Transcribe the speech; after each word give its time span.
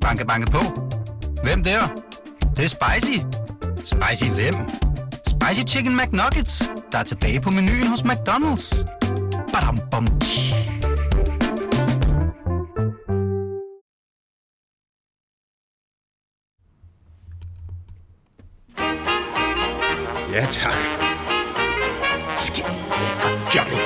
Banke, 0.00 0.24
banke 0.26 0.50
på. 0.50 0.60
Hvem 1.42 1.62
der? 1.64 1.80
Det, 2.40 2.56
det 2.56 2.64
er 2.64 2.68
spicy. 2.68 3.18
Spicy 3.84 4.30
hvem? 4.30 4.54
Spicy 5.26 5.74
Chicken 5.74 5.96
McNuggets, 5.96 6.70
der 6.92 6.98
er 6.98 7.02
tilbage 7.02 7.40
på 7.40 7.50
menuen 7.50 7.86
hos 7.86 8.00
McDonald's. 8.00 8.84
Badum, 9.52 9.78
bom, 9.90 10.06
tji. 10.20 10.54
Ja, 20.34 20.44
tak. 20.44 20.74
Skid. 22.34 22.64
Johnny. 23.54 23.76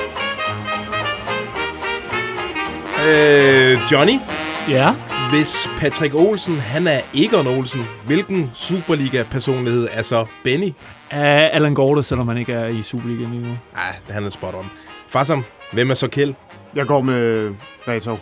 Øh, 3.07 3.91
Johnny, 3.91 4.19
Ja. 4.69 4.93
Hvis 5.29 5.69
Patrick 5.79 6.15
Olsen, 6.15 6.55
han 6.55 6.87
er 6.87 6.99
Egon 7.13 7.47
Olsen, 7.47 7.81
hvilken 8.05 8.51
Superliga-personlighed 8.53 9.87
er 9.91 10.01
så 10.01 10.25
Benny? 10.43 10.73
Af 11.11 11.49
Allan 11.53 11.73
Gorte, 11.73 12.03
selvom 12.03 12.27
man 12.27 12.37
ikke 12.37 12.53
er 12.53 12.65
i 12.67 12.83
Superligaen 12.83 13.31
lige 13.31 13.43
nu. 13.43 13.57
Ah, 13.75 13.93
han 14.09 14.25
er 14.25 14.29
spot 14.29 14.53
on. 14.53 14.71
Farsam, 15.07 15.43
hvem 15.71 15.89
er 15.89 15.93
så 15.93 16.07
Kjeld? 16.07 16.33
Jeg 16.75 16.85
går 16.85 17.01
med 17.01 17.51
Reto. 17.87 18.17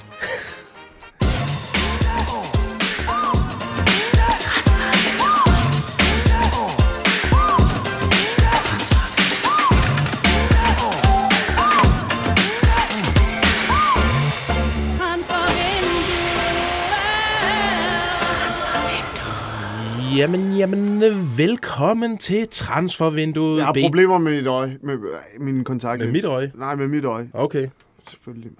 Jamen, 20.23 20.55
jamen, 20.57 21.01
velkommen 21.37 22.17
til 22.17 22.47
transfervinduet. 22.51 23.57
Jeg 23.57 23.65
har 23.65 23.73
B. 23.73 23.77
problemer 23.83 24.17
med 24.17 24.35
mit 24.35 24.47
øje. 24.47 24.77
Med 24.83 24.93
øh, 24.93 25.41
min 25.41 25.63
kontakt. 25.63 25.99
Med 26.03 26.11
mit 26.11 26.25
øje? 26.25 26.51
Nej, 26.55 26.75
med 26.75 26.87
mit 26.87 27.05
øje. 27.05 27.29
Okay, 27.33 27.67
Selvfølgelig. 28.07 28.51
mand. 28.51 28.57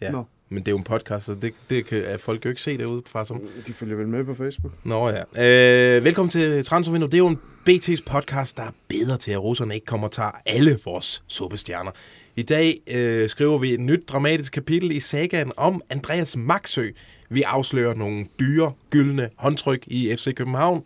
ja. 0.00 0.10
Nå. 0.10 0.24
Men 0.52 0.58
det 0.58 0.68
er 0.68 0.72
jo 0.72 0.78
en 0.78 0.84
podcast, 0.84 1.26
så 1.26 1.34
det, 1.34 1.54
det 1.70 1.86
kan 1.86 2.18
folk 2.18 2.44
jo 2.44 2.48
ikke 2.48 2.62
se 2.62 2.78
derude, 2.78 3.02
Farsam. 3.06 3.42
De 3.66 3.72
følger 3.72 3.96
vel 3.96 4.08
med 4.08 4.24
på 4.24 4.34
Facebook. 4.34 4.72
Nå 4.84 5.08
ja. 5.08 5.22
Øh, 5.96 6.04
velkommen 6.04 6.30
til 6.30 6.64
Transfervinduet. 6.64 7.12
Det 7.12 7.18
er 7.18 7.22
jo 7.22 7.28
en 7.28 7.40
BT's 7.68 8.02
podcast, 8.06 8.56
der 8.56 8.62
er 8.62 8.70
bedre 8.88 9.16
til, 9.16 9.32
at 9.32 9.42
russerne 9.42 9.74
ikke 9.74 9.86
kommer 9.86 10.06
og 10.06 10.12
tager 10.12 10.30
alle 10.46 10.78
vores 10.84 11.22
suppestjerner. 11.26 11.90
I 12.36 12.42
dag 12.42 12.80
øh, 12.90 13.28
skriver 13.28 13.58
vi 13.58 13.74
et 13.74 13.80
nyt 13.80 14.08
dramatisk 14.08 14.52
kapitel 14.52 14.90
i 14.90 15.00
sagaen 15.00 15.52
om 15.56 15.82
Andreas 15.90 16.36
Maxø. 16.36 16.88
Vi 17.28 17.42
afslører 17.42 17.94
nogle 17.94 18.26
dyre, 18.40 18.72
gyldne 18.90 19.30
håndtryk 19.36 19.84
i 19.86 20.16
FC 20.16 20.34
København. 20.34 20.84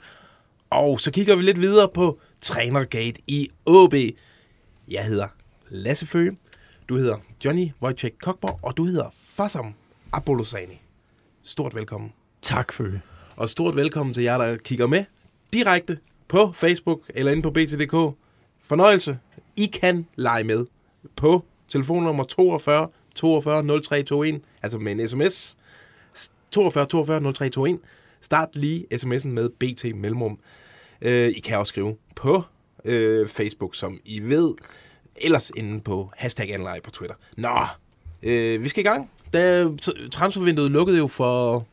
Og 0.71 1.01
så 1.01 1.11
kigger 1.11 1.37
vi 1.37 1.43
lidt 1.43 1.61
videre 1.61 1.89
på 1.95 2.21
Trænergate 2.41 3.21
i 3.27 3.51
AB. 3.67 3.95
Jeg 4.89 5.05
hedder 5.05 5.27
Lasse 5.69 6.07
Føge. 6.07 6.37
Du 6.89 6.97
hedder 6.97 7.17
Johnny 7.45 7.69
Wojciech 7.83 8.17
Kokborg, 8.23 8.59
og 8.63 8.77
du 8.77 8.85
hedder 8.85 9.15
Fassam 9.37 9.75
Abolosani. 10.13 10.81
Stort 11.43 11.75
velkommen. 11.75 12.13
Tak, 12.43 12.73
Føge. 12.73 13.03
Og 13.37 13.49
stort 13.49 13.77
velkommen 13.77 14.15
til 14.15 14.23
jer, 14.23 14.39
der 14.39 14.57
kigger 14.57 14.87
med 14.87 15.05
direkte 15.53 15.99
på 16.29 16.53
Facebook 16.53 17.01
eller 17.09 17.33
inde 17.33 17.43
på 17.43 17.51
BT.dk. 17.51 18.17
Fornøjelse. 18.63 19.19
I 19.57 19.67
kan 19.67 20.07
lege 20.17 20.45
med 20.45 20.67
på 21.17 21.45
telefonnummer 21.69 22.25
42 22.25 22.89
42 23.15 23.63
0321, 23.63 24.41
altså 24.63 24.79
med 24.79 24.93
en 24.93 25.09
sms. 25.09 25.57
42 26.51 26.87
42 26.87 27.21
0321. 27.21 27.79
Start 28.21 28.57
lige 28.57 28.87
sms'en 28.95 29.29
med 29.29 29.49
BT 29.49 29.97
Mellemrum. 29.97 30.39
Øh, 31.03 31.29
I 31.29 31.41
kan 31.41 31.59
også 31.59 31.71
skrive 31.71 31.97
på 32.17 32.43
øh, 32.85 33.29
Facebook, 33.29 33.75
som 33.75 34.01
I 34.05 34.21
ved. 34.21 34.55
Ellers 35.17 35.51
inde 35.57 35.81
på 35.81 36.11
hashtag 36.17 36.81
på 36.85 36.91
Twitter. 36.91 37.17
Nå, 37.37 37.67
øh, 38.23 38.63
vi 38.63 38.69
skal 38.69 38.85
i 38.85 38.89
gang. 38.89 39.11
Da 39.35 39.69
transfervinduet 40.11 40.71
lukkede 40.71 40.99
jo 40.99 41.07
for 41.07 41.67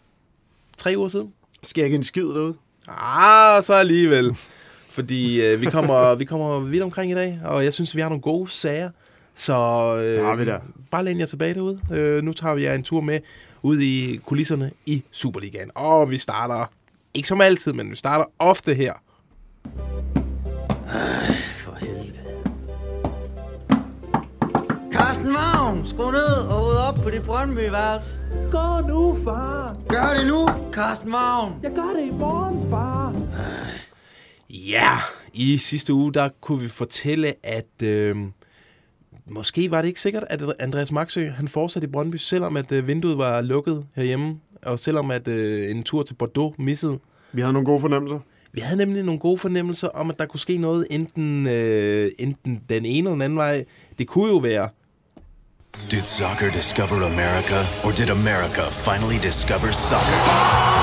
tre 0.78 0.94
uger 0.98 1.08
siden. 1.08 1.34
Skal 1.64 1.82
jeg 1.82 1.86
ikke 1.86 1.96
en 1.96 2.04
skid 2.04 2.24
derude? 2.24 2.54
Ah, 2.88 3.64
så 3.64 3.74
alligevel. 3.74 4.36
Fordi 4.90 5.42
øh, 5.42 5.62
vi, 5.62 5.66
kommer, 5.66 6.16
vi 6.22 6.26
kommer 6.26 6.60
vidt 6.60 6.84
omkring 6.84 7.12
i 7.12 7.16
dag, 7.16 7.40
og 7.46 7.64
jeg 7.64 7.74
synes, 7.74 7.96
vi 7.96 8.02
har 8.02 8.10
nogle 8.10 8.22
gode 8.22 8.52
sager. 8.52 8.90
Så 9.36 9.54
øh, 9.98 10.40
vi 10.40 10.46
der. 10.46 10.60
bare 10.92 11.06
læn 11.06 11.20
jer 11.20 11.26
tilbage 11.26 11.54
derude. 11.54 11.80
Øh, 11.92 12.24
nu 12.24 12.34
tager 12.34 12.56
vi 12.56 12.64
jer 12.64 12.74
en 12.74 12.84
tur 12.84 13.02
med 13.02 13.20
ud 13.62 13.80
i 13.80 14.20
kulisserne 14.26 14.72
i 14.86 15.04
Superligaen. 15.12 15.72
Og 15.76 16.10
vi 16.10 16.18
starter, 16.18 16.66
ikke 17.14 17.28
som 17.28 17.42
altid, 17.42 17.74
men 17.74 17.92
vi 17.92 17.96
starter 17.96 18.26
ofte 18.40 18.74
her. 18.74 18.94
For 20.84 21.31
Vagn, 25.82 25.88
skru 25.88 26.12
ned 26.12 26.48
og 26.50 26.68
ud 26.68 26.76
op 26.90 26.96
på 26.96 27.10
dit 27.10 27.24
Brøndby-værelse. 27.24 28.22
Gå 28.52 28.88
nu, 28.88 29.18
far. 29.24 29.78
Gør 29.90 30.14
det 30.18 30.28
nu, 30.28 30.50
Carsten 30.72 31.12
Vagn. 31.12 31.60
Jeg 31.64 31.72
gør 31.76 31.94
det 31.96 32.08
i 32.08 32.12
morgen, 32.12 32.70
far. 32.70 33.16
Ja, 34.50 34.98
i 35.34 35.58
sidste 35.58 35.94
uge, 35.94 36.14
der 36.14 36.30
kunne 36.42 36.60
vi 36.62 36.68
fortælle, 36.68 37.34
at 37.44 37.84
øh, 37.84 38.16
måske 39.26 39.72
var 39.72 39.82
det 39.82 39.88
ikke 39.88 40.02
sikkert, 40.02 40.24
at 40.30 40.42
Andreas 40.60 40.92
Maxø, 40.92 41.30
han 41.30 41.48
fortsatte 41.48 41.88
i 41.88 41.92
Brøndby, 41.92 42.16
selvom 42.16 42.58
at 42.58 42.72
øh, 42.72 42.88
vinduet 42.88 43.18
var 43.18 43.42
lukket 43.42 43.86
herhjemme, 43.96 44.40
og 44.64 44.80
selvom 44.80 45.12
at 45.12 45.28
øh, 45.28 45.72
en 45.72 45.84
tur 45.84 46.04
til 46.04 46.14
Bordeaux 46.14 46.56
missede. 46.58 47.00
Vi 47.34 47.42
har 47.42 47.52
nogle 47.52 47.66
gode 47.66 47.82
fornemmelser. 47.82 48.20
Vi 48.54 48.62
havde 48.62 48.78
nemlig 48.78 49.04
nogle 49.04 49.20
gode 49.20 49.38
fornemmelser 49.38 49.88
om, 49.88 50.10
at 50.10 50.20
der 50.20 50.26
kunne 50.26 50.40
ske 50.40 50.58
noget 50.58 50.88
enten, 50.92 51.48
øh, 51.48 52.12
enten 52.20 52.62
den 52.70 52.86
ene 52.86 52.98
eller 52.98 53.12
den 53.12 53.22
anden 53.22 53.38
vej. 53.38 53.66
Det 54.00 54.08
kunne 54.08 54.30
jo 54.30 54.38
være, 54.38 54.70
Did 55.90 56.06
soccer 56.06 56.50
discover 56.52 57.04
America, 57.04 57.66
or 57.86 57.92
did 57.92 58.10
America 58.10 58.70
finally 58.70 59.20
discover 59.20 59.72
soccer? 59.72 60.82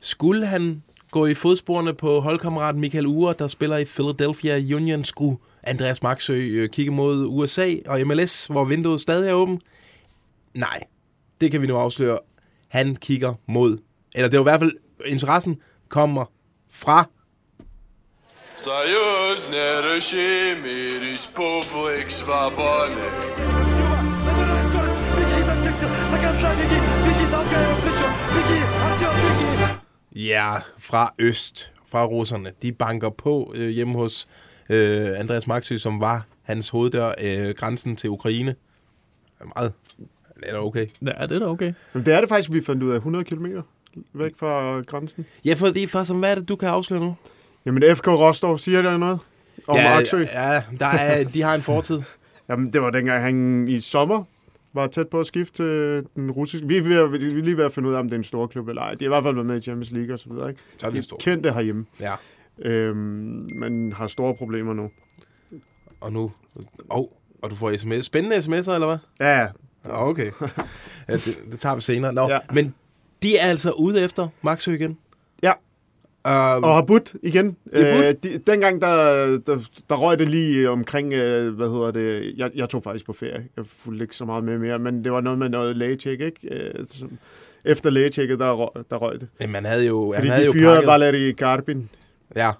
skulle 0.00 0.46
han 0.46 0.82
gå 1.10 1.26
i 1.26 1.34
fodsporene 1.34 1.94
på 1.94 2.20
holdkammeraten 2.20 2.80
Michael 2.80 3.06
Ure, 3.06 3.34
der 3.38 3.46
spiller 3.46 3.76
i 3.76 3.84
Philadelphia 3.84 4.76
Union, 4.76 5.04
skulle 5.04 5.36
Andreas 5.62 6.02
Maxø 6.02 6.34
øh, 6.34 6.68
kigge 6.68 6.92
mod 6.92 7.26
USA 7.26 7.74
og 7.86 8.00
MLS, 8.06 8.46
hvor 8.46 8.64
vinduet 8.64 9.00
stadig 9.00 9.28
er 9.28 9.32
åbent? 9.32 9.62
Nej, 10.54 10.80
det 11.40 11.50
kan 11.50 11.62
vi 11.62 11.66
nu 11.66 11.76
afsløre. 11.76 12.18
Han 12.68 12.96
kigger 12.96 13.34
mod, 13.46 13.78
eller 14.14 14.28
det 14.28 14.36
er 14.36 14.40
i 14.40 14.42
hvert 14.42 14.60
fald, 14.60 14.72
interessen 15.06 15.60
kommer 15.88 16.24
fra 16.70 17.08
Союзные 18.57 19.81
решимые 19.95 20.99
республик 20.99 22.11
свободных. 22.11 23.13
Ja, 30.15 30.57
fra 30.77 31.13
øst, 31.19 31.73
fra 31.85 32.05
russerne. 32.05 32.51
De 32.61 32.71
banker 32.71 33.09
på 33.09 33.53
øh, 33.55 33.69
hjemme 33.69 33.93
hos 33.93 34.27
øh, 34.69 35.19
Andreas 35.19 35.47
Maxø, 35.47 35.77
som 35.77 35.99
var 35.99 36.25
hans 36.43 36.69
hoveddør, 36.69 37.11
øh, 37.23 37.55
grænsen 37.55 37.95
til 37.95 38.09
Ukraine. 38.09 38.49
Det 38.49 38.55
er 39.39 39.45
Meget. 39.55 39.73
Det 40.39 40.49
er 40.49 40.53
da 40.53 40.59
okay. 40.59 40.87
Ja, 41.01 41.27
det 41.27 41.31
er 41.31 41.39
da 41.39 41.45
okay. 41.45 41.73
Men 41.93 42.05
det 42.05 42.13
er 42.13 42.19
det 42.19 42.29
faktisk, 42.29 42.53
vi 42.53 42.61
fandt 42.63 42.83
ud 42.83 42.91
af 42.91 42.95
100 42.95 43.23
km 43.25 43.45
væk 44.13 44.31
fra 44.37 44.81
grænsen. 44.81 45.25
Ja, 45.45 45.53
fordi 45.53 45.87
for 45.87 46.03
som 46.03 46.19
hvad 46.19 46.31
er 46.31 46.35
det, 46.35 46.49
du 46.49 46.55
kan 46.55 46.69
afsløre 46.69 46.99
nu? 46.99 47.15
Jamen, 47.66 47.96
FK 47.96 48.08
Rostov, 48.08 48.58
siger 48.58 48.82
der 48.82 48.96
noget? 48.96 49.18
Om 49.68 49.76
ja, 49.76 49.98
Aksø? 49.98 50.18
ja 50.34 50.62
der 50.80 50.86
er, 50.86 51.24
de 51.24 51.42
har 51.42 51.54
en 51.54 51.60
fortid. 51.62 52.00
Jamen, 52.48 52.72
det 52.72 52.82
var 52.82 52.90
dengang, 52.90 53.22
han 53.22 53.68
i 53.68 53.80
sommer 53.80 54.24
var 54.72 54.86
tæt 54.86 55.08
på 55.08 55.20
at 55.20 55.26
skifte 55.26 55.52
til 55.56 56.06
den 56.16 56.30
russiske. 56.30 56.66
Vi 56.68 56.76
er, 56.76 56.82
ved, 56.82 57.08
vi 57.18 57.26
er 57.26 57.30
lige 57.30 57.56
ved 57.56 57.64
at 57.64 57.72
finde 57.72 57.88
ud 57.88 57.94
af, 57.94 57.98
om 57.98 58.04
det 58.06 58.12
er 58.12 58.18
en 58.18 58.24
stor 58.24 58.46
klub 58.46 58.68
eller 58.68 58.82
ej. 58.82 58.90
De 58.94 59.04
har 59.04 59.04
i 59.04 59.08
hvert 59.08 59.22
fald 59.24 59.34
været 59.34 59.46
med 59.46 59.56
i 59.56 59.60
Champions 59.60 59.90
League 59.90 60.12
og 60.14 60.18
så 60.18 60.28
videre. 60.30 60.48
Ikke? 60.48 60.60
Så 60.78 60.86
er 60.86 60.90
det 60.90 60.94
De 60.94 60.98
en 60.98 61.02
stor. 61.02 61.16
kendte 61.20 61.52
herhjemme, 61.52 61.86
Ja, 62.00 62.12
øhm, 62.58 63.48
men 63.54 63.92
har 63.92 64.06
store 64.06 64.34
problemer 64.34 64.74
nu. 64.74 64.90
og 66.00 66.12
nu... 66.12 66.32
Oh, 66.88 67.04
og 67.42 67.50
du 67.50 67.54
får 67.56 67.76
sms. 67.76 68.04
Spændende 68.04 68.36
sms'er, 68.36 68.72
eller 68.74 68.86
hvad? 68.86 68.98
Ja, 69.20 69.38
ja. 69.40 69.46
Ja, 69.84 70.08
okay. 70.08 70.30
Ja, 71.08 71.12
det, 71.12 71.38
det 71.50 71.58
tager 71.58 71.74
vi 71.74 71.80
senere. 71.80 72.12
Nå. 72.14 72.28
Ja. 72.30 72.38
men 72.52 72.74
de 73.22 73.36
er 73.38 73.46
altså 73.46 73.70
ude 73.70 74.00
efter 74.04 74.28
Maxø 74.42 74.74
igen? 74.74 74.98
Uh, 76.26 76.32
Og 76.62 76.74
har 76.74 76.82
budt 76.82 77.14
igen. 77.22 77.56
Øh, 77.72 78.14
de, 78.22 78.38
dengang, 78.46 78.80
der, 78.80 78.96
der, 79.46 79.58
der 79.90 79.96
røg 79.96 80.18
det 80.18 80.28
lige 80.28 80.70
omkring, 80.70 81.12
øh, 81.12 81.54
hvad 81.54 81.68
hedder 81.68 81.90
det, 81.90 82.34
jeg, 82.36 82.50
jeg 82.54 82.68
tog 82.68 82.82
faktisk 82.82 83.06
på 83.06 83.12
ferie. 83.12 83.46
Jeg 83.56 83.64
fulgte 83.66 84.02
ikke 84.04 84.16
så 84.16 84.24
meget 84.24 84.44
med 84.44 84.58
mere, 84.58 84.78
men 84.78 85.04
det 85.04 85.12
var 85.12 85.20
noget 85.20 85.38
med 85.38 85.48
noget 85.48 85.76
lægetjek, 85.76 86.20
ikke? 86.20 86.54
Øh, 86.54 86.86
som, 86.90 87.18
efter 87.64 87.90
lægetjekket, 87.90 88.38
der, 88.38 88.52
røg, 88.52 88.84
der 88.90 88.96
røg 88.96 89.20
det. 89.20 89.28
men 89.40 89.52
man 89.52 89.64
havde 89.64 89.86
jo, 89.86 90.12
Fordi 90.16 90.28
han 90.28 90.36
havde 90.36 90.48
de 90.48 90.52
fyrede 90.52 90.74
pakket. 90.74 90.88
Valeri 90.88 91.32
Karpin. 91.32 91.88
Ja. 92.36 92.50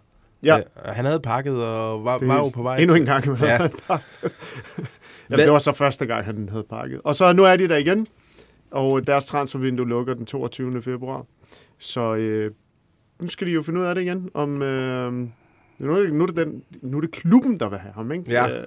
Ja. 0.43 0.57
Øh, 0.59 0.63
han 0.87 1.05
havde 1.05 1.21
pakket 1.21 1.55
og 1.65 2.05
var, 2.05 2.19
Det- 2.19 2.29
var 2.29 2.37
jo 2.37 2.49
på 2.49 2.63
vej. 2.63 2.77
Endnu 2.79 2.95
til- 2.95 3.01
en 3.01 3.07
gang. 3.07 3.25
Ja. 3.41 3.59
Jamen, 5.31 5.45
det 5.45 5.53
var 5.53 5.59
så 5.59 5.73
første 5.73 6.07
gang, 6.07 6.25
han 6.25 6.49
havde 6.49 6.65
pakket. 6.71 7.01
Og 7.05 7.15
så 7.15 7.33
nu 7.33 7.45
er 7.45 7.57
de 7.57 7.69
der 7.69 7.77
igen, 7.77 8.07
og 8.71 9.07
deres 9.07 9.27
transfervindue 9.27 9.89
lukker 9.89 10.15
den 10.15 10.27
22. 10.27 10.83
februar. 10.83 11.25
Så 11.79 12.15
øh, 12.15 12.51
nu 13.21 13.29
skal 13.29 13.47
de 13.47 13.53
jo 13.53 13.63
finde 13.63 13.81
ud 13.81 13.85
af 13.85 13.95
det 13.95 14.03
igen, 14.03 14.31
om... 14.35 14.63
Øh, 14.63 15.13
nu, 15.79 15.95
er 15.95 16.01
det, 16.03 16.13
nu, 16.13 16.23
er 16.23 16.27
det 16.27 16.37
den, 16.37 16.63
nu 16.83 16.97
er 16.97 17.01
det 17.01 17.11
klubben, 17.11 17.61
der 17.61 17.69
vil 17.69 17.79
have 17.79 17.93
ham, 17.93 18.13
ikke? 18.13 18.31
Ja. 18.31 18.59
Øh, 18.59 18.67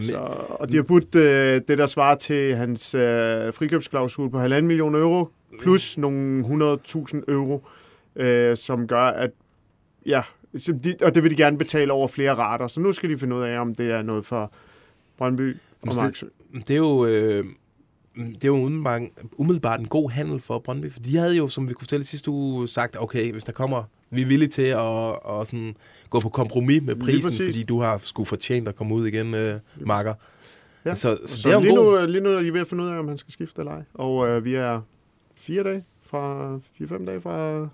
så, 0.00 0.16
og 0.50 0.72
de 0.72 0.76
har 0.76 0.82
budt 0.82 1.14
øh, 1.14 1.62
det, 1.68 1.78
der 1.78 1.86
svarer 1.86 2.14
til 2.14 2.56
hans 2.56 2.94
øh, 2.94 3.52
frikøbsklausul 3.52 4.30
på 4.30 4.44
1,5 4.44 4.60
million 4.60 4.94
euro, 4.94 5.28
plus 5.60 5.98
nogle 5.98 6.44
100.000 6.86 7.22
euro, 7.28 7.66
øh, 8.16 8.56
som 8.56 8.86
gør, 8.86 9.02
at 9.02 9.30
ja, 10.06 10.22
de, 10.84 10.96
og 11.02 11.14
det 11.14 11.22
vil 11.22 11.30
de 11.30 11.36
gerne 11.36 11.58
betale 11.58 11.92
over 11.92 12.08
flere 12.08 12.34
rater. 12.34 12.68
Så 12.68 12.80
nu 12.80 12.92
skal 12.92 13.10
de 13.10 13.18
finde 13.18 13.36
ud 13.36 13.42
af, 13.42 13.60
om 13.60 13.74
det 13.74 13.90
er 13.90 14.02
noget 14.02 14.26
for 14.26 14.52
Brøndby 15.18 15.56
og 15.82 15.88
Marksø. 16.02 16.26
Det 16.52 16.70
er 16.70 16.76
jo... 16.76 17.06
Øh, 17.06 17.44
det 18.18 18.44
er 18.44 18.48
jo 18.48 18.54
umiddelbart, 18.54 19.02
umiddelbart 19.36 19.80
en 19.80 19.88
god 19.88 20.10
handel 20.10 20.40
for 20.40 20.58
Brøndby, 20.58 20.92
for 20.92 21.00
de 21.00 21.16
havde 21.16 21.36
jo, 21.36 21.48
som 21.48 21.68
vi 21.68 21.72
kunne 21.72 21.84
fortælle 21.84 22.04
sidste 22.06 22.30
uge, 22.30 22.68
sagt, 22.68 22.96
okay, 23.00 23.32
hvis 23.32 23.44
der 23.44 23.52
kommer, 23.52 23.82
vi 24.10 24.22
er 24.22 24.26
villige 24.26 24.48
til 24.48 24.62
at, 24.62 25.08
at 25.10 25.46
sådan, 25.48 25.76
gå 26.10 26.20
på 26.20 26.28
kompromis 26.28 26.82
med 26.82 26.96
prisen, 26.96 27.32
fordi 27.46 27.62
du 27.62 27.80
har 27.80 27.98
sgu 27.98 28.24
fortjent 28.24 28.68
at 28.68 28.76
komme 28.76 28.94
ud 28.94 29.06
igen, 29.06 29.34
øh, 29.34 29.52
Marker. 29.80 30.14
Ja. 30.84 30.94
Så, 30.94 31.18
så, 31.26 31.40
Så 31.42 31.48
det 31.48 31.54
er 31.54 31.60
lige, 31.60 31.76
god... 31.76 32.00
nu, 32.00 32.06
lige 32.06 32.20
nu 32.20 32.30
er 32.30 32.42
de 32.42 32.52
ved 32.52 32.60
at 32.60 32.66
finde 32.66 32.84
ud 32.84 32.88
af, 32.88 32.98
om 32.98 33.08
han 33.08 33.18
skal 33.18 33.32
skifte 33.32 33.60
eller 33.60 33.72
ej. 33.72 33.82
Og 33.94 34.28
øh, 34.28 34.44
vi 34.44 34.54
er 34.54 34.80
fire 35.34 35.62
dage 35.62 35.84
fra, 36.02 36.58
fire-fem 36.78 37.06
dage 37.06 37.20
fra 37.20 37.68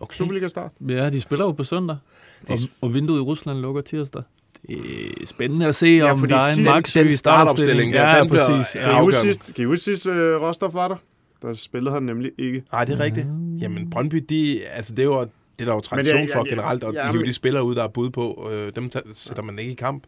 Okay. 0.00 0.14
Superliga-start. 0.14 0.70
Ja, 0.88 1.10
de 1.10 1.20
spiller 1.20 1.44
jo 1.44 1.52
på 1.52 1.64
søndag, 1.64 1.96
Det 2.40 2.50
og, 2.50 2.56
og 2.80 2.94
vinduet 2.94 3.18
i 3.18 3.22
Rusland 3.22 3.58
lukker 3.58 3.82
tirsdag. 3.82 4.22
Det 4.66 4.76
er 5.22 5.26
spændende 5.26 5.66
at 5.66 5.76
se, 5.76 5.86
ja, 5.86 6.12
om 6.12 6.28
der 6.28 6.36
er 6.36 6.58
en 6.58 6.64
Maxø 6.64 7.00
den 7.00 7.08
i 7.08 7.12
startopstilling 7.12 7.92
Ja, 7.92 8.20
den 8.20 8.28
præcis. 8.28 8.74
Ja, 8.74 8.80
Kan 8.82 8.96
I 8.96 9.00
huske 9.04 9.20
sidst, 9.20 9.54
kan 9.54 9.62
I 9.62 9.66
huske 9.66 9.84
sidst 9.84 10.06
øh, 10.06 10.40
Rostov 10.42 10.74
var 10.74 10.88
der? 10.88 10.96
Der 11.42 11.54
spillede 11.54 11.92
han 11.94 12.02
nemlig 12.02 12.30
ikke. 12.38 12.64
Nej, 12.72 12.84
det 12.84 12.94
er 13.00 13.04
rigtigt. 13.04 13.26
Jamen, 13.60 13.90
Brøndby, 13.90 14.24
de, 14.28 14.60
altså, 14.66 14.94
det 14.94 15.02
er 15.02 15.04
jo, 15.06 15.20
det 15.20 15.30
er 15.60 15.64
der 15.64 15.72
jo 15.74 15.80
tradition 15.80 16.16
ja, 16.20 16.26
ja, 16.34 16.36
for 16.38 16.48
generelt, 16.48 16.84
og 16.84 16.94
ja, 16.94 17.12
men- 17.12 17.24
de 17.26 17.32
spillere 17.32 17.64
ud, 17.64 17.74
der 17.74 17.82
er 17.84 17.88
bud 17.88 18.10
på, 18.10 18.48
øh, 18.52 18.72
dem 18.74 18.88
tager- 18.90 19.06
sætter 19.14 19.42
man 19.42 19.58
ikke 19.58 19.72
i 19.72 19.74
kamp. 19.74 20.04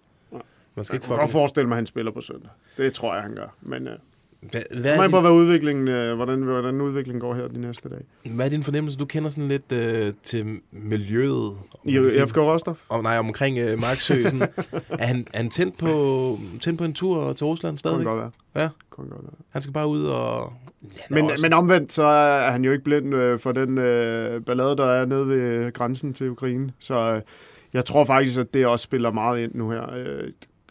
Man 0.77 0.85
skal 0.85 0.95
Jeg 0.95 0.97
ikke 0.97 1.07
kan 1.07 1.17
godt 1.17 1.31
forestille 1.31 1.69
mig, 1.69 1.75
at 1.75 1.79
han 1.79 1.87
spiller 1.87 2.13
på 2.13 2.21
søndag. 2.21 2.51
Det 2.77 2.93
tror 2.93 3.15
jeg, 3.15 3.23
han 3.23 3.35
gør. 3.35 3.55
Men 3.63 3.89
øh, 3.89 3.95
Hvad, 4.51 4.63
hvad, 4.71 4.99
det 4.99 5.11
din, 5.11 5.21
hvad 5.21 5.31
udviklingen, 5.31 5.89
øh, 5.89 6.17
hvordan, 6.17 6.43
hvordan 6.43 6.81
udviklingen 6.81 7.21
går 7.21 7.35
her 7.35 7.49
de 7.49 7.61
næste 7.61 7.89
dage. 7.89 8.35
hvad 8.35 8.47
er 8.47 8.51
din 8.51 8.63
fornemmelse? 8.63 8.99
Du 8.99 9.05
kender 9.05 9.31
sådan 9.31 9.49
lidt 9.49 9.73
øh, 9.73 10.13
til 10.23 10.45
miljøet. 10.71 11.53
I. 11.85 11.99
FK 12.27 12.37
Rostov? 12.37 12.77
om, 12.89 13.03
nej, 13.03 13.19
omkring 13.19 13.59
øh, 13.59 13.81
Marksø. 13.81 14.23
Sådan. 14.23 14.43
er, 14.89 15.07
han, 15.07 15.27
er 15.33 15.37
han 15.39 15.51
tændt 15.51 15.79
på, 15.79 15.89
tændt 16.61 16.79
på 16.79 16.85
en 16.85 16.93
tur 16.93 17.33
til 17.33 17.47
Rusland 17.47 17.73
Kunne 17.73 17.79
stadigvæk? 17.79 18.07
godt 18.07 18.19
være. 18.19 18.31
Ja. 18.57 18.69
Kunne 18.91 19.11
godt 19.11 19.23
være. 19.23 19.35
Han 19.51 19.63
skal 19.63 19.73
bare 19.73 19.89
ud 19.89 20.05
og... 20.05 20.53
Ja, 20.83 20.89
Men, 21.11 21.25
også, 21.25 21.47
men 21.47 21.53
omvendt, 21.53 21.93
så 21.93 22.03
er 22.03 22.51
han 22.51 22.65
jo 22.65 22.73
ikke 22.73 22.85
blind 22.85 23.15
øh, 23.15 23.39
for 23.39 23.53
den 23.53 23.79
øh, 23.79 24.45
ballade, 24.45 24.77
der 24.77 24.91
er 24.91 25.05
nede 25.05 25.29
ved 25.29 25.73
grænsen 25.73 26.15
til 26.15 26.31
Ukraine. 26.31 26.73
Så 26.79 27.13
øh, 27.15 27.23
jeg 27.73 27.85
tror 27.85 28.05
faktisk, 28.05 28.39
at 28.39 28.55
det 28.55 28.67
også 28.67 28.83
spiller 28.83 29.11
meget 29.11 29.41
ind 29.41 29.55
nu 29.55 29.71
her. 29.71 29.95
Øh, 29.95 30.07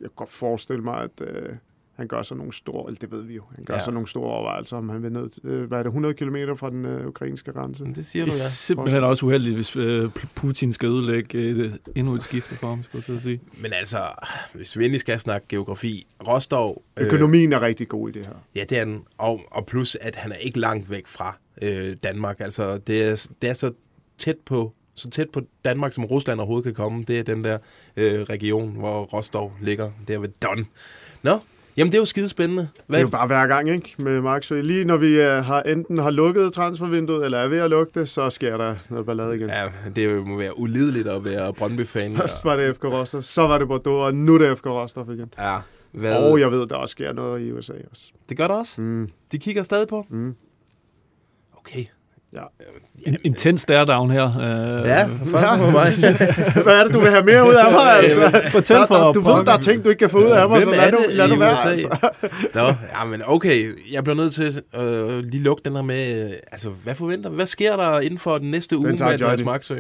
jeg 0.02 0.10
kan 0.10 0.10
godt 0.16 0.30
forestille 0.30 0.84
mig, 0.84 1.04
at 1.04 1.28
øh, 1.28 1.56
han 2.02 2.08
gør 2.08 2.24
sig 2.24 2.38
nogle 2.38 2.54
store, 2.54 2.88
eller 2.88 3.00
det 3.00 3.12
ved 3.12 3.24
vi 3.24 3.36
jo, 3.36 3.44
han 3.56 3.64
gør 3.68 3.74
Ja. 3.74 3.84
sig 3.84 3.94
nogle 3.94 4.08
store 4.08 4.32
overvejelser, 4.32 4.78
om 4.78 4.90
han 4.90 5.04
vil 5.04 5.12
ned, 5.12 5.30
øh, 5.44 5.64
hvad 5.68 5.78
er 5.80 5.84
det, 5.84 5.90
100 5.90 6.14
km 6.14 6.36
fra 6.56 6.70
den 6.70 6.86
øh, 6.86 7.08
ukrainske 7.08 7.52
grænse. 7.52 7.84
det 7.86 8.06
siger 8.06 8.26
Det 8.26 8.34
du, 8.34 8.38
er 8.38 8.44
ja. 8.44 8.50
simpelthen 8.50 9.04
også 9.04 9.26
uheldigt, 9.26 9.56
hvis 9.56 9.76
øh, 9.76 10.10
Putin 10.36 10.74
skal 10.74 10.90
ødelægge 10.90 11.40
et, 11.50 11.80
endnu 11.96 12.14
et 12.16 12.24
skifte 12.24 12.56
for 12.56 12.68
ham, 12.68 12.84
skulle 12.84 13.04
jeg 13.08 13.22
sige. 13.22 13.42
Men 13.58 13.74
altså, 13.74 14.08
hvis 14.54 14.78
vi 14.78 14.84
endelig 14.86 15.00
skal 15.02 15.20
snakke 15.20 15.48
geografi, 15.50 16.08
Rostov... 16.28 16.84
øh, 17.00 17.06
Økonomien 17.06 17.54
er 17.54 17.62
rigtig 17.62 17.88
god 17.88 18.10
i 18.10 18.12
det 18.12 18.26
her. 18.26 18.34
Ja, 18.56 18.64
det 18.70 18.78
er 18.80 18.86
den. 18.86 19.04
Og, 19.18 19.42
og 19.52 19.66
plus, 19.66 19.96
at 20.02 20.16
han 20.16 20.32
er 20.32 20.36
ikke 20.36 20.60
langt 20.60 20.90
væk 20.92 21.08
fra 21.08 21.38
øh, 21.64 21.96
Danmark. 22.04 22.40
Altså, 22.40 22.78
det 22.78 23.04
er, 23.10 23.28
det 23.42 23.50
er 23.50 23.54
så 23.54 23.72
tæt 24.18 24.38
på 24.46 24.74
så 24.96 25.10
tæt 25.10 25.30
på 25.30 25.42
Danmark, 25.66 25.94
som 25.94 26.06
Rusland 26.06 26.40
overhovedet 26.40 26.64
kan 26.64 26.74
komme. 26.74 27.04
Det 27.04 27.20
er 27.20 27.24
den 27.24 27.44
der 27.44 27.58
øh, 27.98 28.22
region, 28.22 28.76
hvor 28.76 29.04
Rostov 29.04 29.54
ligger. 29.62 29.92
Der 30.08 30.20
ved 30.20 30.30
Don. 30.42 30.68
Nå, 31.24 31.40
jamen 31.78 31.92
det 31.92 31.98
er 31.98 32.02
jo 32.02 32.06
skidespændende. 32.06 32.62
Det 32.62 32.84
Hvad, 32.88 33.00
er 33.00 33.02
jo 33.02 33.10
bare 33.10 33.28
hver 33.28 33.48
gang, 33.48 33.70
ikke? 33.70 33.96
Med 34.00 34.22
Marksø. 34.22 34.62
Lige 34.62 34.86
når 34.86 34.98
vi 34.98 35.08
øh, 35.08 35.46
har 35.46 35.62
enten 35.62 35.98
har 35.98 36.10
lukket 36.10 36.54
transfervinduet, 36.54 37.26
eller 37.26 37.38
er 37.38 37.48
ved 37.48 37.58
at 37.60 37.70
lukke 37.70 38.00
det, 38.00 38.10
så 38.10 38.30
sker 38.30 38.58
der 38.58 38.76
noget 38.90 39.06
ballade 39.06 39.36
igen. 39.36 39.48
Ja. 39.50 39.72
Det 39.96 40.28
må 40.28 40.38
være 40.38 40.60
ulideligt 40.60 41.08
at 41.08 41.26
være 41.26 41.54
Brøndby-fan. 41.54 42.16
Først 42.16 42.46
var 42.46 42.56
det 42.56 42.76
FK 42.76 42.84
Rostov, 42.84 43.22
så 43.22 43.42
var 43.42 43.58
det 43.58 43.68
Bordeaux, 43.68 44.06
og 44.06 44.14
nu 44.16 44.34
er 44.34 44.38
det 44.38 44.58
FK 44.58 44.66
Rostov 44.66 45.12
igen. 45.14 45.34
Ja, 45.40 45.58
hvad? 45.92 46.16
Og 46.16 46.40
jeg 46.40 46.52
ved, 46.52 46.68
der 46.68 46.76
også 46.76 46.92
sker 46.92 47.14
noget 47.14 47.42
i 47.42 47.52
USA 47.52 47.74
også. 47.92 48.04
Det 48.30 48.38
gør 48.38 48.48
der 48.48 48.56
også. 48.56 48.82
Mm. 48.82 49.10
De 49.32 49.38
kigger 49.40 49.64
stadig 49.64 49.88
på. 49.88 50.06
Mm. 50.10 50.36
Okay. 51.58 51.86
Ja. 52.34 52.42
En 53.08 53.18
intens 53.24 53.62
stare-down 53.62 54.12
her. 54.12 54.26
Øh, 54.26 54.88
Ja, 54.88 55.06
først 55.06 55.64
for 55.64 55.72
mig. 55.72 55.86
Hvad 56.64 56.74
er 56.76 56.84
det, 56.84 56.94
du 56.94 57.00
vil 57.00 57.10
have 57.10 57.24
mere 57.24 57.48
ud 57.48 57.54
af 57.54 57.72
mig, 57.72 57.92
altså? 57.98 58.42
Fortæl 58.52 58.78
Der, 58.78 58.86
for 58.86 58.96
der, 58.96 59.12
du 59.14 59.22
ved, 59.22 59.46
der 59.46 59.54
er 59.54 59.58
ting, 59.58 59.86
du 59.86 59.90
ikke 59.90 60.00
kan 60.00 60.10
få 60.10 60.18
ud 60.18 60.32
af 60.32 60.50
mig, 60.50 60.60
Hvem 60.64 60.74
så 60.74 60.80
lad 60.82 60.92
nu, 60.92 60.98
det 61.08 61.18
lad 61.18 61.30
nu 61.30 61.36
være, 61.36 61.68
altså. 61.70 62.10
Nå, 62.56 62.62
ja, 62.62 63.06
men 63.06 63.22
okay. 63.28 63.66
Jeg 63.92 64.04
bliver 64.04 64.16
nødt 64.18 64.34
til 64.34 64.62
at 64.74 64.84
øh, 64.84 65.24
lige 65.24 65.44
lukke 65.44 65.62
den 65.66 65.76
her 65.76 65.82
med... 65.84 66.26
Øh, 66.26 66.32
altså, 66.52 66.70
hvad 66.70 66.96
forventer 66.96 67.30
vi? 67.30 67.36
Hvad 67.36 67.46
sker 67.46 67.76
der 67.76 68.00
inden 68.00 68.20
for 68.20 68.38
den 68.38 68.52
næste 68.52 68.78
uge 68.78 68.88
med 68.92 69.02
Andreas. 69.02 69.44
Marksø? 69.44 69.76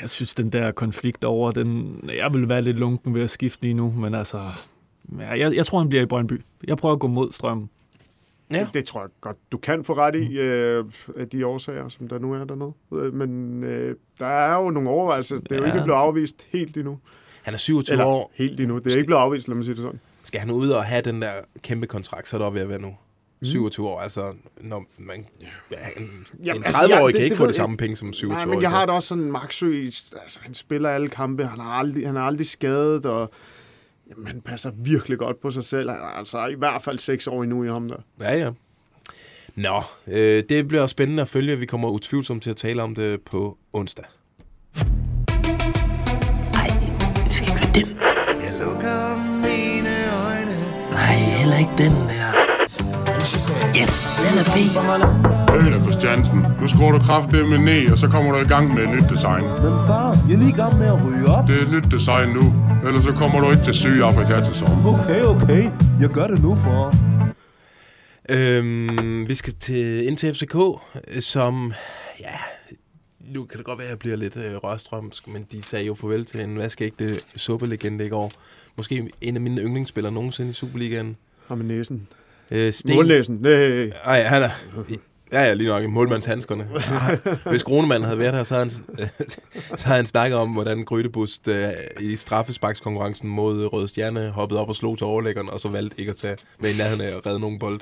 Jeg 0.00 0.10
synes, 0.10 0.34
den 0.34 0.50
der 0.50 0.70
konflikt 0.70 1.24
over, 1.24 1.50
den, 1.50 1.96
jeg 2.16 2.34
vil 2.34 2.48
være 2.48 2.62
lidt 2.62 2.78
lunken 2.78 3.14
ved 3.14 3.22
at 3.22 3.30
skifte 3.30 3.62
lige 3.62 3.74
nu, 3.74 3.94
men 3.96 4.14
altså, 4.14 4.38
ja, 5.20 5.38
jeg, 5.38 5.54
jeg 5.54 5.66
tror, 5.66 5.78
han 5.78 5.88
bliver 5.88 6.02
i 6.02 6.06
Brøndby. 6.06 6.42
Jeg 6.66 6.76
prøver 6.76 6.92
at 6.94 7.00
gå 7.00 7.06
mod 7.06 7.32
strømmen. 7.32 7.68
Ja. 8.58 8.66
Det 8.74 8.84
tror 8.84 9.00
jeg 9.00 9.10
godt, 9.20 9.36
du 9.52 9.58
kan 9.58 9.84
få 9.84 9.94
ret 9.96 10.14
i, 10.14 10.38
øh, 10.38 10.84
af 11.16 11.28
de 11.28 11.46
årsager, 11.46 11.88
som 11.88 12.08
der 12.08 12.18
nu 12.18 12.32
er 12.34 12.44
dernede. 12.44 12.72
Øh, 12.94 13.14
Men 13.14 13.64
øh, 13.64 13.96
der 14.18 14.26
er 14.26 14.54
jo 14.62 14.70
nogle 14.70 14.90
overvejelser. 14.90 15.36
Det 15.40 15.52
er 15.52 15.56
jo 15.56 15.62
Ja. 15.62 15.72
ikke 15.72 15.84
blevet 15.84 15.98
afvist 15.98 16.46
helt 16.52 16.76
endnu. 16.76 16.98
Han 17.42 17.54
er 17.54 17.58
27 17.58 17.92
Eller 17.94 18.04
år. 18.06 18.32
helt 18.34 18.60
endnu. 18.60 18.78
Det 18.78 18.92
er 18.92 18.96
ikke 18.96 19.06
blevet 19.06 19.20
afvist, 19.20 19.48
lad 19.48 19.54
mig 19.56 19.64
sige 19.64 19.74
det 19.74 19.82
sådan. 19.82 20.00
Skal 20.22 20.40
han 20.40 20.50
ud 20.50 20.68
og 20.70 20.84
have 20.84 21.02
den 21.02 21.22
der 21.22 21.32
kæmpe 21.62 21.86
kontrakt, 21.86 22.28
så 22.28 22.36
er 22.36 22.38
det 22.38 22.46
op 22.46 22.54
ved 22.54 22.60
at 22.60 22.68
være 22.68 22.80
nu. 22.80 22.96
27 23.42 23.88
år, 23.88 24.00
altså 24.00 24.32
når 24.60 24.84
man, 24.98 25.26
ja, 25.40 25.76
en, 25.96 26.26
Jamen, 26.44 26.56
en 26.60 26.64
altså, 26.66 26.72
30-årig 26.72 26.90
jeg- 26.92 27.00
kan 27.00 27.06
det- 27.14 27.24
ikke 27.24 27.28
det 27.28 27.36
få 27.38 27.42
det 27.44 27.48
jeg- 27.48 27.54
samme 27.54 27.76
penge 27.76 27.96
som 27.96 28.08
en 28.08 28.14
27 28.14 28.46
Nej, 28.46 28.54
men 28.54 28.62
jeg 28.62 28.70
har 28.70 28.86
det 28.86 28.94
også 28.94 29.08
sådan, 29.08 29.32
Maxø, 29.32 29.84
altså, 30.22 30.38
han 30.42 30.54
spiller 30.54 30.90
alle 30.90 31.08
kampe, 31.08 31.46
han 31.46 31.60
er 31.60 31.64
aldrig, 31.64 32.06
han 32.06 32.16
er 32.16 32.20
aldrig 32.20 32.46
skadet, 32.46 33.06
og 33.06 33.30
jamen, 34.10 34.26
han 34.26 34.40
passer 34.40 34.70
virkelig 34.84 35.18
godt 35.18 35.40
på 35.40 35.50
sig 35.50 35.64
selv. 35.64 35.90
Han 35.90 35.98
er 36.00 36.04
altså 36.04 36.46
i 36.46 36.54
hvert 36.54 36.82
fald 36.82 36.98
seks 36.98 37.26
år 37.26 37.42
endnu 37.42 37.64
i 37.64 37.68
ham 37.68 37.88
der. 37.88 37.96
Ja, 38.20 38.36
ja. 38.38 38.50
Nå, 39.56 39.82
øh, 40.06 40.42
det 40.48 40.68
bliver 40.68 40.86
spændende 40.86 41.22
at 41.22 41.28
følge. 41.28 41.56
Vi 41.58 41.66
kommer 41.66 41.88
utvivlsomt 41.88 42.42
til 42.42 42.50
at 42.50 42.56
tale 42.56 42.82
om 42.82 42.94
det 42.94 43.20
på 43.22 43.58
onsdag. 43.72 44.04
Det 47.24 47.32
skal 47.32 47.52
ikke 47.54 47.80
den. 47.80 47.96
Jeg 48.42 48.52
lukker 48.60 49.16
mine 49.46 49.94
øjne. 50.26 50.56
Nej, 50.90 51.14
heller 51.38 51.58
ikke 51.58 51.72
den 51.78 52.08
der. 52.08 52.49
Yes, 53.20 53.94
den 54.24 54.38
er 54.38 54.44
fed. 54.54 54.70
Øl 55.56 55.82
Christiansen. 55.82 56.46
Nu 56.60 56.68
skruer 56.68 56.92
du 56.92 56.98
kraftedeme 56.98 57.58
ned, 57.58 57.92
og 57.92 57.98
så 57.98 58.08
kommer 58.08 58.32
du 58.32 58.38
i 58.38 58.48
gang 58.48 58.74
med 58.74 58.82
et 58.82 58.90
nyt 58.90 59.10
design. 59.10 59.42
Men 59.44 59.72
far, 59.88 60.24
jeg 60.28 60.34
er 60.34 60.38
lige 60.38 60.48
i 60.48 60.52
gang 60.52 60.78
med 60.78 60.86
at 60.86 61.04
ryge 61.04 61.26
op. 61.26 61.48
Det 61.48 61.58
er 61.58 61.62
et 61.62 61.70
nyt 61.70 61.92
design 61.92 62.28
nu, 62.28 62.54
ellers 62.86 63.04
så 63.04 63.12
kommer 63.12 63.40
du 63.40 63.50
ikke 63.50 63.62
til 63.62 63.74
Sydafrika 63.74 64.40
til 64.40 64.54
sommer. 64.54 65.02
Okay, 65.02 65.22
okay. 65.22 65.70
Jeg 66.00 66.08
gør 66.08 66.26
det 66.26 66.42
nu, 66.42 66.56
for. 66.56 66.94
Øhm, 68.28 69.28
vi 69.28 69.34
skal 69.34 69.54
til 69.60 70.06
ind 70.06 70.16
til 70.16 70.34
FCK, 70.34 70.56
som, 71.20 71.72
ja, 72.20 72.36
nu 73.20 73.44
kan 73.44 73.56
det 73.58 73.66
godt 73.66 73.78
være, 73.78 73.86
at 73.86 73.90
jeg 73.90 73.98
bliver 73.98 74.16
lidt 74.16 74.36
øh, 74.36 74.54
rørstrømsk, 74.54 75.28
men 75.28 75.46
de 75.52 75.62
sagde 75.62 75.86
jo 75.86 75.94
farvel 75.94 76.24
til 76.24 76.40
en 76.40 76.58
vaskeægte 76.58 77.20
suppelegende 77.36 78.06
i 78.06 78.08
går. 78.08 78.32
Måske 78.76 79.10
en 79.20 79.34
af 79.36 79.40
mine 79.40 79.60
yndlingsspillere 79.60 80.12
nogensinde 80.12 80.50
i 80.50 80.54
Superligaen. 80.54 81.16
Ham 81.48 81.58
med 81.58 81.66
næsen. 81.66 82.08
Øh, 82.50 82.72
Sten. 82.72 82.94
Målnæsen. 82.96 83.38
Nej. 83.40 83.88
Ej, 84.04 84.22
han 84.22 84.42
er... 84.42 84.50
Ja, 85.32 85.42
ja, 85.42 85.52
lige 85.54 85.68
nok. 85.68 85.84
Målmandshandskerne. 85.90 86.68
Hvis 87.50 87.62
Kronemann 87.62 88.04
havde 88.04 88.18
været 88.18 88.34
her, 88.34 88.44
så 88.44 88.54
havde 88.54 88.70
han, 88.98 89.08
så 89.78 89.84
havde 89.86 89.96
han 89.96 90.06
snakket 90.06 90.38
om, 90.38 90.48
hvordan 90.52 90.84
Grydebust 90.84 91.48
øh, 91.48 91.68
i 92.00 92.16
straffesparkskonkurrencen 92.16 93.28
mod 93.28 93.66
Røde 93.72 93.88
Stjerne 93.88 94.28
hoppede 94.30 94.60
op 94.60 94.68
og 94.68 94.74
slog 94.76 94.98
til 94.98 95.04
overlæggeren, 95.06 95.50
og 95.50 95.60
så 95.60 95.68
valgte 95.68 96.00
ikke 96.00 96.10
at 96.10 96.16
tage 96.16 96.36
med 96.60 96.70
i 96.74 96.76
nærheden 96.76 97.00
af 97.00 97.06
at 97.16 97.26
redde 97.26 97.40
nogen 97.40 97.58
bold. 97.58 97.80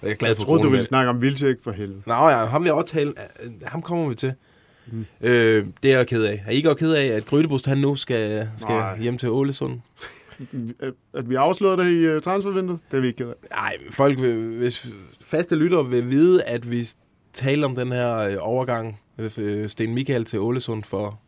Og 0.00 0.06
jeg 0.08 0.10
er 0.10 0.14
glad 0.14 0.30
Jeg 0.30 0.36
for 0.36 0.44
troede, 0.44 0.62
du 0.62 0.68
ville 0.68 0.84
snakke 0.84 1.10
om 1.10 1.20
Vilcek 1.22 1.56
for 1.64 1.70
helvede. 1.72 2.02
Nå 2.06 2.14
ja, 2.28 2.44
ham 2.46 2.62
vil 2.62 2.66
jeg 2.68 2.74
også 2.74 2.94
tale. 2.94 3.12
øh, 3.44 3.50
Ham 3.66 3.82
kommer 3.82 4.08
vi 4.08 4.14
til. 4.14 4.32
Mm. 4.86 5.06
Øh, 5.20 5.66
det 5.82 5.92
er 5.92 5.96
jeg 5.96 6.06
ked 6.06 6.22
af. 6.24 6.42
Er 6.46 6.50
I 6.50 6.54
ikke 6.54 6.70
også 6.70 6.78
ked 6.78 6.92
af, 6.92 7.06
at 7.06 7.26
Grydebust 7.26 7.66
han 7.66 7.78
nu 7.78 7.96
skal, 7.96 8.48
skal 8.58 8.74
Nej. 8.74 8.98
hjem 9.00 9.18
til 9.18 9.28
Ålesund? 9.30 9.80
At 11.14 11.30
vi 11.30 11.34
afslørede 11.34 11.82
det 11.84 11.90
i 11.90 12.16
uh, 12.16 12.22
transfervinduet, 12.22 12.80
det 12.90 12.96
er 12.96 13.00
vi 13.00 13.06
ikke 13.06 13.16
ked 13.16 13.26
af. 13.28 13.34
Nej, 13.50 13.76
folk 13.90 14.20
vil, 14.20 14.34
hvis 14.58 14.86
faste 15.20 15.56
lyttere 15.56 15.88
vil 15.88 16.10
vide, 16.10 16.42
at 16.42 16.70
vi 16.70 16.88
taler 17.32 17.66
om 17.66 17.74
den 17.74 17.92
her 17.92 18.16
øh, 18.18 18.36
overgang, 18.40 19.00
øh, 19.38 19.68
Sten 19.68 19.94
Michael 19.94 20.24
til 20.24 20.38
Ålesund 20.40 20.82
for 20.84 21.20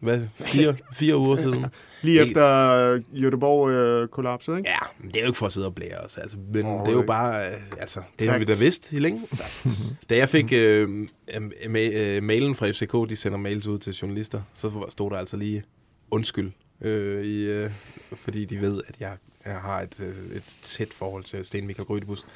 hvad, 0.00 0.20
fire, 0.36 0.76
fire 1.00 1.16
uger 1.16 1.36
siden. 1.36 1.66
Lige 2.02 2.20
efter 2.20 2.70
øh, 2.72 3.00
Göteborg 3.14 3.68
øh, 3.70 4.08
kollapset, 4.08 4.56
ikke? 4.56 4.70
Ja, 4.70 4.78
men 5.00 5.08
det 5.10 5.16
er 5.16 5.20
jo 5.20 5.26
ikke 5.26 5.38
for 5.38 5.46
at 5.46 5.52
sidde 5.52 5.66
og 5.66 5.74
blære 5.74 5.98
os, 5.98 6.18
altså, 6.18 6.36
men 6.54 6.66
Overhovedet 6.66 6.86
det 6.86 6.92
er 6.92 7.00
jo 7.00 7.06
bare, 7.06 7.38
øh, 7.46 7.52
altså, 7.80 8.00
det 8.18 8.28
har 8.28 8.38
vi 8.38 8.44
da 8.44 8.52
Facts. 8.52 8.62
vidst 8.62 8.92
i 8.92 8.98
længe. 8.98 9.20
da 10.10 10.16
jeg 10.16 10.28
fik 10.28 10.52
øh, 10.52 10.88
øh, 11.34 11.46
ma- 11.64 11.78
øh, 11.98 12.22
mailen 12.22 12.54
fra 12.54 12.70
FCK, 12.70 13.10
de 13.10 13.16
sender 13.16 13.38
mails 13.38 13.66
ud 13.66 13.78
til 13.78 13.92
journalister, 13.94 14.42
så 14.54 14.86
stod 14.88 15.10
der 15.10 15.16
altså 15.16 15.36
lige 15.36 15.62
undskyld, 16.10 16.50
øh, 16.80 17.24
i, 17.24 17.44
øh, 17.50 17.70
fordi 18.16 18.44
de 18.44 18.60
ved, 18.60 18.80
at 18.88 18.94
jeg, 19.00 19.16
jeg 19.44 19.60
har 19.60 19.80
et, 19.80 20.00
øh, 20.00 20.36
et 20.36 20.56
tæt 20.62 20.94
forhold 20.94 21.24
til 21.24 21.44
Sten 21.44 21.66
Michael 21.66 21.86
Grydebus. 21.86 22.26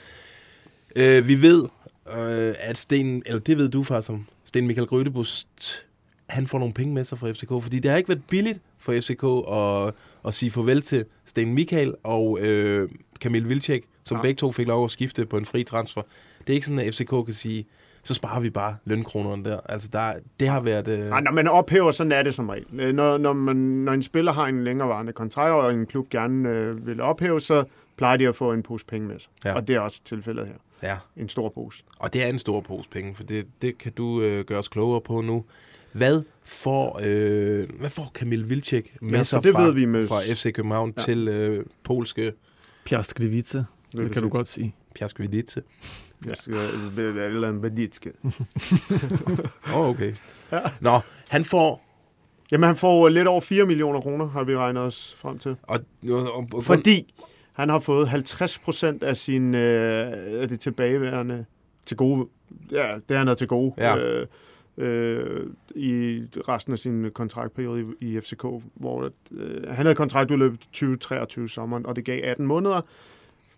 Øh, 0.97 1.28
vi 1.28 1.42
ved, 1.42 1.62
øh, 2.09 2.54
at 2.59 2.78
Sten, 2.78 3.23
eller 3.26 3.40
det 3.40 3.59
ved 3.59 3.68
du 3.68 3.83
faktisk 3.83 4.07
som 4.07 4.26
Sten 4.45 4.66
Michael 4.66 4.87
Grydebus, 4.87 5.47
han 6.28 6.47
får 6.47 6.59
nogle 6.59 6.75
penge 6.75 6.95
med 6.95 7.04
sig 7.04 7.18
fra 7.18 7.33
FCK, 7.33 7.49
fordi 7.49 7.78
det 7.78 7.90
har 7.90 7.99
ikke 7.99 8.09
været 8.09 8.23
billigt 8.30 8.59
for 8.78 9.00
FCK 9.00 9.25
at, 9.52 9.95
at 10.28 10.35
sige 10.35 10.50
farvel 10.50 10.83
til 10.83 11.04
Sten 11.26 11.54
Michael 11.54 11.95
og 12.02 12.38
øh, 12.40 12.88
Kamil 13.21 13.49
Vilcek, 13.49 13.85
som 14.04 14.14
Ja. 14.14 14.18
ja. 14.18 14.23
begge 14.23 14.38
to 14.38 14.52
fik 14.52 14.66
lov 14.66 14.85
at 14.85 14.90
skifte 14.90 15.26
på 15.26 15.37
en 15.37 15.47
fri 15.47 15.64
transfer. 15.64 16.02
Det 16.40 16.49
er 16.50 16.54
ikke 16.54 16.66
sådan, 16.66 16.78
at 16.78 16.95
FCK 16.95 17.09
kan 17.09 17.35
sige, 17.35 17.66
så 18.09 18.15
sparer 18.15 18.41
vi 18.41 18.50
bare 18.50 18.77
lønkronerne 18.85 19.45
der. 19.45 19.61
Altså, 19.69 19.88
der, 19.93 20.12
det 20.41 20.49
har 20.49 20.61
været... 20.61 20.88
Øh, 20.88 21.09
Nej, 21.09 21.21
når 21.21 21.33
man 21.33 21.49
ophæver, 21.49 21.91
sådan 21.91 22.12
er 22.12 22.23
det 22.23 22.35
som 22.35 22.49
regel. 22.49 22.65
Øh, 22.81 22.95
Når, 22.95 23.19
når, 23.19 23.33
man, 23.33 23.57
når 23.57 23.93
en 23.93 24.03
spiller 24.03 24.33
har 24.33 24.45
en 24.47 24.65
længerevarende 24.65 25.12
kontrakt, 25.12 25.53
og 25.53 25.75
en 25.75 25.87
klub 25.87 26.09
gerne 26.11 26.49
øh, 26.49 26.87
vil 26.87 27.00
ophæve, 27.00 27.41
så 27.41 27.65
plejer 27.97 28.17
de 28.17 28.29
at 28.29 28.37
få 28.37 28.53
en 28.53 28.62
pose 28.62 28.87
penge 28.87 29.09
med 29.09 29.19
sig. 29.19 29.31
Ja. 29.45 29.55
Og 29.55 29.69
det 29.69 29.77
er 29.77 29.81
også 29.81 30.00
tilfældet 30.05 30.47
her. 30.47 30.55
ja. 30.91 30.97
En 31.17 31.29
stor 31.29 31.49
pose. 31.49 31.83
Og 31.99 32.12
det 32.12 32.25
er 32.25 32.29
en 32.29 32.38
stor 32.38 32.61
pose 32.61 32.88
penge, 32.91 33.15
for 33.15 33.23
det, 33.25 33.47
det 33.62 33.79
kan 33.79 33.93
du 33.93 34.23
øh, 34.23 34.45
gøre 34.45 34.59
os 34.59 34.69
klogere 34.69 35.00
på 35.00 35.21
nu. 35.21 35.45
Hvad 35.93 36.23
får, 36.45 37.00
øh, 37.05 37.69
hvad 37.79 37.91
får 37.91 38.11
Kamil 38.15 38.49
Vilcek 38.50 38.97
med 39.03 39.11
Ja, 39.11 39.23
sig 39.23 39.43
det 39.43 39.53
fra, 39.53 39.62
ved 39.62 39.73
vi 39.73 39.85
med- 39.85 40.09
fra 40.09 40.21
FC 40.35 40.53
København 40.55 40.95
Ja. 40.97 41.03
til 41.03 41.29
øh, 41.29 41.65
polske 41.85 42.33
Piastrevice, 42.85 43.65
det 43.93 44.11
kan 44.12 44.23
du 44.23 44.29
godt 44.29 44.49
sige. 44.49 44.75
Piaskvidice? 44.95 45.62
Jeg 46.27 46.37
skal, 46.37 46.59
eller 46.99 47.49
en 47.49 47.61
banditske. 47.61 48.13
Åh, 48.25 49.77
oh, 49.77 49.89
okay. 49.89 50.13
Ja. 50.53 50.61
Nå, 50.81 51.01
han 51.29 51.45
får... 51.45 51.85
Jamen, 52.51 52.67
han 52.67 52.77
får 52.77 53.09
lidt 53.09 53.29
over 53.29 53.41
4 53.41 53.67
millioner 53.67 54.01
kroner, 54.01 54.29
har 54.29 54.45
vi 54.45 54.57
regnet 54.57 54.83
os 54.83 55.17
frem 55.19 55.39
til. 55.39 55.57
Og, 55.63 55.81
og, 56.11 56.49
og, 56.53 56.65
Fordi 56.65 57.15
han 57.53 57.69
har 57.69 57.79
fået 57.79 58.09
50 58.09 58.59
procent 58.59 59.03
af 59.03 59.17
sin 59.17 59.55
øh, 59.55 60.13
af 60.43 60.49
det 60.49 60.61
tilbageværende 60.61 61.45
til 61.85 61.97
gode. 61.97 62.29
Ja, 62.71 62.97
det 63.09 63.17
han 63.17 63.27
havde 63.27 63.39
til 63.39 63.49
gode. 63.49 63.75
Ja. 63.79 63.99
Øh, 63.99 64.27
øh, 64.79 65.47
i 65.75 66.23
resten 66.49 66.73
af 66.73 66.79
sin 66.79 67.11
kontraktperiode 67.11 67.95
i, 68.01 68.17
i 68.17 68.21
FCK, 68.21 68.45
hvor 68.75 69.11
øh, 69.31 69.69
han 69.69 69.87
havde 69.87 69.95
kontraktudløb 69.95 70.61
2023 70.61 71.49
sommeren, 71.49 71.87
og 71.87 71.97
det 71.97 72.05
gav 72.05 72.21
18 72.25 72.47
måneder. 72.47 72.81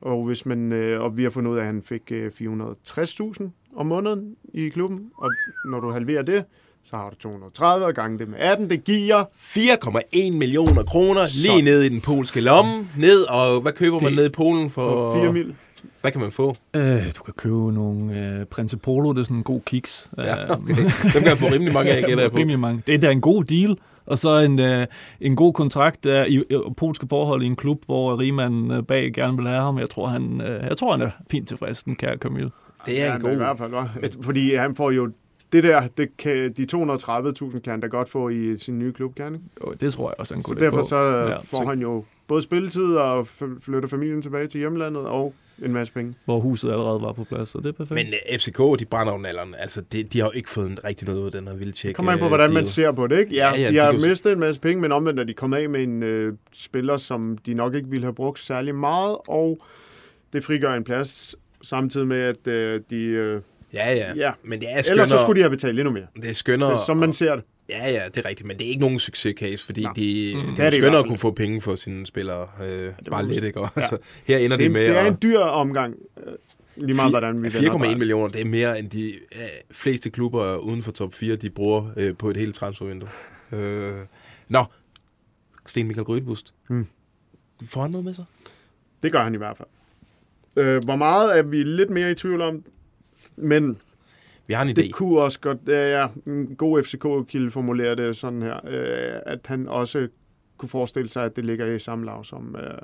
Og, 0.03 0.27
hvis 0.27 0.47
man, 0.47 0.73
øh, 0.73 1.01
og 1.01 1.17
vi 1.17 1.23
har 1.23 1.31
fundet 1.31 1.51
ud 1.51 1.57
af, 1.57 1.61
at 1.61 1.67
han 1.67 1.83
fik 1.83 2.03
øh, 2.13 2.31
460.000 2.41 3.43
om 3.77 3.87
måneden 3.87 4.35
i 4.55 4.69
klubben, 4.69 5.01
og 5.19 5.31
når 5.71 5.81
du 5.81 5.91
halverer 5.91 6.23
det, 6.23 6.45
så 6.85 6.97
har 6.97 7.11
du 7.11 7.17
230 7.17 7.87
og 7.87 7.95
gange 7.95 8.19
det 8.19 8.29
med 8.29 8.39
18. 8.39 8.71
Det 8.71 8.85
giver 8.85 9.25
4,1 9.35 10.33
millioner 10.33 10.83
kroner 10.83 11.21
lige 11.21 11.47
Sådan. 11.49 11.65
ned 11.65 11.83
i 11.83 11.89
den 11.89 12.01
polske 12.01 12.41
lomme. 12.41 12.89
Ned, 12.99 13.23
og 13.23 13.61
hvad 13.61 13.73
køber 13.73 14.01
man 14.01 14.07
Det- 14.11 14.17
ned 14.17 14.27
i 14.27 14.33
Polen 14.33 14.71
for? 14.71 14.91
for 15.13 15.21
4 15.23 15.33
mil. 15.33 15.55
Hvad 16.01 16.13
kan 16.13 16.21
man 16.21 16.31
få? 16.31 16.55
Øh, 16.75 17.05
du 17.19 17.23
kan 17.23 17.35
købe 17.37 17.73
nogle 17.73 18.19
øh, 18.41 18.47
Prince 18.47 18.77
Polo, 18.77 19.13
det 19.13 19.21
er 19.21 19.25
sådan 19.25 19.37
en 19.37 19.43
god 19.43 19.61
kiks. 19.67 20.11
Ja, 20.19 20.45
Øh, 20.45 20.51
okay. 20.51 20.75
Dem 21.03 21.11
kan 21.13 21.25
jeg 21.27 21.39
få 21.39 21.47
rimelig 21.47 21.73
mange 21.75 21.91
af, 21.91 22.05
gætter 22.07 22.23
jeg 22.25 22.31
på. 22.31 22.37
Rimelig 22.43 22.59
mange. 22.61 22.83
Det 22.87 22.95
er 22.95 22.99
da 22.99 23.11
en 23.11 23.21
god 23.21 23.45
deal. 23.45 23.77
Og 24.11 24.19
så 24.19 24.39
en, 24.39 24.59
øh, 24.59 24.87
en 25.21 25.37
god 25.37 25.53
kontrakt 25.53 26.05
der 26.05 26.25
i, 26.25 26.35
i 26.51 26.57
polske 26.77 27.07
forhold 27.09 27.43
i 27.43 27.47
en 27.47 27.57
klub, 27.57 27.79
hvor 27.87 28.19
Riemann 28.21 28.71
øh, 28.71 28.83
bag 28.83 29.13
gerne 29.13 29.37
vil 29.37 29.47
have 29.49 29.61
ham. 29.63 29.79
Jeg 29.79 29.91
tror, 29.91 30.07
han, 30.07 30.41
øh, 30.47 30.65
jeg 30.69 30.77
tror, 30.77 30.93
han 30.93 31.01
er 31.07 31.11
fint 31.31 31.49
tilfreds, 31.49 31.83
den 31.85 31.97
kære 31.97 32.17
Camille. 32.17 32.51
Det 32.87 33.03
er 33.03 33.07
ja, 33.07 33.15
en 33.15 33.21
god... 33.21 33.31
I 33.33 33.35
hvert 33.37 33.59
fald, 33.59 33.73
hva'? 33.75 34.23
Fordi 34.23 34.55
han 34.55 34.75
får 34.75 34.91
jo 34.91 35.11
det 35.53 35.63
der, 35.63 35.89
det 35.97 36.17
kan, 36.17 36.53
de 36.57 36.67
230.000 36.75 37.61
kan 37.61 37.71
han 37.71 37.81
da 37.81 37.87
godt 37.87 38.09
få 38.09 38.29
i 38.29 38.57
sin 38.57 38.79
nye 38.79 38.93
klub, 38.93 39.15
kan 39.15 39.25
han 39.25 39.41
det 39.81 39.93
tror 39.93 40.09
jeg 40.11 40.15
også, 40.19 40.35
han 40.35 40.43
Så 40.43 40.49
kunne 40.49 40.61
derfor 40.61 40.81
på. 40.81 40.87
så 40.87 40.97
ja, 40.97 41.39
får 41.39 41.59
så- 41.59 41.65
han 41.65 41.81
jo 41.81 42.05
både 42.29 42.43
spilletid 42.43 42.95
og 42.97 43.27
flytter 43.61 43.89
familien 43.89 44.23
tilbage 44.23 44.47
til 44.47 44.59
hjemlandet 44.59 45.07
og 45.07 45.35
en 45.65 45.73
masse 45.73 45.93
penge. 45.93 46.15
Hvor 46.25 46.41
huset 46.41 46.71
allerede 46.71 47.01
var 47.03 47.13
på 47.13 47.25
plads, 47.25 47.49
så 47.49 47.59
det 47.59 47.67
er 47.67 47.73
perfekt. 47.73 47.95
Men 47.95 48.07
uh, 48.33 48.39
FCK, 48.39 48.59
de 48.81 48.85
brænder 48.85 49.13
jo 49.13 49.19
nalleren. 49.19 49.55
Altså, 49.59 49.81
det, 49.93 50.13
de 50.13 50.19
har 50.21 50.27
jo 50.27 50.33
ikke 50.35 50.51
fået 50.51 50.71
en, 50.71 50.79
rigtig 50.85 51.09
noget 51.09 51.21
ud 51.21 51.27
af 51.27 51.33
den 51.33 51.49
her 51.49 51.57
vilde 51.57 51.73
tjek. 51.73 51.89
Det 51.89 51.97
kommer 51.97 52.13
an 52.13 52.19
på, 52.19 52.29
hvordan 52.29 52.53
man 52.55 52.67
ser 52.67 52.93
på 52.93 53.07
det, 53.07 53.19
ikke? 53.19 53.35
Ja, 53.35 53.51
Ja, 53.55 53.61
ja, 53.61 53.69
de 53.69 53.73
de 53.75 53.79
har 53.81 53.91
kan 53.93 54.01
jo- 54.01 54.09
mistet 54.09 54.33
en 54.33 54.39
masse 54.41 54.61
penge, 54.61 54.81
men 54.81 54.93
omvendt 54.93 55.21
er 55.21 55.25
de 55.25 55.35
kommet 55.35 55.57
af 55.59 55.69
med 55.69 55.81
en 55.83 56.03
øh, 56.03 56.33
spiller, 56.53 56.97
som 56.97 57.39
de 57.47 57.55
nok 57.55 57.75
ikke 57.75 57.89
ville 57.89 58.05
have 58.05 58.15
brugt 58.15 58.39
særlig 58.41 58.75
meget, 58.75 59.17
og 59.29 59.59
det 60.33 60.45
frigør 60.45 60.73
en 60.75 60.85
plads, 60.85 61.35
samtidig 61.63 62.07
med, 62.07 62.19
at 62.23 62.47
øh, 62.47 62.81
de... 62.91 62.97
Øh, 63.05 63.41
Ja, 63.75 63.93
ja. 63.95 64.13
Ja. 64.17 64.31
Men 64.43 64.61
det 64.61 64.69
er 64.73 64.83
skønnere. 64.83 64.93
ellers 64.93 65.09
så 65.09 65.19
skulle 65.19 65.37
de 65.37 65.43
have 65.43 65.51
betalt 65.51 65.79
endnu 65.79 65.93
mere. 65.93 66.07
Det 66.17 66.31
er 66.31 66.35
skønnere. 66.35 66.73
Er, 66.73 66.77
som 66.87 66.97
man 66.97 67.13
ser 67.13 67.35
det. 67.35 67.45
Ja, 67.71 67.91
ja, 67.91 68.03
det 68.15 68.17
er 68.17 68.29
rigtigt. 68.29 68.47
Men 68.47 68.59
det 68.59 68.65
er 68.65 68.69
ikke 68.69 68.81
nogen 68.81 68.99
succescase, 68.99 69.65
fordi 69.67 69.83
Nej. 69.83 69.93
de, 69.97 70.33
Mm. 70.35 70.41
mm. 70.41 70.47
Det 70.49 70.57
de 70.57 70.63
er 70.63 70.67
er 70.67 70.81
hvert 70.91 70.95
at 70.95 71.07
kunne 71.07 71.19
få 71.19 71.31
penge 71.31 71.61
for 71.61 71.75
sine 71.75 72.07
spillere. 72.07 72.49
Øh, 72.65 72.87
må 72.87 72.93
bare 73.11 73.29
lidt, 73.29 73.45
ikke? 73.45 73.61
Og 73.61 73.69
Ja. 73.77 73.81
Altså, 73.81 73.99
her 74.27 74.39
ender 74.39 74.57
Det, 74.57 74.65
de 74.67 74.71
med 74.73 74.81
det 74.89 74.99
er 74.99 75.07
en 75.07 75.19
dyr 75.23 75.39
omgang, 75.39 75.95
øh, 76.27 76.33
lige 76.77 76.97
meget 76.97 77.11
hvordan 77.13 77.43
vi 77.43 77.55
vender 77.55 77.79
4,1 77.79 77.89
det. 77.91 77.99
millioner, 77.99 78.29
det 78.29 78.41
er 78.41 78.45
mere 78.45 78.79
end 78.79 78.91
de 78.91 79.13
øh, 79.15 79.41
fleste 79.71 80.11
klubber 80.11 80.57
uden 80.57 80.83
for 80.83 80.93
top 80.93 81.15
4, 81.15 81.37
de 81.37 81.51
bruger 81.51 81.91
øh, 81.97 82.17
på 82.17 82.31
et 82.31 82.37
helt 82.37 82.55
transfervindue. 82.55 83.09
Øh, 83.53 83.93
nå, 84.49 84.65
Sten 85.67 85.87
Michael 85.87 86.05
Grydebust. 86.05 86.55
Hmm. 86.69 86.87
Får 87.65 87.83
han 87.83 87.91
noget 87.91 88.05
med 88.05 88.15
sig? 88.15 88.25
Det 89.03 89.13
gør 89.13 89.23
han 89.23 89.35
i 89.35 89.39
hvert 89.39 89.57
fald. 89.57 89.69
Øh, 90.67 90.85
hvor 90.85 90.97
meget 90.97 91.39
er 91.39 91.43
vi 91.43 91.63
lidt 91.63 91.91
mere 91.91 92.11
i 92.11 92.15
tvivl 92.15 92.41
om, 92.41 92.65
men 93.37 93.77
Vi 94.51 94.55
har 94.55 94.63
en 94.63 94.69
idé. 94.69 94.73
det 94.83 94.93
kunne 94.93 95.19
også 95.21 95.41
godt, 95.41 95.59
øh, 95.67 95.75
ja, 95.91 96.07
en 96.27 96.55
god 96.59 96.83
FCK-kilde 96.83 97.51
formulerer 97.51 97.95
det 97.95 98.17
sådan 98.17 98.43
her, 98.43 98.57
øh, 98.69 99.21
at 99.27 99.39
han 99.47 99.69
også 99.69 100.09
kunne 100.59 100.69
forestille 100.69 101.11
sig, 101.11 101.25
at 101.25 101.37
det 101.37 101.45
ligger 101.45 101.67
i 101.67 101.79
samme 101.79 102.05
lav 102.07 102.25
som, 102.25 102.57
øh, 102.57 102.79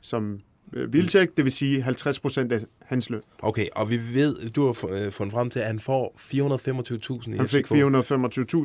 som 0.00 0.38
øh, 0.72 0.92
Vilcek, 0.92 1.36
det 1.36 1.44
vil 1.44 1.52
sige 1.52 1.82
50 1.82 2.20
procent 2.20 2.52
af 2.52 2.60
hans 2.82 3.10
løn. 3.10 3.20
Okay, 3.42 3.66
og 3.76 3.90
vi 3.90 3.96
ved, 4.14 4.50
du 4.50 4.66
har 4.66 4.88
øh, 5.04 5.12
fundet 5.12 5.32
frem 5.32 5.50
til, 5.50 5.60
at 5.60 5.66
han 5.66 5.78
får 5.78 6.14
425.000 6.18 7.34
i 7.34 7.36
Han 7.36 7.48
fik 7.48 7.66
FCK. 7.66 7.74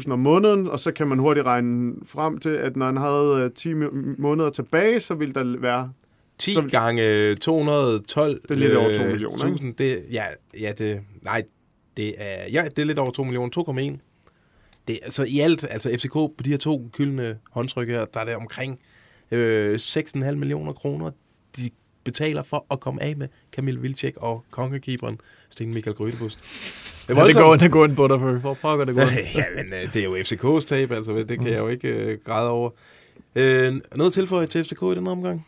425.000 0.05 0.11
om 0.11 0.19
måneden, 0.19 0.67
og 0.67 0.79
så 0.79 0.91
kan 0.91 1.07
man 1.07 1.19
hurtigt 1.19 1.45
regne 1.45 1.93
frem 2.05 2.37
til, 2.37 2.49
at 2.49 2.75
når 2.75 2.85
han 2.85 2.97
havde 2.97 3.43
øh, 3.45 3.51
10 3.51 3.73
må- 3.73 3.89
måneder 4.17 4.49
tilbage, 4.49 4.99
så 4.99 5.13
ville 5.13 5.33
der 5.33 5.59
være 5.59 5.91
10 6.37 6.53
Så- 6.53 6.61
gange 6.71 7.35
212 7.35 8.41
Det 8.41 8.51
er 8.51 8.55
lidt 8.55 8.75
over 8.75 8.97
to 8.97 9.03
øh, 9.03 9.13
ikke? 9.13 9.25
tusind, 9.37 9.75
det, 9.75 9.99
ja, 10.11 10.23
ja, 10.59 10.71
det, 10.77 11.01
nej, 11.23 11.43
det 11.97 12.13
er, 12.17 12.49
ja, 12.51 12.63
det 12.75 12.79
er 12.79 12.85
lidt 12.85 12.99
over 12.99 13.11
2 13.11 13.23
millioner, 13.23 13.95
2,1. 13.97 13.97
Det, 14.87 14.99
altså 15.03 15.25
i 15.29 15.39
alt, 15.39 15.65
altså 15.69 15.89
FCK 15.97 16.13
på 16.13 16.33
de 16.45 16.49
her 16.49 16.57
to 16.57 16.89
kyldende 16.93 17.37
håndtryk 17.51 17.87
her, 17.89 18.05
der 18.05 18.19
er 18.19 18.25
det 18.25 18.35
omkring 18.35 18.79
øh, 19.31 19.75
6,5 19.75 20.31
millioner 20.31 20.73
kroner, 20.73 21.11
de 21.57 21.69
betaler 22.03 22.43
for 22.43 22.65
at 22.71 22.79
komme 22.79 23.03
af 23.03 23.15
med 23.15 23.27
Kamil 23.53 23.81
Vilcek 23.81 24.17
og 24.17 24.43
kongekeeperen 24.51 25.19
Sten 25.49 25.73
Michael 25.73 25.95
Grydebust. 25.95 26.39
Det 27.07 27.17
Ja, 27.17 27.25
det 27.25 27.35
går, 27.35 27.55
det 27.55 27.71
går 27.71 27.85
ind 27.85 27.95
på 27.95 28.07
dig, 28.07 28.19
for, 28.19 28.39
for 28.41 28.53
pokker 28.53 28.85
det 28.85 28.95
går 28.95 29.01
ja, 29.39 29.43
men 29.55 29.73
øh, 29.73 29.93
det 29.93 29.99
er 29.99 30.03
jo 30.03 30.15
FCK's 30.15 30.65
tab, 30.65 30.91
altså 30.91 31.13
det 31.13 31.39
kan 31.39 31.47
jeg 31.47 31.57
jo 31.57 31.67
ikke 31.67 31.87
øh, 31.87 32.19
græde 32.25 32.49
over. 32.49 32.69
Øh, 33.35 33.81
noget 33.95 34.13
tilføjet 34.13 34.49
til 34.49 34.63
FCK 34.63 34.81
i 34.81 34.95
den 34.95 35.07
omgang? 35.07 35.47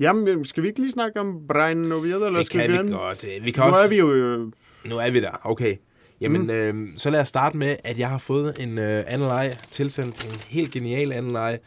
Jamen, 0.00 0.44
skal 0.44 0.62
vi 0.62 0.68
ikke 0.68 0.80
lige 0.80 0.92
snakke 0.92 1.20
om 1.20 1.46
Brian 1.48 1.92
Oviedo, 1.92 2.26
eller 2.26 2.38
Det 2.38 2.46
skal 2.46 2.60
kan 2.60 2.72
vi 2.72 2.88
vi 2.88 2.92
godt. 2.92 3.24
Øh, 3.24 3.44
Vi 3.44 3.50
kan 3.50 3.62
Nu 3.64 3.68
også... 3.68 3.80
er 3.84 3.88
vi 3.88 3.96
jo... 3.96 4.50
Nu 4.84 4.98
er 4.98 5.10
vi 5.10 5.20
der, 5.20 5.40
okay. 5.44 5.76
Jamen, 6.20 6.42
Mm. 6.42 6.50
øh, 6.50 6.88
så 6.96 7.10
lad 7.10 7.20
os 7.20 7.28
starte 7.28 7.56
med, 7.56 7.76
at 7.84 7.98
jeg 7.98 8.08
har 8.08 8.18
fået 8.18 8.56
en 8.62 8.78
øh, 8.78 9.04
anden 9.06 9.28
leg, 9.28 9.56
tilsendt 9.70 10.24
en 10.24 10.40
helt 10.48 10.70
genial 10.70 11.12
anden 11.12 11.32
leg, 11.32 11.58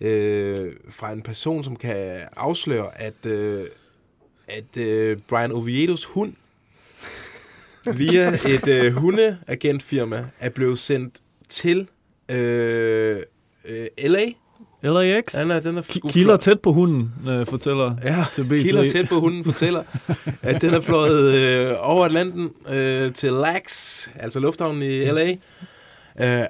øh, 0.00 0.72
fra 0.90 1.12
en 1.12 1.22
person, 1.22 1.64
som 1.64 1.76
kan 1.76 2.20
afsløre, 2.36 3.00
at, 3.00 3.26
øh, 3.26 3.64
at 4.48 4.76
øh, 4.76 5.18
Brian 5.28 5.52
Oviedos 5.52 6.04
hund, 6.04 6.32
via 7.94 8.28
et 8.48 8.68
øh, 8.68 8.92
hundeagentfirma, 8.92 10.26
er 10.38 10.48
blevet 10.48 10.78
sendt 10.78 11.20
til 11.48 11.88
øh, 12.30 13.16
øh, 13.68 13.86
LA. 13.98 14.24
LAX. 14.82 15.34
Han 15.34 15.50
er, 15.50 15.60
den 15.60 15.78
er 15.78 15.82
sgu 15.82 16.08
Kilder 16.08 16.36
tæt 16.36 16.60
på 16.60 16.72
hunden, 16.72 17.12
øh, 17.28 17.46
fortæller 17.46 17.94
Ja, 18.04 18.24
til 18.34 18.42
BT. 18.42 18.48
kilder 18.62 18.88
tæt 18.88 19.08
på 19.08 19.20
hunden 19.20 19.44
fortæller, 19.44 19.82
at 20.42 20.62
den 20.62 20.74
er 20.74 20.80
fløjet 20.80 21.34
øh, 21.34 21.74
over 21.80 22.04
Atlanten 22.04 22.50
øh, 22.72 23.12
til 23.12 23.32
LAX, 23.32 23.62
altså 24.16 24.40
lufthavnen 24.40 24.82
i 24.82 25.04
LA. 25.04 25.30
Øh, 26.20 26.46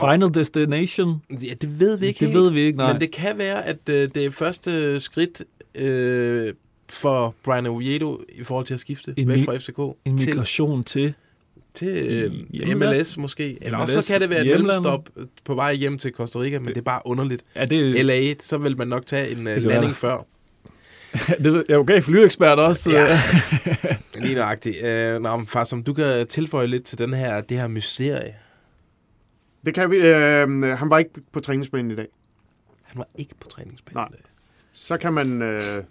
Final 0.00 0.34
Destination. 0.34 1.22
ja, 1.30 1.52
det 1.60 1.80
ved 1.80 1.98
vi 1.98 2.06
ikke 2.06 2.20
Det 2.20 2.28
helt, 2.28 2.40
ved 2.42 2.50
vi 2.52 2.60
ikke, 2.60 2.78
nej. 2.78 2.92
Men 2.92 3.00
det 3.00 3.10
kan 3.10 3.38
være, 3.38 3.66
at 3.66 3.78
øh, 3.90 4.08
det 4.14 4.16
er 4.26 4.30
første 4.30 5.00
skridt 5.00 5.42
øh, 5.74 6.52
for 6.90 7.34
Brian 7.44 7.66
Oviedo 7.66 8.20
i 8.34 8.44
forhold 8.44 8.66
til 8.66 8.74
at 8.74 8.80
skifte 8.80 9.14
En 9.16 9.28
væk 9.28 9.44
fra 9.44 9.56
FCK 9.56 9.78
En 10.04 10.14
migration 10.26 10.84
til, 10.84 11.02
til 11.02 11.14
øh, 11.86 12.32
hjemland. 12.50 12.94
MLS 12.94 13.16
måske. 13.16 13.58
Eller 13.60 13.78
MLS, 13.78 13.94
også 13.96 14.06
så 14.06 14.12
kan 14.12 14.20
det 14.20 14.30
være 14.30 14.46
et 14.46 14.46
mellemstop 14.46 15.08
på 15.44 15.54
vej 15.54 15.74
hjem 15.74 15.98
til 15.98 16.12
Costa 16.12 16.38
Rica, 16.38 16.58
men 16.58 16.68
det 16.68 16.76
er 16.76 16.82
bare 16.82 17.02
underligt. 17.04 17.44
Ja, 17.56 17.64
det, 17.64 18.06
LA, 18.06 18.34
så 18.40 18.58
vil 18.58 18.78
man 18.78 18.88
nok 18.88 19.06
tage 19.06 19.30
en 19.30 19.38
uh, 19.38 19.44
landing 19.44 19.70
være. 19.70 19.94
før. 19.94 20.26
det 21.44 21.64
er 21.68 21.74
jo 21.74 21.80
okay 21.80 22.02
flyekspert 22.02 22.58
også. 22.58 22.90
Ja. 22.90 23.02
Ja. 23.04 23.96
Lige 24.24 24.34
nøjagtigt. 24.34 24.76
Uh, 24.82 25.22
nå, 25.22 25.36
men 25.36 25.46
far, 25.46 25.64
som 25.64 25.82
du 25.82 25.92
kan 25.92 26.26
tilføje 26.26 26.66
lidt 26.66 26.84
til 26.84 26.98
den 26.98 27.14
her, 27.14 27.40
det 27.40 27.60
her 27.60 27.68
mysterie. 27.68 28.34
Det 29.66 29.74
kan 29.74 29.90
vi. 29.90 29.96
Øh, 29.96 30.78
han 30.78 30.90
var 30.90 30.98
ikke 30.98 31.10
på 31.32 31.40
træningsbanen 31.40 31.90
i 31.90 31.94
dag. 31.94 32.06
Han 32.82 32.98
var 32.98 33.06
ikke 33.18 33.34
på 33.40 33.48
træningsbanen. 33.48 33.96
Nej. 33.96 34.08
Så 34.72 34.96
kan 34.96 35.12
man... 35.12 35.42
Øh, 35.42 35.84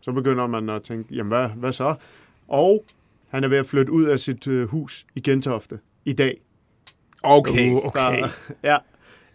så 0.00 0.12
begynder 0.12 0.46
man 0.46 0.68
at 0.68 0.82
tænke, 0.82 1.14
jamen 1.14 1.28
hvad, 1.28 1.48
hvad 1.48 1.72
så? 1.72 1.94
Og 2.48 2.84
han 3.32 3.44
er 3.44 3.48
ved 3.48 3.58
at 3.58 3.66
flytte 3.66 3.92
ud 3.92 4.04
af 4.04 4.18
sit 4.18 4.46
øh, 4.46 4.68
hus 4.68 5.06
i 5.14 5.20
Gentofte 5.20 5.78
i 6.04 6.12
dag. 6.12 6.40
Okay, 7.22 7.70
Uh, 7.70 7.86
okay. 7.86 8.00
Der, 8.00 8.28
ja. 8.70 8.76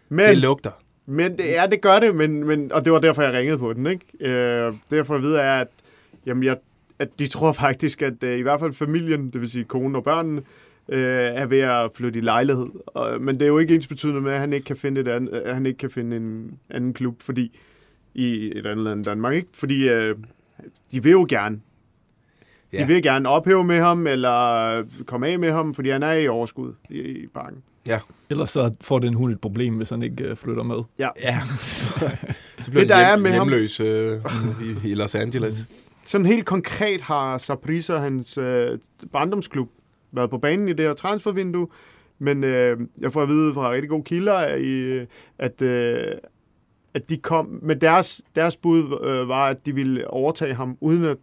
Men, 0.08 0.28
det 0.28 0.38
lugter. 0.38 0.70
Men 1.06 1.38
det, 1.38 1.44
ja, 1.44 1.66
det 1.70 1.80
gør 1.80 2.00
det, 2.00 2.14
men, 2.14 2.44
men, 2.44 2.72
og 2.72 2.84
det 2.84 2.92
var 2.92 2.98
derfor, 2.98 3.22
jeg 3.22 3.32
ringede 3.32 3.58
på 3.58 3.72
den. 3.72 3.86
Ikke? 3.86 4.30
Øh, 4.30 4.74
derfor 4.90 5.18
vide 5.18 5.38
er, 5.40 5.60
at, 5.60 5.68
jamen, 6.26 6.44
jeg, 6.44 6.56
at 6.98 7.08
de 7.18 7.26
tror 7.26 7.52
faktisk, 7.64 8.02
at 8.02 8.22
øh, 8.22 8.38
i 8.38 8.42
hvert 8.42 8.60
fald 8.60 8.72
familien, 8.72 9.30
det 9.30 9.40
vil 9.40 9.50
sige 9.50 9.64
konen 9.64 9.96
og 9.96 10.04
børnene, 10.04 10.42
øh, 10.88 11.30
er 11.34 11.46
ved 11.46 11.60
at 11.60 11.90
flytte 11.94 12.18
i 12.18 12.22
lejlighed. 12.22 12.66
Og, 12.86 13.20
men 13.20 13.34
det 13.34 13.42
er 13.42 13.48
jo 13.48 13.58
ikke 13.58 13.74
ens 13.74 13.86
betydende 13.86 14.20
med, 14.20 14.32
at 14.32 14.40
han 14.40 14.52
ikke 14.52 14.64
kan 14.64 14.76
finde, 14.76 15.00
et 15.00 15.08
andet, 15.08 15.32
at 15.32 15.54
han 15.54 15.66
ikke 15.66 15.78
kan 15.78 15.90
finde 15.90 16.16
en 16.16 16.58
anden 16.70 16.94
klub 16.94 17.22
fordi, 17.22 17.58
i 18.14 18.58
et 18.58 18.66
andet 18.66 18.84
land 18.84 18.98
end 18.98 19.04
Danmark. 19.04 19.34
Ikke? 19.34 19.48
Fordi 19.52 19.88
øh, 19.88 20.16
de 20.92 21.02
vil 21.02 21.12
jo 21.12 21.26
gerne. 21.28 21.60
De 22.72 22.76
Ja. 22.76 22.86
vil 22.86 23.02
gerne 23.02 23.28
ophæve 23.28 23.64
med 23.64 23.80
ham, 23.80 24.06
eller 24.06 24.82
komme 25.06 25.28
af 25.28 25.38
med 25.38 25.52
ham, 25.52 25.74
fordi 25.74 25.90
han 25.90 26.02
er 26.02 26.12
i 26.12 26.28
overskud 26.28 26.72
i, 26.90 26.98
i 27.00 27.26
parken. 27.34 27.58
Ja. 27.86 27.98
Ellers 28.30 28.50
så 28.50 28.74
får 28.80 28.98
den 28.98 29.14
hund 29.14 29.32
et 29.32 29.40
problem, 29.40 29.74
hvis 29.74 29.90
han 29.90 30.02
ikke 30.02 30.24
øh, 30.24 30.36
flytter 30.36 30.62
med. 30.62 30.76
Ja. 30.98 31.08
Ja. 31.22 31.38
så, 31.58 31.90
så 32.60 32.70
bliver 32.70 32.82
Det, 32.82 32.88
der 32.88 32.94
han 32.94 33.04
er 33.04 33.08
hjem, 33.16 33.22
med 33.22 33.30
ham- 33.30 33.48
hjemløs 33.48 33.80
øh, 33.80 34.12
i, 34.84 34.90
i 34.90 34.94
Los 34.94 35.14
Angeles. 35.14 35.68
Sådan 36.04 36.26
helt 36.26 36.46
konkret 36.46 37.00
har 37.00 37.38
Saprissa, 37.38 37.96
hans 37.96 38.38
øh, 38.38 38.78
barndomsklub, 39.12 39.68
været 40.12 40.30
på 40.30 40.38
banen 40.38 40.68
i 40.68 40.72
det 40.72 40.86
her 40.86 40.92
transfervindue, 40.92 41.68
men 42.18 42.44
øh, 42.44 42.78
jeg 43.00 43.12
får 43.12 43.22
at 43.22 43.28
vide 43.28 43.54
fra 43.54 43.70
rigtig 43.70 43.88
gode 43.90 44.02
kilder, 44.04 44.54
i, 44.54 45.06
at, 45.38 45.62
øh, 45.62 46.04
at 46.94 47.10
de 47.10 47.16
kom, 47.16 47.58
med 47.62 47.76
deres, 47.76 48.20
deres 48.36 48.56
bud 48.56 48.98
øh, 49.04 49.28
var, 49.28 49.46
at 49.46 49.66
de 49.66 49.74
ville 49.74 50.08
overtage 50.10 50.54
ham, 50.54 50.76
uden 50.80 51.04
at 51.04 51.16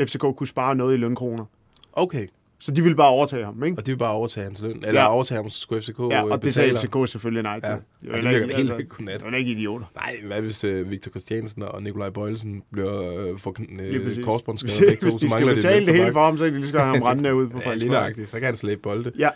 FCK 0.00 0.20
kunne 0.20 0.46
spare 0.46 0.74
noget 0.74 0.94
i 0.94 0.96
lønkroner. 0.96 1.44
Okay. 1.92 2.26
Så 2.60 2.70
de 2.72 2.82
ville 2.82 2.96
bare 2.96 3.08
overtage 3.08 3.44
ham, 3.44 3.64
ikke? 3.64 3.76
Og 3.78 3.86
de 3.86 3.92
vil 3.92 3.98
bare 3.98 4.12
overtage 4.12 4.44
hans 4.44 4.62
løn. 4.62 4.76
Eller 4.76 4.92
Ja. 4.92 5.06
ja. 5.06 5.12
overtage 5.14 5.36
ham, 5.42 5.50
så 5.50 5.60
skulle 5.60 5.82
FCK 5.82 5.98
Ja, 5.98 6.24
øh, 6.24 6.30
og 6.30 6.42
det 6.44 6.54
sagde. 6.54 6.76
FCK 6.78 6.96
selvfølgelig 7.10 7.42
nej 7.42 7.60
til. 7.60 7.68
Ja. 7.70 7.74
Det 7.74 7.82
Ja, 8.06 8.10
var 8.10 8.20
det 8.20 8.30
virker 8.30 8.58
ikke- 8.58 8.72
helt 8.76 8.88
godnat. 8.88 9.20
Det 9.20 9.30
var 9.32 9.36
ikke 9.36 9.50
idioter. 9.50 9.86
Nej, 9.96 10.16
hvad 10.26 10.40
hvis 10.40 10.64
øh, 10.64 10.90
Victor 10.90 11.10
Christiansen 11.10 11.62
og 11.62 11.82
Nikolaj 11.82 12.10
Bøjelsen 12.10 12.62
bliver 12.72 13.30
øh, 13.32 13.38
for 13.38 13.54
Lige 13.78 14.04
præcis. 14.04 14.24
korsbåndsskader 14.24 14.90
Hvis, 14.90 15.02
hvis 15.02 15.14
de 15.14 15.30
skal 15.30 15.54
betale 15.54 15.86
det 15.86 15.94
hele 15.94 16.12
for 16.12 16.24
ham, 16.24 16.38
så 16.38 16.44
kan 16.44 16.52
de 16.54 16.58
lige 16.58 16.68
så 16.70 16.78
ham 16.78 16.94
rendende 17.08 17.34
ud 17.34 17.48
på 17.48 17.58
Ja, 17.58 17.64
Frederiksberg. 17.66 17.92
nøjagtigt. 17.92 18.28
Så 18.28 18.38
kan 18.38 18.46
han 18.46 18.56
slæbe 18.56 18.80
bolde. 18.80 19.12
Ja. 19.18 19.28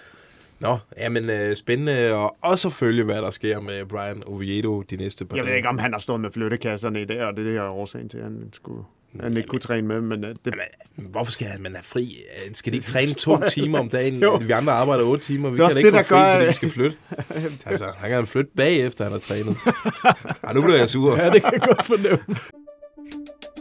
Nå, 0.60 0.78
jamen 0.98 1.30
øh, 1.30 1.56
spændende, 1.56 2.14
og 2.14 2.36
også 2.40 2.70
følge, 2.70 3.04
hvad 3.04 3.16
der 3.22 3.30
sker 3.30 3.60
med 3.60 3.86
Brian 3.86 4.22
Oviedo 4.26 4.82
de 4.82 4.96
næste 4.96 5.24
par 5.24 5.36
Jeg 5.36 5.42
ved 5.42 5.48
dage. 5.48 5.56
ikke, 5.56 5.68
om 5.68 5.78
han 5.78 5.92
har 5.92 5.98
stået 5.98 6.20
med 6.20 6.30
flyttekasserne 6.30 7.02
i 7.02 7.04
dag, 7.04 7.20
og 7.22 7.32
det 7.32 7.40
er 7.40 7.44
det, 7.44 7.54
der 7.56 7.62
er 7.62 7.68
årsagen 7.70 8.08
til, 8.08 8.18
at 8.18 8.24
han, 8.24 8.48
skulle, 8.52 8.82
han 9.20 9.36
ikke 9.36 9.48
kunne 9.48 9.60
træne 9.60 9.86
med. 9.88 10.00
Men 10.00 10.24
øh, 10.24 10.34
det, 10.44 10.54
Hvorfor 10.96 11.32
skal 11.32 11.46
han, 11.46 11.62
man 11.62 11.76
er 11.76 11.82
fri? 11.82 12.16
Øh, 12.46 12.54
Skal 12.54 12.72
de 12.72 12.76
ikke 12.78 12.86
træne 12.88 13.12
to 13.26 13.38
timer 13.48 13.78
om 13.78 13.88
dagen? 13.88 14.14
Jo. 14.20 14.36
Vi 14.36 14.50
andre 14.50 14.72
arbejder 14.72 15.04
otte 15.04 15.24
timer. 15.24 15.50
Vi 15.50 15.56
Det 15.56 15.62
er 15.64 15.68
kan 15.68 15.74
da 15.74 15.78
ikke 15.78 15.98
det, 15.98 16.06
få 16.06 16.08
fri, 16.14 16.18
gør, 16.18 16.32
fordi 16.32 16.44
vi 16.44 16.48
at- 16.48 16.56
skal 16.56 16.70
flytte. 16.70 16.96
altså, 17.66 17.92
han 17.98 18.10
kan 18.10 18.26
flytte 18.26 18.50
bagefter, 18.56 19.04
han 19.04 19.12
har 19.12 19.18
trænet. 19.20 19.56
Ej, 20.44 20.52
nu 20.52 20.62
bliver 20.62 20.76
jeg 20.76 20.88
sur. 20.88 21.16
Ja, 21.22 21.30
det 21.30 21.42
kan 21.42 21.52
jeg 21.52 21.60
godt 21.60 21.84
fornemme. 21.86 22.18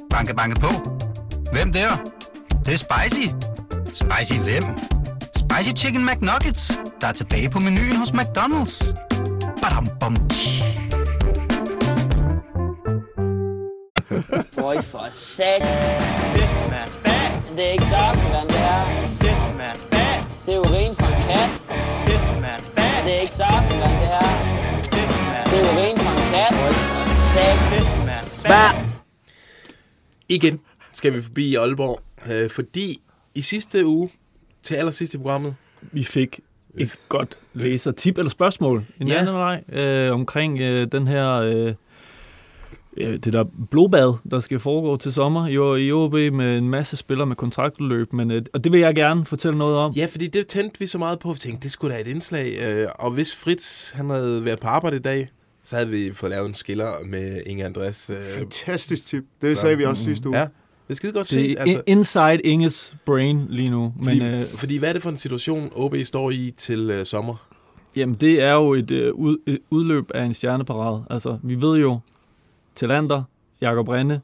Banke, 0.09 0.35
banke 0.35 0.59
på. 0.59 0.67
Hvem 1.53 1.71
der? 1.71 1.89
Det, 2.49 2.65
det 2.65 2.73
er 2.73 2.77
spicy. 2.77 3.27
Spicy 3.93 4.39
hvem? 4.39 4.63
Spicy 5.35 5.83
Chicken 5.85 6.05
McNuggets, 6.05 6.79
der 7.01 7.07
er 7.07 7.11
tilbage 7.11 7.49
på 7.49 7.59
menuen 7.59 7.95
hos 7.95 8.09
McDonald's. 8.09 8.93
Badum, 9.61 9.87
bom, 9.99 10.15
tji. 10.29 10.63
Boy, 14.61 14.75
for 14.91 15.07
sat. 15.35 15.61
Det 17.55 17.67
er 17.67 17.71
ikke 17.71 17.83
saftevand, 17.83 18.47
det 18.47 18.61
her. 18.67 18.81
Det 20.45 20.53
er 20.55 20.59
urin 20.59 20.95
fra 20.99 21.07
en 21.15 21.21
kat. 21.29 21.51
Det 23.05 23.15
er 23.15 23.21
ikke 23.21 23.33
saftevand, 23.43 23.93
det 24.01 24.07
her. 24.15 24.27
Det 25.49 25.57
er 25.59 25.65
urin 25.73 25.97
fra 25.97 26.11
en 26.21 26.27
kat. 26.33 26.53
Boy, 26.59 26.73
for 26.79 28.29
sat. 28.29 29.03
Igen 30.29 30.59
skal 30.93 31.13
vi 31.13 31.21
forbi 31.21 31.55
Aalborg, 31.55 31.99
øh, 32.33 32.49
fordi 32.49 33.01
i 33.35 33.41
sidste 33.41 33.85
uge, 33.85 34.09
til 34.63 34.75
allersidst 34.75 35.13
i 35.13 35.17
programmet, 35.17 35.55
Vi 35.81 36.03
fik 36.03 36.39
et 36.77 36.95
godt 37.09 37.37
læser-tip 37.53 38.17
eller 38.17 38.29
spørgsmål 38.29 38.83
en 39.01 39.07
Ja. 39.07 39.19
anden 39.19 39.35
vej 39.35 39.63
øh, 39.71 40.13
omkring 40.13 40.59
øh, 40.59 40.87
den 40.91 41.07
her 41.07 41.31
øh, 41.31 41.73
det 42.97 43.33
der 43.33 43.43
blodbad, 43.71 44.13
der 44.31 44.39
skal 44.39 44.59
foregå 44.59 44.97
til 44.97 45.13
sommer 45.13 45.47
i, 45.47 45.57
år- 45.57 45.75
i 45.75 45.91
OB 45.91 46.13
med 46.13 46.57
en 46.57 46.69
masse 46.69 46.97
spillere 46.97 47.27
med 47.27 47.35
kontraktudløb, 47.35 48.13
men 48.13 48.31
øh, 48.31 48.41
og 48.53 48.63
det 48.63 48.71
vil 48.71 48.79
jeg 48.79 48.95
gerne 48.95 49.25
fortælle 49.25 49.57
noget 49.59 49.77
om. 49.77 49.91
Ja, 49.91 50.05
fordi 50.11 50.27
det 50.27 50.47
tændte 50.47 50.79
vi 50.79 50.87
så 50.87 50.97
meget 50.97 51.19
på, 51.19 51.29
at 51.29 51.35
vi 51.35 51.39
tænkte, 51.39 51.63
det 51.63 51.71
skulle 51.71 51.95
da 51.95 52.01
et 52.01 52.07
indslag. 52.07 52.53
Øh, 52.69 52.87
og 52.99 53.11
hvis 53.11 53.35
Fritz 53.35 53.91
han 53.91 54.09
havde 54.09 54.45
været 54.45 54.59
på 54.59 54.67
arbejde 54.67 54.95
i 54.95 54.99
dag, 54.99 55.29
så 55.63 55.75
havde 55.75 55.89
vi 55.89 56.11
fået 56.13 56.29
lavet 56.31 56.47
en 56.47 56.53
skiller 56.53 56.87
med 57.05 57.41
Inge 57.45 57.65
Andreas. 57.65 58.09
Øh, 58.09 58.39
fantastisk 58.39 59.05
tip. 59.05 59.23
Det 59.41 59.57
sagde 59.57 59.77
vi 59.77 59.85
også 59.85 60.03
sidste 60.03 60.29
uge. 60.29 60.37
Ja, 60.37 60.43
det 60.43 60.49
er 60.89 60.93
skide 60.95 61.11
godt 61.11 61.27
set. 61.27 61.55
altså, 61.59 61.81
inside 61.87 62.39
Inges 62.43 62.95
brain 63.05 63.45
lige 63.49 63.69
nu. 63.69 63.93
fordi, 64.03 64.19
Men, 64.19 64.33
øh, 64.33 64.41
fordi 64.55 64.77
hvad 64.77 64.89
er 64.89 64.93
det 64.93 65.01
for 65.01 65.09
en 65.09 65.17
situation, 65.17 65.71
OB 65.75 65.95
står 66.03 66.31
i 66.31 66.53
til 66.57 66.89
øh, 66.89 67.05
sommer? 67.05 67.47
Jamen, 67.95 68.15
det 68.15 68.41
er 68.43 68.53
jo 68.53 68.73
et, 68.73 68.91
øh, 68.91 69.13
ud, 69.13 69.37
et 69.47 69.59
udløb 69.69 70.05
af 70.15 70.23
en 70.23 70.33
stjerneparade. 70.33 71.03
Altså, 71.09 71.37
vi 71.43 71.61
ved 71.61 71.77
jo, 71.77 71.99
Talander, 72.75 73.23
Jakob 73.61 73.89
Renne, 73.89 74.21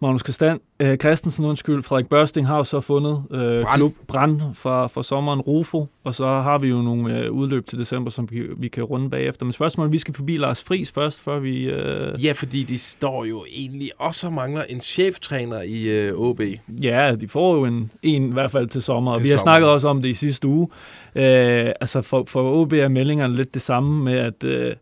Magnus 0.00 0.20
Christian, 0.22 0.60
øh, 0.80 0.96
Christensen, 0.98 1.44
undskyld, 1.44 1.82
Frederik 1.82 2.06
Børsting 2.06 2.46
har 2.46 2.56
jo 2.56 2.64
så 2.64 2.80
fundet 2.80 3.24
øh, 3.30 3.62
Brand. 3.62 3.76
klub 3.76 3.94
Brand 4.08 4.40
fra, 4.54 4.86
fra 4.86 5.02
sommeren, 5.02 5.40
Rufo, 5.40 5.86
og 6.04 6.14
så 6.14 6.26
har 6.26 6.58
vi 6.58 6.68
jo 6.68 6.82
nogle 6.82 7.18
øh, 7.18 7.32
udløb 7.32 7.66
til 7.66 7.78
december, 7.78 8.10
som 8.10 8.28
vi, 8.30 8.42
vi 8.56 8.68
kan 8.68 8.84
runde 8.84 9.10
bagefter. 9.10 9.44
Men 9.46 9.52
spørgsmålet, 9.52 9.92
vi 9.92 9.98
skal 9.98 10.14
forbi 10.14 10.36
Lars 10.36 10.64
Friis 10.64 10.92
først, 10.92 11.20
før 11.20 11.38
vi... 11.38 11.62
Øh, 11.64 12.24
Ja, 12.24 12.32
fordi 12.32 12.62
de 12.62 12.78
står 12.78 13.24
jo 13.24 13.44
egentlig 13.56 13.90
også 13.98 14.26
og 14.26 14.32
mangler 14.32 14.62
en 14.68 14.80
cheftræner 14.80 15.62
i 15.62 15.88
øh, 15.88 16.14
OB. 16.14 16.40
Ja, 16.82 17.14
de 17.20 17.28
får 17.28 17.54
jo 17.56 17.64
en, 17.64 17.90
en 18.02 18.28
i 18.28 18.32
hvert 18.32 18.50
fald 18.50 18.68
til 18.68 18.82
sommer, 18.82 19.12
og 19.12 19.22
vi 19.22 19.28
har 19.28 19.36
sommer. 19.36 19.42
snakket 19.52 19.70
også 19.70 19.88
om 19.88 20.02
det 20.02 20.08
i 20.08 20.14
sidste 20.14 20.48
uge. 20.48 20.68
Øh, 21.14 21.72
altså 21.80 22.02
for, 22.02 22.24
for 22.26 22.60
OB 22.60 22.72
er 22.72 22.88
meldingerne 22.88 23.36
lidt 23.36 23.54
det 23.54 23.62
samme 23.62 24.04
med, 24.04 24.18
at, 24.18 24.44
øh, 24.44 24.66
at 24.70 24.76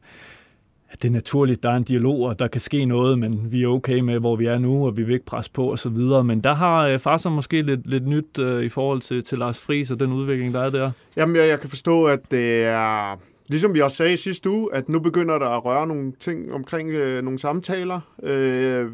det 1.03 1.09
er 1.09 1.13
naturligt, 1.13 1.63
der 1.63 1.71
er 1.71 1.77
en 1.77 1.85
dialog, 1.85 2.21
og 2.21 2.39
der 2.39 2.49
kan 2.49 2.61
ske 2.61 2.85
noget, 2.85 3.19
men 3.19 3.53
vi 3.53 3.63
er 3.63 3.69
okay 3.69 4.01
med, 4.01 4.19
hvor 4.19 4.37
vi 4.37 4.47
er 4.47 4.59
nu, 4.59 4.87
og 4.87 4.97
vi 4.97 5.03
vil 5.03 5.15
ikke 5.15 5.27
presse 5.27 5.51
på 5.53 5.71
og 5.71 5.79
så 5.79 5.89
videre. 5.89 6.25
Men 6.25 6.41
der 6.41 6.55
har 6.55 6.87
øh, 6.87 6.99
Farser 6.99 7.31
måske 7.31 7.63
lidt, 7.63 7.87
lidt 7.87 8.07
nyt 8.07 8.39
øh, 8.39 8.65
i 8.65 8.69
forhold 8.69 9.01
til, 9.01 9.25
til 9.25 9.39
Lars 9.39 9.61
Friis 9.61 9.91
og 9.91 10.01
den 10.01 10.13
udvikling, 10.13 10.55
der 10.55 10.61
er 10.61 10.71
der. 10.71 10.91
Jamen, 11.17 11.37
jeg, 11.37 11.49
jeg 11.49 11.61
kan 11.61 11.69
forstå, 11.69 12.05
at 12.05 12.31
det 12.31 12.65
er... 12.65 13.21
Ligesom 13.49 13.75
vi 13.75 13.81
også 13.81 13.97
sagde 13.97 14.13
i 14.13 14.17
sidste 14.17 14.51
uge, 14.51 14.75
at 14.75 14.89
nu 14.89 15.01
begynder 15.01 15.39
der 15.39 15.49
at 15.49 15.65
røre 15.65 15.87
nogle 15.87 16.13
ting 16.13 16.53
omkring 16.53 16.91
øh, 16.91 17.25
nogle 17.25 17.39
samtaler. 17.39 18.01
Øh, 18.23 18.91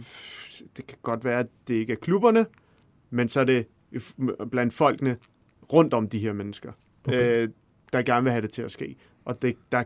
det 0.77 0.87
kan 0.87 0.99
godt 1.03 1.25
være, 1.25 1.39
at 1.39 1.47
det 1.69 1.75
ikke 1.75 1.93
er 1.93 1.97
klubberne, 1.97 2.47
men 3.11 3.29
så 3.29 3.41
er 3.41 3.45
det 3.45 3.67
blandt 4.51 4.75
folkene 4.75 5.17
rundt 5.73 5.95
om 5.95 6.09
de 6.09 6.19
her 6.19 6.33
mennesker, 6.33 6.73
okay. 7.05 7.43
øh, 7.43 7.49
der 7.93 8.03
gerne 8.03 8.23
vil 8.23 8.33
have 8.33 8.43
det 8.43 8.51
til 8.51 8.63
at 8.63 8.71
ske. 8.71 8.97
Og 9.25 9.43
det, 9.43 9.57
der, 9.73 9.83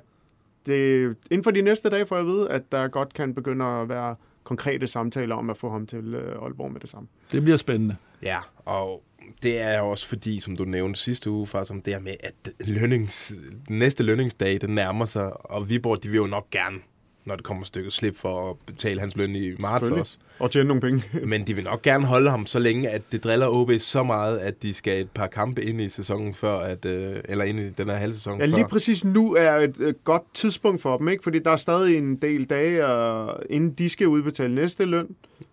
det, 0.66 1.16
inden 1.30 1.44
for 1.44 1.50
de 1.50 1.62
næste 1.62 1.90
dage 1.90 2.06
får 2.06 2.16
jeg 2.16 2.26
at 2.26 2.32
vide, 2.32 2.50
at 2.50 2.72
der 2.72 2.88
godt 2.88 3.14
kan 3.14 3.34
begynde 3.34 3.64
at 3.64 3.88
være 3.88 4.16
konkrete 4.44 4.86
samtaler 4.86 5.34
om 5.34 5.50
at 5.50 5.56
få 5.56 5.70
ham 5.70 5.86
til 5.86 6.14
øh, 6.14 6.42
Aalborg 6.42 6.72
med 6.72 6.80
det 6.80 6.88
samme. 6.88 7.08
Det 7.32 7.42
bliver 7.42 7.56
spændende. 7.56 7.96
Ja, 8.22 8.38
og 8.64 9.02
det 9.42 9.60
er 9.60 9.80
også 9.80 10.08
fordi, 10.08 10.40
som 10.40 10.56
du 10.56 10.64
nævnte 10.64 11.00
sidste 11.00 11.30
uge, 11.30 11.46
faktisk 11.46 11.72
om 11.72 11.82
det 11.82 11.92
her 11.94 12.00
med, 12.00 12.14
at 12.20 12.68
lønnings, 12.68 13.34
den 13.68 13.78
næste 13.78 14.02
lønningsdag, 14.04 14.60
den 14.60 14.70
nærmer 14.74 15.04
sig, 15.04 15.50
og 15.50 15.68
Viborg, 15.68 16.02
de 16.02 16.08
vil 16.08 16.16
jo 16.16 16.26
nok 16.26 16.50
gerne, 16.50 16.78
når 17.26 17.36
det 17.36 17.44
kommer 17.44 17.60
et 17.60 17.66
stykke 17.66 17.90
slip 17.90 18.16
for 18.16 18.50
at 18.50 18.56
betale 18.66 19.00
hans 19.00 19.16
løn 19.16 19.36
i 19.36 19.52
marts 19.58 19.90
også. 19.90 20.18
Og 20.38 20.50
tjene 20.50 20.68
nogle 20.68 20.80
penge. 20.80 21.02
Men 21.26 21.46
de 21.46 21.54
vil 21.54 21.64
nok 21.64 21.82
gerne 21.82 22.06
holde 22.06 22.30
ham 22.30 22.46
så 22.46 22.58
længe, 22.58 22.88
at 22.88 23.02
det 23.12 23.24
driller 23.24 23.46
OB 23.48 23.70
så 23.78 24.02
meget, 24.02 24.38
at 24.38 24.62
de 24.62 24.74
skal 24.74 25.00
et 25.00 25.10
par 25.10 25.26
kampe 25.26 25.62
ind 25.62 25.80
i 25.80 25.88
sæsonen 25.88 26.34
før, 26.34 26.58
at, 26.58 26.84
øh, 26.84 27.16
eller 27.24 27.44
ind 27.44 27.60
i 27.60 27.68
den 27.70 27.86
her 27.88 27.96
halve 27.96 28.14
sæson 28.14 28.38
Ja, 28.40 28.46
før. 28.46 28.56
lige 28.56 28.68
præcis 28.68 29.04
nu 29.04 29.34
er 29.34 29.52
et, 29.56 29.76
et 29.80 30.04
godt 30.04 30.22
tidspunkt 30.34 30.82
for 30.82 30.96
dem, 30.98 31.08
ikke? 31.08 31.22
Fordi 31.22 31.38
der 31.38 31.50
er 31.50 31.56
stadig 31.56 31.98
en 31.98 32.16
del 32.16 32.44
dage, 32.44 32.86
og 32.86 33.42
inden 33.50 33.70
de 33.70 33.88
skal 33.88 34.06
udbetale 34.08 34.54
næste 34.54 34.84
løn 34.84 35.06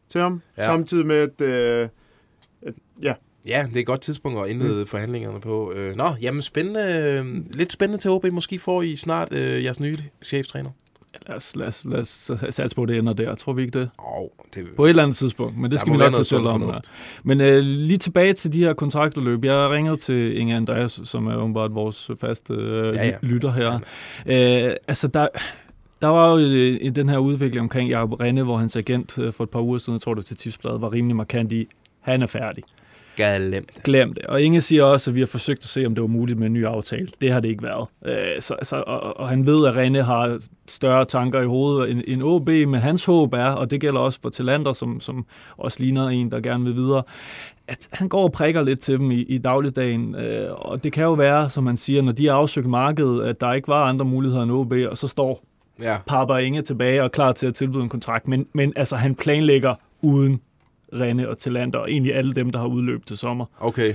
til 0.09 0.21
ham. 0.21 0.41
Ja. 0.57 0.61
Ja. 0.61 0.67
Samtidig 0.67 1.05
med, 1.05 1.15
at, 1.15 1.41
øh, 1.41 1.89
at 2.61 2.73
ja, 3.01 3.13
Ja, 3.47 3.65
det 3.69 3.75
er 3.75 3.79
et 3.79 3.85
godt 3.85 4.01
tidspunkt 4.01 4.39
at 4.39 4.47
indlede 4.49 4.79
mm. 4.79 4.87
forhandlingerne 4.87 5.41
på. 5.41 5.73
Øh, 5.75 5.95
nå, 5.95 6.15
jamen 6.21 6.41
spændende. 6.41 6.81
øh, 7.19 7.55
Lidt 7.55 7.73
spændende 7.73 8.01
til 8.01 8.11
OB. 8.11 8.25
Måske 8.31 8.59
får 8.59 8.81
I 8.81 8.95
snart 8.95 9.33
øh, 9.33 9.63
jeres 9.63 9.79
nye 9.79 9.97
cheftræner. 10.23 10.69
Lad 11.27 11.35
os, 11.35 11.55
lad 11.55 11.67
os, 11.67 11.85
lad 11.85 11.99
os 11.99 12.31
satse 12.49 12.75
på, 12.75 12.83
at 12.83 12.89
det 12.89 12.97
ender 12.97 13.13
der. 13.13 13.35
Tror 13.35 13.53
vi 13.53 13.61
ikke 13.61 13.79
det? 13.79 13.89
Oh, 13.97 14.27
det 14.55 14.67
På 14.75 14.85
et 14.85 14.89
eller 14.89 15.03
andet 15.03 15.17
tidspunkt, 15.17 15.57
men 15.57 15.71
det 15.71 15.79
skal 15.79 15.93
vi 15.93 15.97
nok 15.97 16.13
fortælle 16.15 16.49
om. 16.49 16.61
Ja. 16.61 16.67
fornuft. 16.67 16.91
Men 17.23 17.41
øh, 17.41 17.59
lige 17.59 17.97
tilbage 17.97 18.33
til 18.33 18.53
de 18.53 18.59
her 18.59 18.73
kontraktudløb. 18.73 19.45
Jeg 19.45 19.69
ringede 19.69 19.95
til 19.97 20.37
Inge 20.37 20.55
Andreas, 20.55 20.99
som 21.03 21.27
er 21.27 21.35
åbenbart 21.35 21.75
vores 21.75 22.11
faste 22.21 22.53
øh, 22.53 22.95
Ja, 22.95 23.05
ja. 23.07 23.15
lytter 23.21 23.51
her. 23.51 23.73
Øh, 24.25 24.75
altså, 24.87 25.07
der, 25.07 25.27
der 26.01 26.07
var 26.07 26.31
jo 26.31 26.37
i, 26.37 26.77
i 26.77 26.89
den 26.89 27.09
her 27.09 27.17
udvikling 27.17 27.61
omkring 27.61 27.89
Jacob 27.89 28.19
Renne, 28.19 28.43
hvor 28.43 28.57
hans 28.57 28.75
agent 28.75 29.17
øh, 29.17 29.33
for 29.33 29.43
et 29.43 29.49
par 29.49 29.61
uger 29.61 29.77
siden, 29.77 29.93
jeg 29.95 30.01
tror 30.01 30.13
det 30.13 30.25
til 30.25 30.37
Tipsbladet, 30.37 30.81
var 30.81 30.93
rimelig 30.93 31.15
markant 31.15 31.51
i, 31.51 31.67
han 31.99 32.21
er 32.21 32.27
færdig. 32.27 32.63
Glemt. 33.15 33.83
Glem 33.83 34.13
det. 34.13 34.25
Og 34.25 34.41
Inge 34.41 34.61
siger 34.61 34.83
også, 34.83 35.11
at 35.11 35.15
vi 35.15 35.19
har 35.19 35.27
forsøgt 35.27 35.59
at 35.59 35.69
se, 35.69 35.85
om 35.85 35.95
det 35.95 36.01
var 36.01 36.07
muligt 36.07 36.39
med 36.39 36.47
en 36.47 36.53
ny 36.53 36.65
aftale. 36.65 37.07
Det 37.21 37.31
har 37.31 37.39
det 37.39 37.49
ikke 37.49 37.63
været. 37.63 37.87
Øh, 38.05 38.41
så, 38.41 38.55
så, 38.63 38.83
og, 38.87 39.17
og 39.19 39.29
han 39.29 39.45
ved, 39.45 39.67
at 39.67 39.75
Rene 39.75 40.03
har 40.03 40.39
større 40.67 41.05
tanker 41.05 41.41
i 41.41 41.45
hovedet 41.45 41.91
end, 41.91 42.01
end 42.07 42.23
OB, 42.23 42.47
men 42.47 42.73
hans 42.75 43.05
håb 43.05 43.33
er, 43.33 43.45
og 43.45 43.71
det 43.71 43.81
gælder 43.81 43.99
også 43.99 44.19
for 44.21 44.29
Talander, 44.29 44.73
som, 44.73 44.99
som 44.99 45.25
også 45.57 45.77
ligner 45.79 46.07
en, 46.07 46.31
der 46.31 46.39
gerne 46.39 46.63
vil 46.63 46.75
videre, 46.75 47.03
at 47.67 47.87
han 47.91 48.09
går 48.09 48.23
og 48.23 48.31
prikker 48.31 48.61
lidt 48.61 48.79
til 48.79 48.97
dem 48.99 49.11
i, 49.11 49.21
i 49.21 49.37
dagligdagen. 49.37 50.15
Øh, 50.15 50.51
og 50.51 50.83
det 50.83 50.93
kan 50.93 51.03
jo 51.03 51.13
være, 51.13 51.49
som 51.49 51.63
man 51.63 51.77
siger, 51.77 52.01
når 52.01 52.11
de 52.11 52.25
har 52.25 52.33
afsøgt 52.33 52.67
markedet, 52.67 53.23
at 53.23 53.41
der 53.41 53.53
ikke 53.53 53.67
var 53.67 53.85
andre 53.85 54.05
muligheder 54.05 54.43
end 54.43 54.51
OB, 54.51 54.73
og 54.89 54.97
så 54.97 55.07
står 55.07 55.43
Ja. 55.81 55.97
Papa 56.07 56.37
Inge 56.37 56.61
tilbage 56.61 57.03
og 57.03 57.11
klar 57.11 57.31
til 57.31 57.47
at 57.47 57.55
tilbyde 57.55 57.83
en 57.83 57.89
kontrakt. 57.89 58.27
Men, 58.27 58.47
men 58.53 58.73
altså, 58.75 58.95
han 58.95 59.15
planlægger 59.15 59.75
uden 60.01 60.41
Rene 60.99 61.29
og 61.29 61.37
Talander, 61.37 61.79
og 61.79 61.91
egentlig 61.91 62.15
alle 62.15 62.33
dem, 62.33 62.49
der 62.49 62.59
har 62.59 62.67
udløb 62.67 63.05
til 63.05 63.17
sommer. 63.17 63.45
Okay. 63.59 63.93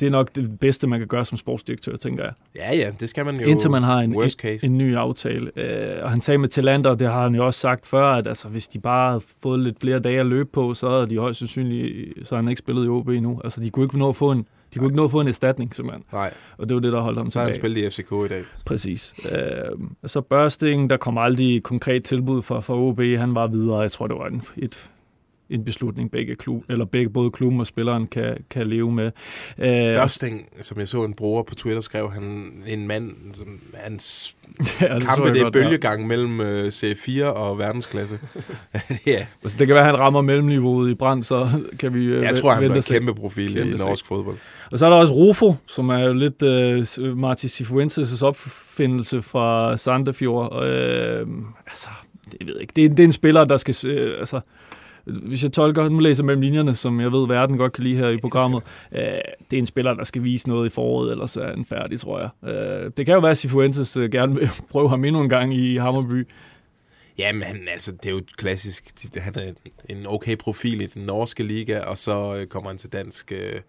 Det 0.00 0.06
er 0.06 0.10
nok 0.10 0.34
det 0.34 0.60
bedste, 0.60 0.86
man 0.86 0.98
kan 0.98 1.08
gøre 1.08 1.24
som 1.24 1.38
sportsdirektør, 1.38 1.96
tænker 1.96 2.24
jeg. 2.24 2.32
Ja, 2.56 2.74
ja, 2.76 2.90
det 3.00 3.08
skal 3.08 3.24
man 3.24 3.40
jo. 3.40 3.46
Indtil 3.46 3.70
man 3.70 3.82
har 3.82 3.98
en, 3.98 4.16
Worst 4.16 4.38
case. 4.40 4.66
en, 4.66 4.72
en 4.72 4.78
ny 4.78 4.96
aftale. 4.96 5.50
Øh, 5.56 6.02
og 6.04 6.10
han 6.10 6.20
sagde 6.20 6.38
med 6.38 6.48
Talander, 6.48 6.90
og 6.90 7.00
det 7.00 7.08
har 7.10 7.22
han 7.22 7.34
jo 7.34 7.46
også 7.46 7.60
sagt 7.60 7.86
før, 7.86 8.06
at 8.06 8.26
altså, 8.26 8.48
hvis 8.48 8.68
de 8.68 8.78
bare 8.78 9.10
havde 9.10 9.22
fået 9.42 9.60
lidt 9.60 9.80
flere 9.80 9.98
dage 9.98 10.20
at 10.20 10.26
løbe 10.26 10.48
på, 10.52 10.74
så 10.74 10.90
havde 10.90 11.06
de 11.06 11.18
højst 11.18 11.38
sandsynligt, 11.38 12.28
så 12.28 12.36
han 12.36 12.48
ikke 12.48 12.58
spillet 12.58 12.84
i 12.84 12.88
OB 12.88 13.08
endnu. 13.08 13.40
Altså, 13.44 13.60
de 13.60 13.70
kunne 13.70 13.84
ikke 13.84 13.98
nå 13.98 14.08
at 14.08 14.16
få 14.16 14.30
en, 14.32 14.46
de 14.74 14.78
kunne 14.78 14.86
ikke 14.86 14.96
nå 14.96 15.04
at 15.04 15.10
få 15.10 15.20
en 15.20 15.28
erstatning, 15.28 15.74
simpelthen. 15.76 16.04
Nej. 16.12 16.34
Og 16.58 16.68
det 16.68 16.74
var 16.74 16.80
det, 16.80 16.92
der 16.92 17.00
holdt 17.00 17.18
ham 17.18 17.30
Så 17.30 17.38
har 17.38 17.44
han 17.46 17.54
tilbage. 17.54 17.74
spillet 17.74 17.98
i 17.98 18.02
FCK 18.02 18.12
i 18.24 18.28
dag. 18.34 18.42
Præcis. 18.66 19.14
Øh, 19.32 19.38
så 20.06 20.20
Børsting, 20.20 20.90
der 20.90 20.96
kom 20.96 21.18
aldrig 21.18 21.56
et 21.56 21.62
konkret 21.62 22.04
tilbud 22.04 22.42
fra, 22.42 22.60
fra 22.60 22.74
OB. 22.74 23.00
Han 23.00 23.34
var 23.34 23.46
videre. 23.46 23.78
Jeg 23.78 23.92
tror, 23.92 24.06
det 24.06 24.16
var 24.16 24.26
en, 24.26 24.42
et, 24.56 24.90
en 25.50 25.64
beslutning, 25.64 26.10
begge, 26.10 26.34
klub, 26.34 26.64
eller 26.68 26.84
begge 26.84 27.10
både 27.10 27.30
klubben 27.30 27.60
og 27.60 27.66
spilleren 27.66 28.06
kan, 28.06 28.36
kan 28.50 28.66
leve 28.66 28.92
med. 28.92 29.06
Øh, 29.58 29.94
Børsting, 29.94 30.48
som 30.62 30.78
jeg 30.78 30.88
så 30.88 31.04
en 31.04 31.14
bruger 31.14 31.42
på 31.42 31.54
Twitter, 31.54 31.80
skrev 31.80 32.10
han 32.12 32.52
en 32.66 32.86
mand, 32.86 33.10
som 33.34 33.60
hans 33.74 34.34
Ja, 34.80 34.94
det 34.94 35.02
kampe, 35.06 35.28
det 35.28 35.38
er 35.38 35.42
godt, 35.42 35.56
ja. 35.56 35.62
bølgegang 35.62 36.06
mellem 36.06 36.40
øh, 36.40 36.64
C4 36.66 37.24
og 37.24 37.58
verdensklasse. 37.58 38.18
ja. 39.06 39.26
Altså, 39.42 39.58
det 39.58 39.66
kan 39.66 39.74
være, 39.74 39.84
at 39.84 39.90
han 39.90 39.98
rammer 39.98 40.20
mellemniveauet 40.20 40.90
i 40.90 40.94
brand, 40.94 41.24
så 41.24 41.50
kan 41.78 41.94
vi 41.94 42.04
øh, 42.04 42.22
Jeg 42.22 42.34
tror, 42.36 42.50
han 42.50 42.58
bliver 42.60 42.70
og 42.72 42.76
en 42.76 42.82
kæmpe 42.82 43.14
profil 43.14 43.54
Kæmpe 43.54 43.70
i 43.70 43.74
norsk 43.76 44.06
fodbold. 44.06 44.36
Og 44.72 44.78
så 44.78 44.86
er 44.86 44.90
der 44.90 44.96
også 44.96 45.14
Rufo, 45.14 45.54
som 45.66 45.88
er 45.88 45.98
jo 45.98 46.12
lidt 46.12 46.42
øh, 46.42 47.16
Martin 47.16 47.48
Sifuentes' 47.50 48.24
opfindelse 48.24 49.22
fra 49.22 49.76
Sandefjord. 49.76 50.64
Øh, 50.64 51.26
altså, 51.66 51.88
det 52.32 52.46
ved 52.46 52.54
jeg 52.54 52.60
ikke. 52.60 52.72
Det, 52.76 52.84
er- 52.84 52.88
det 52.88 53.00
er 53.00 53.04
en 53.04 53.12
spiller, 53.12 53.44
der 53.44 53.56
skal... 53.56 53.76
Øh, 53.90 54.18
altså, 54.18 54.40
hvis 55.08 55.42
jeg 55.42 55.52
tolker, 55.52 55.88
nu 55.88 55.98
læser 55.98 56.24
mellem 56.24 56.40
linjerne, 56.42 56.74
som 56.74 57.00
jeg 57.00 57.12
ved, 57.12 57.26
verden 57.28 57.56
godt 57.56 57.72
kan 57.72 57.84
lide 57.84 57.96
her 57.96 58.08
i 58.08 58.16
programmet, 58.16 58.62
øh, 58.92 59.00
det 59.50 59.56
er 59.56 59.58
en 59.58 59.66
spiller, 59.66 59.94
der 59.94 60.04
skal 60.04 60.22
vise 60.24 60.48
noget 60.48 60.66
i 60.66 60.68
foråret, 60.70 61.10
ellers 61.10 61.36
er 61.36 61.46
han 61.48 61.64
færdig, 61.64 62.00
tror 62.00 62.20
jeg. 62.20 62.50
Øh, 62.54 62.90
det 62.96 63.06
kan 63.06 63.14
jo 63.14 63.20
være, 63.20 63.30
at 63.30 63.38
Sifuentes 63.38 63.96
øh, 63.96 64.10
gerne 64.12 64.34
vil 64.34 64.50
prøve 64.72 64.88
ham 64.88 65.04
endnu 65.04 65.20
en 65.22 65.28
gang 65.28 65.54
i 65.54 65.76
Hammerby. 65.76 66.26
Jamen, 67.18 67.42
han, 67.42 67.68
altså, 67.72 67.92
det 67.92 68.06
er 68.06 68.10
jo 68.12 68.22
klassisk. 68.36 68.84
Han 69.16 69.34
er 69.36 69.52
en, 69.88 70.06
okay 70.06 70.36
profil 70.36 70.80
i 70.80 70.86
den 70.86 71.02
norske 71.02 71.42
liga, 71.42 71.80
og 71.80 71.98
så 71.98 72.36
øh, 72.36 72.46
kommer 72.46 72.70
han 72.70 72.78
til 72.78 72.92
dansk 72.92 73.32
øh, 73.32 73.60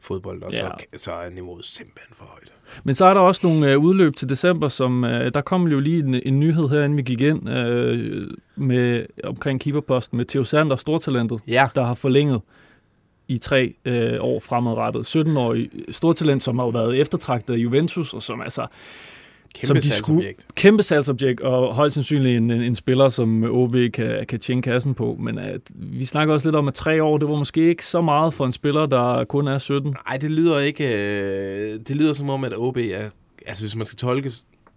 fodbold, 0.00 0.42
og 0.42 0.52
så, 0.52 0.62
Ja. 0.92 0.98
så 0.98 1.12
er 1.12 1.30
niveauet 1.30 1.64
simpelthen 1.64 2.14
for 2.16 2.24
højt. 2.24 2.52
Men 2.84 2.94
så 2.94 3.04
er 3.04 3.14
der 3.14 3.20
også 3.20 3.40
nogle 3.46 3.72
øh, 3.72 3.78
udløb 3.78 4.16
til 4.16 4.28
december, 4.28 4.68
som 4.68 5.04
øh, 5.04 5.34
der 5.34 5.40
kom 5.40 5.68
jo 5.68 5.80
lige 5.80 5.98
en, 5.98 6.14
en 6.14 6.40
nyhed 6.40 6.68
her, 6.68 6.84
inden 6.84 6.96
vi 6.96 7.02
gik 7.02 7.20
ind 7.20 7.48
øh, 7.48 8.30
med 8.56 9.06
omkring 9.24 9.60
keeperposten 9.60 10.16
med 10.16 10.24
Theo 10.24 10.44
Sander, 10.44 10.76
stortalentet, 10.76 11.40
ja. 11.48 11.68
der 11.74 11.84
har 11.84 11.94
forlænget 11.94 12.40
i 13.28 13.38
tre 13.38 13.74
øh, 13.84 14.16
år 14.20 14.40
fremadrettet. 14.40 15.16
17-årig 15.16 15.70
stortalent, 15.90 16.42
som 16.42 16.58
har 16.58 16.66
jo 16.66 16.70
været 16.70 17.00
eftertragtet 17.00 17.54
af 17.54 17.58
Juventus, 17.58 18.14
og 18.14 18.22
som 18.22 18.40
altså 18.40 18.66
Kæmpe 19.54 19.66
som 19.66 19.76
de 19.76 19.90
skulle, 19.90 20.34
kæmpe 20.54 20.82
salgsobjekt, 20.82 21.40
og 21.40 21.74
højst 21.74 21.94
sandsynligt 21.94 22.36
en, 22.36 22.50
en, 22.50 22.62
en 22.62 22.76
spiller, 22.76 23.08
som 23.08 23.44
OB 23.44 23.74
kan, 23.94 24.26
kan 24.28 24.40
tjene 24.40 24.62
kassen 24.62 24.94
på. 24.94 25.16
Men 25.20 25.38
at, 25.38 25.60
vi 25.74 26.04
snakker 26.04 26.34
også 26.34 26.48
lidt 26.48 26.56
om, 26.56 26.68
at 26.68 26.74
tre 26.74 27.02
år, 27.02 27.18
det 27.18 27.28
var 27.28 27.36
måske 27.36 27.68
ikke 27.68 27.86
så 27.86 28.00
meget 28.00 28.34
for 28.34 28.46
en 28.46 28.52
spiller, 28.52 28.86
der 28.86 29.24
kun 29.24 29.48
er 29.48 29.58
17. 29.58 29.94
Nej, 30.08 30.16
det 30.16 30.30
lyder 30.30 30.58
ikke... 30.58 30.84
Øh, 30.94 31.80
det 31.88 31.96
lyder 31.96 32.12
som 32.12 32.30
om, 32.30 32.44
at 32.44 32.52
OB 32.56 32.76
er... 32.76 33.10
Altså, 33.46 33.62
hvis 33.62 33.76
man 33.76 33.86
skal 33.86 33.96
tolke, 33.96 34.32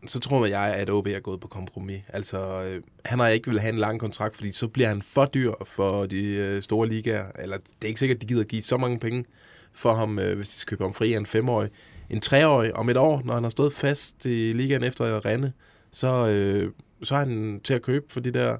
så 0.07 0.19
tror 0.19 0.45
jeg, 0.45 0.75
at 0.75 0.89
OB 0.89 1.07
er 1.07 1.19
gået 1.19 1.39
på 1.39 1.47
kompromis. 1.47 2.01
Altså, 2.07 2.63
øh, 2.63 2.81
han 3.05 3.19
har 3.19 3.27
ikke 3.27 3.49
vil 3.49 3.59
have 3.59 3.73
en 3.73 3.79
lang 3.79 3.99
kontrakt, 3.99 4.35
fordi 4.35 4.51
så 4.51 4.67
bliver 4.67 4.87
han 4.87 5.01
for 5.01 5.25
dyr 5.25 5.51
for 5.65 6.05
de 6.05 6.35
øh, 6.35 6.61
store 6.61 6.89
ligaer. 6.89 7.25
Eller 7.39 7.57
det 7.57 7.83
er 7.83 7.87
ikke 7.87 7.99
sikkert, 7.99 8.15
at 8.15 8.21
de 8.21 8.27
gider 8.27 8.43
give 8.43 8.61
så 8.61 8.77
mange 8.77 8.99
penge 8.99 9.25
for 9.73 9.93
ham, 9.93 10.19
øh, 10.19 10.35
hvis 10.35 10.47
de 10.47 10.53
skal 10.53 10.77
købe 10.77 10.83
ham 10.83 10.93
fri 10.93 11.13
af 11.13 11.17
en 11.17 11.25
femårig. 11.25 11.69
En 12.11 12.19
treårig 12.19 12.75
om 12.77 12.89
et 12.89 12.97
år, 12.97 13.21
når 13.25 13.33
han 13.33 13.43
har 13.43 13.49
stået 13.49 13.73
fast 13.73 14.25
i 14.25 14.53
ligaen 14.53 14.83
efter 14.83 15.05
at 15.05 15.25
rende, 15.25 15.51
så, 15.91 16.27
øh, 16.27 16.71
så 17.03 17.15
er 17.15 17.19
han 17.19 17.61
til 17.63 17.73
at 17.73 17.81
købe 17.81 18.05
for 18.09 18.19
de 18.19 18.31
der 18.31 18.57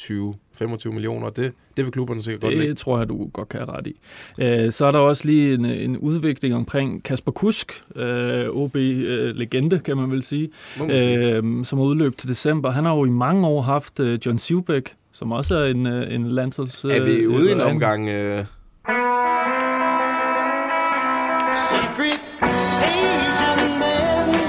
20-25 0.00 0.92
millioner. 0.92 1.30
Det, 1.30 1.52
det 1.76 1.84
vil 1.84 1.92
klubberne 1.92 2.22
sikkert 2.22 2.40
godt 2.40 2.54
lide. 2.54 2.68
Det 2.68 2.76
tror 2.76 2.98
jeg, 2.98 3.08
du 3.08 3.30
godt 3.32 3.48
kan 3.48 3.60
have 3.60 3.78
ret 3.78 3.86
i. 3.86 3.96
Øh, 4.38 4.72
så 4.72 4.86
er 4.86 4.90
der 4.90 4.98
også 4.98 5.26
lige 5.26 5.54
en, 5.54 5.64
en 5.64 5.96
udvikling 5.96 6.54
omkring 6.54 7.02
Kasper 7.02 7.32
Kusk, 7.32 7.82
øh, 7.96 8.48
OB-legende, 8.48 9.78
kan 9.78 9.96
man 9.96 10.10
vel 10.10 10.22
sige, 10.22 10.50
man 10.78 10.90
øh, 10.90 11.64
som 11.64 11.78
har 11.78 11.86
udløb 11.86 12.16
til 12.18 12.28
december. 12.28 12.70
Han 12.70 12.84
har 12.84 12.94
jo 12.94 13.04
i 13.04 13.10
mange 13.10 13.46
år 13.46 13.62
haft 13.62 14.00
øh, 14.00 14.18
John 14.26 14.38
Sivbæk, 14.38 14.94
som 15.12 15.32
også 15.32 15.54
er 15.54 15.66
en, 15.66 15.86
øh, 15.86 16.14
en 16.14 16.30
landsholds... 16.30 16.84
Er 16.84 17.04
vi 17.04 17.12
øh, 17.12 17.30
ude 17.30 17.48
i 17.48 17.52
en 17.52 17.60
øh, 17.60 17.66
omgang... 17.66 18.08
Øh, 18.08 18.44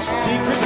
secret. 0.00 0.58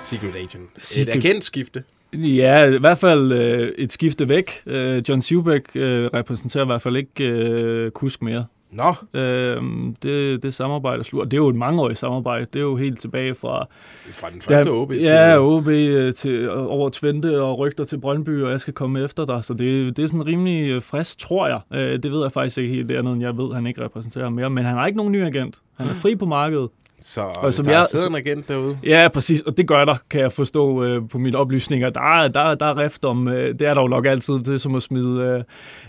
Secret 0.00 0.34
Agent. 0.36 0.70
Secret- 0.78 1.08
Et 1.08 1.16
erkendt 1.16 1.44
skifte. 1.44 1.84
Ja, 2.12 2.64
i 2.64 2.78
hvert 2.78 2.98
fald 2.98 3.32
øh, 3.32 3.72
et 3.78 3.92
skifte 3.92 4.28
væk. 4.28 4.62
Øh, 4.66 5.02
John 5.08 5.22
Sivbæk 5.22 5.60
øh, 5.74 6.04
repræsenterer 6.14 6.64
i 6.64 6.66
hvert 6.66 6.82
fald 6.82 6.96
ikke 6.96 7.24
øh, 7.24 7.90
Kusk 7.90 8.22
mere. 8.22 8.44
Nå. 8.72 9.20
Øh, 9.20 9.62
det, 10.02 10.42
det 10.42 10.54
samarbejde 10.54 10.98
er 10.98 11.02
slut. 11.02 11.20
Og 11.20 11.30
det 11.30 11.36
er 11.36 11.42
jo 11.42 11.48
et 11.48 11.54
mangeårigt 11.56 11.98
samarbejde. 11.98 12.46
Det 12.52 12.56
er 12.58 12.62
jo 12.62 12.76
helt 12.76 13.00
tilbage 13.00 13.34
fra... 13.34 13.66
Fra 14.12 14.30
den 14.30 14.40
første 14.42 14.70
OB 14.70 14.90
til- 14.92 15.00
Ja, 15.02 15.38
OB 15.40 15.66
øh, 15.68 16.14
til, 16.14 16.50
over 16.50 16.88
Twente 16.90 17.42
og 17.42 17.58
rygter 17.58 17.84
til 17.84 18.00
Brøndby, 18.00 18.42
og 18.42 18.50
jeg 18.50 18.60
skal 18.60 18.74
komme 18.74 19.04
efter 19.04 19.24
dig. 19.24 19.44
Så 19.44 19.54
det, 19.54 19.96
det 19.96 20.02
er 20.02 20.06
sådan 20.06 20.26
rimelig 20.26 20.68
øh, 20.70 20.82
frisk, 20.82 21.18
tror 21.18 21.46
jeg. 21.46 21.60
Øh, 21.74 21.98
det 22.02 22.10
ved 22.12 22.22
jeg 22.22 22.32
faktisk 22.32 22.58
ikke 22.58 22.74
helt 22.74 22.88
det 22.88 22.96
andet, 22.96 23.12
end 23.12 23.22
jeg 23.22 23.36
ved, 23.36 23.54
han 23.54 23.66
ikke 23.66 23.84
repræsenterer 23.84 24.28
mere. 24.28 24.50
Men 24.50 24.64
han 24.64 24.74
har 24.74 24.86
ikke 24.86 24.96
nogen 24.96 25.12
ny 25.12 25.24
agent. 25.26 25.58
Han 25.78 25.86
er 25.86 25.94
fri 25.94 26.16
på 26.16 26.26
markedet. 26.26 26.68
Så 27.02 27.20
Og 27.20 27.54
som 27.54 27.64
der 27.64 27.72
jeg- 27.72 27.86
sidder 27.90 28.06
en 28.08 28.14
agent 28.14 28.48
derude. 28.48 28.78
Ja, 28.84 29.08
præcis, 29.14 29.40
og 29.40 29.56
det 29.56 29.66
gør 29.68 29.84
der, 29.84 29.96
kan 30.10 30.20
jeg 30.20 30.32
forstå 30.32 30.84
øh, 30.84 31.08
på 31.08 31.18
mine 31.18 31.38
oplysninger. 31.38 31.90
Der 31.90 32.00
er, 32.22 32.28
der, 32.28 32.54
der 32.54 32.66
er 32.66 32.78
rift 32.78 33.04
om, 33.04 33.28
øh, 33.28 33.58
det 33.58 33.62
er 33.68 33.74
der 33.74 33.80
jo 33.80 33.88
nok 33.88 34.06
altid, 34.06 34.34
det 34.34 34.48
er 34.48 34.56
som 34.56 34.74
at 34.74 34.82
smide 34.82 35.20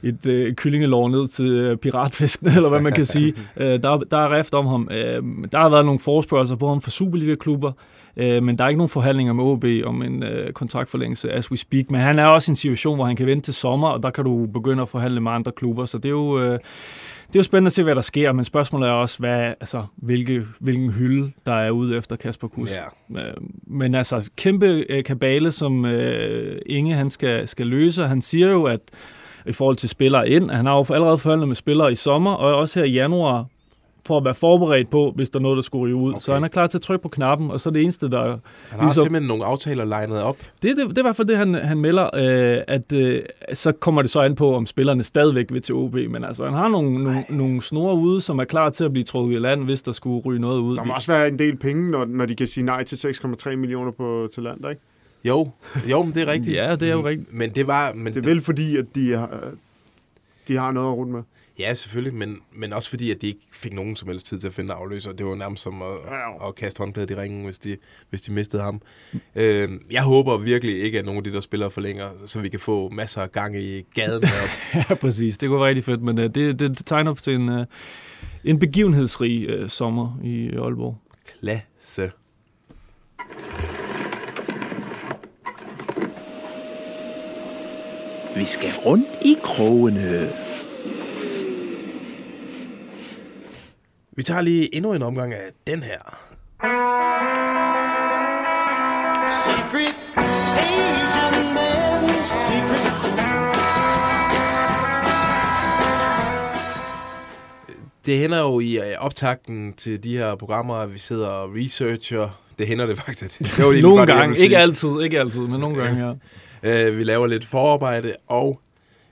øh, 0.03 0.09
et 0.09 0.25
øh, 0.27 0.53
kyllingelår 0.53 1.07
ned 1.09 1.27
til 1.27 1.45
øh, 1.45 1.77
piratfisken, 1.77 2.47
eller 2.55 2.69
hvad 2.69 2.81
man 2.81 2.93
kan 2.93 3.05
sige. 3.05 3.33
Øh, 3.57 3.83
der, 3.83 3.97
der 3.97 4.17
er 4.17 4.37
rift 4.37 4.53
om 4.53 4.65
ham. 4.67 4.87
Øh, 4.91 5.23
der 5.51 5.57
har 5.59 5.69
været 5.69 5.85
nogle 5.85 5.99
forespørgelser 5.99 6.55
på 6.55 6.67
ham 6.67 6.81
fra 6.81 6.91
Superliga-klubber, 6.91 7.71
øh, 8.17 8.43
men 8.43 8.57
der 8.57 8.63
er 8.63 8.67
ikke 8.67 8.77
nogen 8.77 8.89
forhandlinger 8.89 9.33
med 9.33 9.43
OB 9.43 9.65
om 9.85 10.01
en 10.01 10.23
øh, 10.23 10.53
kontraktforlængelse, 10.53 11.31
as 11.31 11.51
we 11.51 11.57
speak. 11.57 11.91
Men 11.91 12.01
han 12.01 12.19
er 12.19 12.25
også 12.25 12.51
i 12.51 12.53
en 12.53 12.55
situation, 12.55 12.95
hvor 12.95 13.05
han 13.05 13.15
kan 13.15 13.25
vente 13.25 13.45
til 13.47 13.53
sommer, 13.53 13.87
og 13.87 14.03
der 14.03 14.09
kan 14.09 14.23
du 14.23 14.45
begynde 14.45 14.81
at 14.81 14.89
forhandle 14.89 15.21
med 15.21 15.31
andre 15.31 15.51
klubber, 15.51 15.85
så 15.85 15.97
det 15.97 16.05
er 16.05 16.09
jo... 16.09 16.39
Øh, 16.39 16.59
det 17.27 17.39
er 17.39 17.39
jo 17.39 17.43
spændende 17.43 17.67
at 17.67 17.73
se, 17.73 17.83
hvad 17.83 17.95
der 17.95 18.01
sker, 18.01 18.31
men 18.31 18.45
spørgsmålet 18.45 18.89
er 18.89 18.93
også, 18.93 19.19
hvad, 19.19 19.39
altså, 19.39 19.85
hvilke, 19.95 20.45
hvilken 20.59 20.91
hylde, 20.91 21.31
der 21.45 21.53
er 21.53 21.71
ude 21.71 21.97
efter 21.97 22.15
Kasper 22.15 22.47
Kuss. 22.47 22.73
Ja. 22.73 23.21
Øh, 23.21 23.33
Men 23.67 23.95
altså, 23.95 24.29
kæmpe 24.37 24.85
øh, 24.89 25.03
kabale, 25.03 25.51
som 25.51 25.85
øh, 25.85 26.61
Inge 26.65 26.95
han 26.95 27.09
skal, 27.09 27.47
skal 27.47 27.67
løse. 27.67 28.07
Han 28.07 28.21
siger 28.21 28.47
jo, 28.47 28.63
at 28.63 28.79
i 29.47 29.51
forhold 29.51 29.75
til 29.75 29.89
spillere 29.89 30.29
ind, 30.29 30.51
han 30.51 30.65
har 30.65 30.75
jo 30.75 30.85
allerede 30.93 31.17
forhandlet 31.17 31.47
med 31.47 31.55
spillere 31.55 31.91
i 31.91 31.95
sommer, 31.95 32.31
og 32.31 32.55
også 32.55 32.79
her 32.79 32.85
i 32.85 32.91
januar 32.91 33.45
for 34.05 34.17
at 34.17 34.25
være 34.25 34.33
forberedt 34.33 34.89
på, 34.89 35.11
hvis 35.15 35.29
der 35.29 35.39
er 35.39 35.41
noget, 35.41 35.55
der 35.55 35.61
skulle 35.61 35.83
ryge 35.83 35.95
ud. 35.95 36.09
Okay. 36.11 36.19
Så 36.19 36.33
han 36.33 36.43
er 36.43 36.47
klar 36.47 36.67
til 36.67 36.77
at 36.77 36.81
trykke 36.81 37.03
på 37.03 37.09
knappen, 37.09 37.51
og 37.51 37.59
så 37.59 37.69
er 37.69 37.73
det 37.73 37.81
eneste, 37.81 38.09
der... 38.09 38.21
Han 38.23 38.39
har 38.69 38.81
ligesom, 38.81 39.03
simpelthen 39.03 39.27
nogle 39.27 39.45
aftaler 39.45 39.85
legnet 39.85 40.21
op. 40.21 40.37
Det, 40.37 40.77
det, 40.77 40.89
det 40.89 40.97
er 40.97 41.01
i 41.01 41.03
hvert 41.03 41.15
fald 41.15 41.27
det, 41.27 41.37
han, 41.37 41.53
han 41.53 41.77
melder, 41.77 42.03
øh, 42.13 42.63
at 42.67 42.93
øh, 42.93 43.21
så 43.53 43.71
kommer 43.71 44.01
det 44.01 44.11
så 44.11 44.19
an 44.21 44.35
på, 44.35 44.55
om 44.55 44.65
spillerne 44.65 45.03
stadigvæk 45.03 45.45
vil 45.51 45.61
til 45.61 45.75
OB, 45.75 45.95
men 45.95 46.23
altså, 46.23 46.45
han 46.45 46.53
har 46.53 46.67
nogle, 46.67 47.03
nogle, 47.03 47.25
nogle 47.29 47.61
snore 47.61 47.95
ude, 47.95 48.21
som 48.21 48.39
er 48.39 48.43
klar 48.43 48.69
til 48.69 48.83
at 48.83 48.91
blive 48.91 49.03
trukket 49.03 49.35
i 49.35 49.39
land, 49.39 49.63
hvis 49.63 49.81
der 49.81 49.91
skulle 49.91 50.21
ryge 50.25 50.39
noget 50.39 50.59
ud. 50.59 50.75
Der 50.75 50.83
må 50.83 50.93
også 50.93 51.11
være 51.11 51.27
en 51.27 51.39
del 51.39 51.57
penge, 51.57 51.91
når, 51.91 52.05
når 52.05 52.25
de 52.25 52.35
kan 52.35 52.47
sige 52.47 52.63
nej 52.65 52.83
til 52.83 52.95
6,3 52.95 53.55
millioner 53.55 53.91
på 53.91 54.29
til 54.33 54.43
land, 54.43 54.69
ikke? 54.69 54.81
Jo, 55.25 55.49
jo, 55.89 56.03
men 56.03 56.13
det 56.13 56.21
er 56.23 56.31
rigtigt. 56.31 56.55
ja, 56.55 56.75
det 56.75 56.89
er 56.89 56.93
jo 56.93 57.07
rigtigt. 57.07 57.33
Men 57.33 57.49
det 57.49 57.67
var... 57.67 57.93
Men 57.95 58.13
Det 58.13 58.25
er 58.25 58.29
vel 58.29 58.41
fordi, 58.41 58.77
at 58.77 58.85
de 58.95 59.11
har, 59.11 59.29
de 60.47 60.57
har 60.57 60.71
noget 60.71 60.87
at 60.87 60.97
runde 60.97 61.11
med. 61.13 61.21
Ja, 61.59 61.73
selvfølgelig, 61.73 62.13
men, 62.13 62.37
men 62.55 62.73
også 62.73 62.89
fordi, 62.89 63.11
at 63.11 63.21
de 63.21 63.27
ikke 63.27 63.39
fik 63.51 63.73
nogen 63.73 63.95
som 63.95 64.07
helst 64.07 64.25
tid 64.25 64.39
til 64.39 64.47
at 64.47 64.53
finde 64.53 64.73
afløser. 64.73 65.11
Det 65.11 65.25
var 65.25 65.35
nærmest 65.35 65.63
som 65.63 65.81
at, 65.81 65.97
at 66.47 66.55
kaste 66.55 66.79
håndklædet 66.79 67.11
i 67.11 67.15
ringen, 67.15 67.45
hvis 67.45 67.59
de, 67.59 67.77
hvis 68.09 68.21
de 68.21 68.31
mistede 68.31 68.63
ham. 68.63 68.81
Øh, 69.35 69.69
jeg 69.91 70.03
håber 70.03 70.37
virkelig 70.37 70.83
ikke, 70.83 70.99
at 70.99 71.05
nogen 71.05 71.17
af 71.17 71.23
de 71.23 71.33
der 71.33 71.39
spillere 71.39 71.71
forlænger, 71.71 72.09
så 72.25 72.39
vi 72.39 72.49
kan 72.49 72.59
få 72.59 72.89
masser 72.89 73.21
af 73.21 73.31
gang 73.31 73.55
i 73.57 73.81
gaden 73.93 74.23
heroppe. 74.27 74.85
ja, 74.89 74.95
præcis. 74.95 75.37
Det 75.37 75.49
kunne 75.49 75.59
være 75.59 75.67
rigtig 75.67 75.85
fedt, 75.85 76.01
men 76.01 76.17
uh, 76.17 76.23
det, 76.23 76.35
det, 76.35 76.59
det 76.59 76.85
tegner 76.85 77.11
op 77.11 77.21
til 77.21 77.35
en, 77.35 77.49
uh, 77.49 77.65
en 78.43 78.59
begivenhedsrig 78.59 79.61
uh, 79.63 79.69
sommer 79.69 80.19
i 80.23 80.49
Aalborg. 80.49 80.97
Klasse. 81.39 82.11
Vi 88.35 88.45
skal 88.45 88.69
rundt 88.85 89.07
i 89.25 89.35
krogene. 89.43 90.52
Vi 94.15 94.23
tager 94.23 94.41
lige 94.41 94.75
endnu 94.75 94.93
en 94.93 95.01
omgang 95.01 95.33
af 95.33 95.49
den 95.67 95.83
her. 95.83 95.99
Secret 99.45 99.95
agent 100.57 101.53
man, 101.53 102.23
secret. 102.23 102.93
Det 108.05 108.17
hænder 108.17 108.39
jo 108.41 108.59
i 108.59 108.77
øh, 108.77 108.83
optakten 108.99 109.73
til 109.73 110.03
de 110.03 110.17
her 110.17 110.35
programmer, 110.35 110.75
at 110.75 110.93
vi 110.93 110.99
sidder 110.99 111.27
og 111.27 111.49
researcher. 111.55 112.39
Det 112.59 112.67
hænder 112.67 112.85
det 112.85 112.97
faktisk. 112.97 113.39
Det 113.39 113.81
nogle 113.83 114.05
gange. 114.05 114.43
Ikke 114.43 114.57
altid, 114.57 115.01
ikke 115.01 115.19
altid, 115.19 115.41
men 115.41 115.59
nogle 115.59 115.83
gange, 115.83 116.07
ja. 116.07 116.13
Øh, 116.65 116.97
vi 116.97 117.03
laver 117.03 117.27
lidt 117.27 117.45
forarbejde, 117.45 118.15
og 118.27 118.59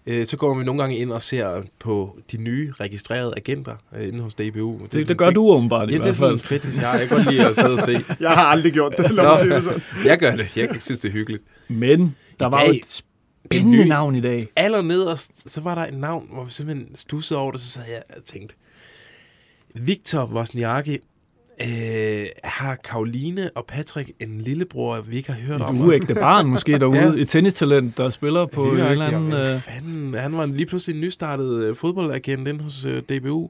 øh, 0.05 0.25
så 0.27 0.37
går 0.37 0.57
vi 0.57 0.63
nogle 0.63 0.81
gange 0.81 0.97
ind 0.97 1.11
og 1.11 1.21
ser 1.21 1.61
på 1.79 2.17
de 2.31 2.37
nye 2.37 2.73
registrerede 2.79 3.33
agenter 3.37 3.75
øh, 3.95 4.07
inde 4.07 4.19
hos 4.21 4.35
DBU. 4.35 4.79
Det, 4.83 4.93
det, 4.93 5.07
det 5.07 5.17
gør 5.17 5.29
du 5.29 5.47
åbenbart 5.47 5.89
i 5.89 5.91
Ja, 5.91 5.97
det 5.97 6.01
er 6.01 6.03
hvert 6.05 6.15
sådan 6.15 6.39
fald. 6.39 6.61
fetish, 6.61 6.81
jeg. 6.81 6.97
Jeg 6.99 7.07
kan 7.07 7.17
godt 7.17 7.31
lide 7.33 7.47
at 7.47 7.55
sidde 7.55 7.73
og 7.73 7.79
se. 7.79 7.91
Jeg 8.19 8.31
har 8.31 8.45
aldrig 8.45 8.73
gjort 8.73 8.93
det, 8.97 9.11
lad 9.11 9.23
mig 9.25 9.39
sige 9.39 9.53
det 9.53 9.63
sådan. 9.63 9.81
jeg 10.05 10.19
gør 10.19 10.35
det. 10.35 10.57
Jeg 10.57 10.69
synes, 10.79 10.99
det 10.99 11.07
er 11.07 11.11
hyggeligt. 11.13 11.43
Men 11.67 12.15
der 12.39 12.45
var 12.49 12.63
jo 12.65 12.71
et 12.71 13.03
spændende 13.45 13.85
navn 13.85 14.15
i 14.15 14.21
dag. 14.21 14.47
Allernederst, 14.55 15.31
så 15.51 15.61
var 15.61 15.75
der 15.75 15.85
et 15.85 15.93
navn, 15.93 16.27
hvor 16.33 16.43
vi 16.43 16.51
simpelthen 16.51 16.95
stussede 16.95 17.39
over 17.39 17.51
det, 17.51 17.61
så 17.61 17.67
sad 17.67 17.81
jeg 17.89 18.01
og 18.17 18.23
tænkte, 18.23 18.55
Victor 19.75 20.25
Wozniacki, 20.33 20.97
øh, 21.61 22.25
har 22.43 22.75
Karoline 22.75 23.49
og 23.55 23.65
Patrick 23.67 24.11
en 24.19 24.37
lillebror, 24.41 25.01
vi 25.01 25.15
ikke 25.17 25.31
har 25.31 25.39
hørt 25.41 25.61
om? 25.61 25.75
Et 25.75 25.81
uægte 25.85 26.15
barn 26.15 26.47
måske 26.47 26.79
derude. 26.79 26.97
Ja. 26.97 27.21
Et 27.21 27.29
tennistalent, 27.29 27.97
der 27.97 28.09
spiller 28.09 28.45
på 28.45 28.63
en 28.63 28.75
Lige 28.75 28.89
eller 28.89 29.05
anden... 29.05 29.33
Øh, 29.33 29.59
fanden, 29.59 30.13
han 30.13 30.37
var 30.37 30.45
lige 30.45 30.65
pludselig 30.65 30.95
en 30.95 31.01
nystartet 31.01 31.63
øh, 31.63 31.75
fodboldagent 31.75 32.47
inde 32.47 32.63
hos 32.63 32.85
øh, 32.85 33.01
DBU. 33.03 33.49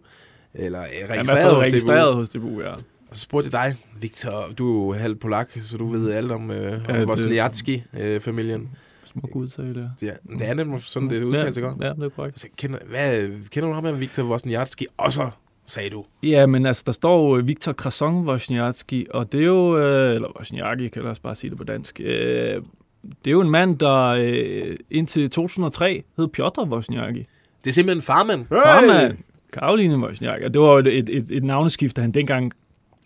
Eller 0.54 0.82
øh, 0.82 0.88
er 1.10 1.14
registreret, 1.14 1.44
fald 1.44 1.56
hos 1.56 1.66
registreret 1.66 2.12
DBU. 2.14 2.18
hos 2.18 2.30
DBU, 2.30 2.62
ja. 2.62 2.74
Og 3.10 3.16
så 3.18 3.22
spurgte 3.22 3.58
jeg 3.58 3.66
dig, 3.68 3.78
Victor, 4.02 4.46
du 4.58 4.90
er 4.92 4.96
jo 4.96 5.02
halv 5.02 5.16
polak, 5.16 5.50
så 5.60 5.78
du 5.78 5.86
ved 5.88 6.12
alt 6.12 6.32
om, 6.32 6.52
øh, 6.52 6.58
Ja, 6.90 7.02
om 7.04 7.10
Wozniacki-familien. 7.10 8.70
Smuk 9.06 9.36
udtale, 9.36 9.90
ja. 10.02 10.08
Ja, 10.08 10.12
det 10.40 10.50
er 10.50 10.54
nemlig 10.54 10.82
sådan, 10.86 11.10
det 11.10 11.24
udtales 11.24 11.58
ja, 11.58 11.62
godt. 11.62 11.82
ja, 11.82 11.90
det 11.90 12.04
er 12.04 12.10
korrekt. 12.10 12.40
Så 12.40 12.48
kender, 12.58 12.80
hvad, 12.90 13.30
kender 13.50 13.68
du 13.70 13.74
ham 13.74 13.84
med 13.84 13.94
Victor 13.94 14.24
Wozniacki? 14.24 14.86
Og 14.98 15.12
så 15.12 15.30
sagde 15.72 15.90
du. 15.90 16.06
Ja, 16.24 16.46
men 16.46 16.66
altså, 16.66 16.84
der 16.86 16.92
står 16.92 17.38
jo 17.38 17.44
Viktor 17.46 17.72
Krason 17.72 18.28
Wozniacki, 18.28 19.08
og 19.10 19.32
det 19.32 19.42
er 19.42 19.46
jo, 19.46 19.78
øh, 19.78 20.14
eller 20.14 20.38
Wozniacki, 20.40 20.88
kan 20.88 21.02
jeg 21.02 21.10
også 21.10 21.22
bare 21.22 21.36
sige 21.36 21.50
det 21.50 21.58
på 21.58 21.64
dansk, 21.64 22.02
øh, 22.04 22.62
det 23.04 23.28
er 23.28 23.32
jo 23.32 23.42
en 23.42 23.50
mand, 23.50 23.80
der 23.80 24.08
øh, 24.08 24.76
indtil 24.92 25.30
2003 25.30 26.04
hed 26.18 26.28
Piotr 26.28 26.62
Wozniacki. 26.62 27.24
Det 27.64 27.70
er 27.70 27.74
simpelthen 27.74 28.02
farmand. 28.02 28.46
Farmand, 28.48 29.18
Karoline 29.54 30.00
Wozniacki. 30.00 30.46
Og 30.46 30.54
det 30.54 30.62
var 30.62 30.72
jo 30.72 30.78
et, 30.78 30.88
et, 30.88 31.32
et, 31.32 31.44
navneskift, 31.44 31.98
han 31.98 32.12
dengang 32.12 32.54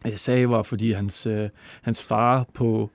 øh, 0.08 0.16
sagde, 0.16 0.50
var 0.50 0.64
fordi 0.64 0.92
hans, 0.92 1.28
øh, 1.28 1.50
hans 1.82 2.04
far 2.04 2.46
på 2.54 2.90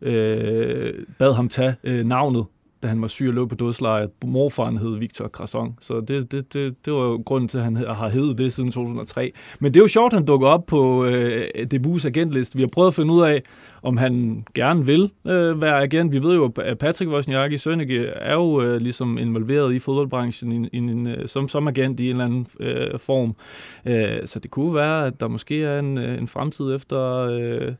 øh, 0.00 0.94
bad 1.18 1.34
ham 1.34 1.48
tage 1.48 1.76
øh, 1.84 2.06
navnet, 2.06 2.46
da 2.82 2.88
han 2.88 3.02
var 3.02 3.08
syg 3.08 3.28
og 3.28 3.34
lå 3.34 3.46
på 3.46 3.54
dødsleje. 3.54 4.08
Morfaren 4.24 4.78
hed 4.78 4.98
Victor 4.98 5.28
Crasson. 5.28 5.78
så 5.80 6.00
det, 6.00 6.32
det, 6.32 6.52
det, 6.52 6.84
det 6.84 6.92
var 6.92 7.00
jo 7.00 7.22
grunden 7.26 7.48
til, 7.48 7.58
at 7.58 7.64
han 7.64 7.76
har 7.76 8.08
heddet 8.08 8.38
det 8.38 8.52
siden 8.52 8.70
2003. 8.72 9.32
Men 9.60 9.74
det 9.74 9.80
er 9.80 9.84
jo 9.84 9.88
sjovt, 9.88 10.12
at 10.12 10.18
han 10.18 10.26
dukker 10.26 10.48
op 10.48 10.66
på 10.66 11.04
øh, 11.04 11.48
DBU's 11.74 12.06
agentliste. 12.06 12.56
Vi 12.56 12.62
har 12.62 12.68
prøvet 12.68 12.88
at 12.88 12.94
finde 12.94 13.14
ud 13.14 13.22
af, 13.22 13.42
om 13.82 13.96
han 13.96 14.44
gerne 14.54 14.86
vil 14.86 15.10
øh, 15.26 15.60
være 15.60 15.82
agent. 15.82 16.12
Vi 16.12 16.22
ved 16.22 16.34
jo, 16.34 16.52
at 16.58 16.78
Patrick 16.78 17.10
Wozniacki 17.10 17.58
Sønneke 17.58 18.06
er 18.06 18.34
jo 18.34 18.62
øh, 18.62 18.80
ligesom 18.80 19.18
involveret 19.18 19.74
i 19.74 19.78
fodboldbranchen 19.78 20.64
i, 20.64 20.68
i 20.72 20.76
en, 20.76 21.06
øh, 21.06 21.28
som, 21.28 21.48
som 21.48 21.68
agent 21.68 22.00
i 22.00 22.04
en 22.04 22.10
eller 22.10 22.24
anden 22.24 22.46
øh, 22.60 22.98
form. 22.98 23.36
Øh, 23.86 24.26
så 24.26 24.38
det 24.38 24.50
kunne 24.50 24.74
være, 24.74 25.06
at 25.06 25.20
der 25.20 25.28
måske 25.28 25.64
er 25.64 25.78
en, 25.78 25.98
øh, 25.98 26.18
en 26.18 26.28
fremtid 26.28 26.74
efter 26.74 27.00
øh, 27.18 27.72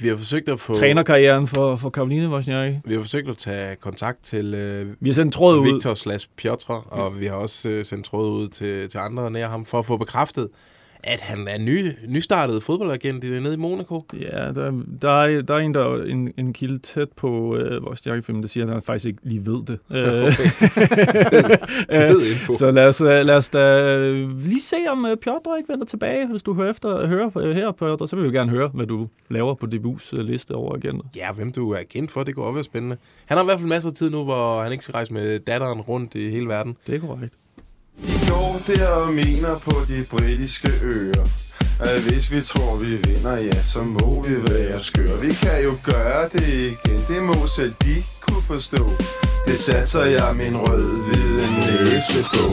vi 0.00 0.08
har 0.08 0.16
forsøgt 0.16 0.48
at 0.48 0.60
få... 0.60 0.74
trænerkarrieren 0.74 1.46
for, 1.46 1.76
for 1.76 1.90
Karoline 1.90 2.28
Wozniacki. 2.28 2.78
Vi 2.84 2.94
har 2.94 3.00
forsøgt 3.00 3.28
at 3.28 3.36
tage 3.36 3.76
kontakt 3.76 4.22
til 4.22 4.54
øh, 4.54 4.86
Vi 5.00 5.08
har 5.08 5.14
sendt 5.14 5.26
en 5.26 5.32
tråd 5.32 5.58
ud. 5.58 5.72
Victor 5.72 5.94
slash 5.94 6.28
Piotr, 6.36 6.70
og 6.70 7.20
vi 7.20 7.26
har 7.26 7.34
også 7.34 7.68
øh, 7.68 7.84
sendt 7.84 8.06
tråd 8.06 8.30
ud 8.30 8.48
til, 8.48 8.88
til 8.88 8.98
andre 8.98 9.30
nær 9.30 9.48
ham, 9.48 9.64
for 9.64 9.78
at 9.78 9.84
få 9.84 9.96
bekræftet, 9.96 10.48
at 11.04 11.20
han 11.20 11.48
er 11.48 11.58
ny, 11.58 11.86
nystartet 12.08 12.62
fodboldagent 12.62 13.24
i- 13.24 13.28
nede 13.40 13.54
i 13.54 13.56
Monaco. 13.56 14.04
Ja, 14.20 14.52
der, 14.52 14.82
der, 15.02 15.10
er, 15.22 15.42
der 15.42 15.54
er 15.54 15.58
en, 15.58 15.74
der 15.74 16.04
en, 16.04 16.32
en 16.36 16.52
kilde 16.52 16.78
tæt 16.78 17.08
på 17.16 17.56
øh, 17.56 17.84
vores 17.84 18.06
jakkefilm, 18.06 18.40
der 18.40 18.48
siger, 18.48 18.66
at 18.66 18.72
han 18.72 18.82
faktisk 18.82 19.06
ikke 19.06 19.18
lige 19.22 19.46
ved 19.46 19.62
det. 19.66 19.78
Øh, 21.90 22.54
så 22.60 22.70
lad 22.70 22.86
os, 22.88 23.00
øh, 23.00 23.08
lad 23.08 23.34
os 23.34 23.48
da 23.48 23.82
øh, 23.82 24.38
lige 24.38 24.60
se, 24.62 24.76
om 24.88 25.06
Piotr 25.22 25.56
ikke 25.56 25.68
vender 25.72 25.86
tilbage. 25.86 26.26
Hvis 26.26 26.42
du 26.42 26.54
hører, 26.54 26.70
efter, 26.70 27.06
hører 27.06 27.52
her, 27.54 27.72
Piotr, 27.72 28.06
så 28.06 28.16
vil 28.16 28.32
vi 28.32 28.36
gerne 28.36 28.50
høre, 28.50 28.68
hvad 28.68 28.86
du 28.86 29.08
laver 29.30 29.54
på 29.54 29.66
DBU's 29.66 30.22
liste 30.22 30.54
over 30.54 30.74
agenter. 30.74 31.04
Ja, 31.16 31.32
hvem 31.32 31.52
du 31.52 31.70
er 31.70 31.78
agent 31.78 32.10
for, 32.10 32.22
det 32.22 32.34
kunne 32.34 32.44
også 32.46 32.54
være 32.54 32.64
spændende. 32.64 32.96
Han 33.26 33.36
har 33.36 33.44
i 33.44 33.46
hvert 33.46 33.58
fald 33.60 33.68
masser 33.68 33.88
af 33.90 33.94
tid 33.94 34.10
nu, 34.10 34.24
hvor 34.24 34.62
han 34.62 34.72
ikke 34.72 34.84
skal 34.84 34.92
rejse 34.92 35.12
med 35.12 35.38
datteren 35.38 35.80
rundt 35.80 36.14
i 36.14 36.30
hele 36.30 36.46
verden. 36.46 36.76
Det 36.86 36.94
er 36.94 36.98
korrekt. 37.00 37.34
I 38.02 38.16
går 38.28 38.56
der 38.66 38.88
og 38.88 39.12
mener 39.12 39.54
på 39.64 39.74
de 39.88 40.04
britiske 40.10 40.68
øer 40.82 41.24
at 41.80 42.02
hvis 42.02 42.32
vi 42.32 42.40
tror 42.40 42.76
vi 42.76 43.10
vinder, 43.10 43.36
ja, 43.36 43.62
så 43.62 43.78
må 43.82 44.22
vi 44.22 44.34
være 44.52 44.80
skøre 44.80 45.20
Vi 45.20 45.32
kan 45.42 45.62
jo 45.62 45.72
gøre 45.84 46.28
det 46.28 46.48
igen, 46.48 47.00
det 47.08 47.22
må 47.22 47.46
selv 47.56 47.72
de 47.82 47.96
kunne 48.22 48.42
forstå 48.42 48.88
Det 49.46 49.58
satser 49.58 50.04
jeg 50.04 50.36
min 50.36 50.56
rød-hvide 50.56 51.46
næse 51.60 52.22
på 52.22 52.44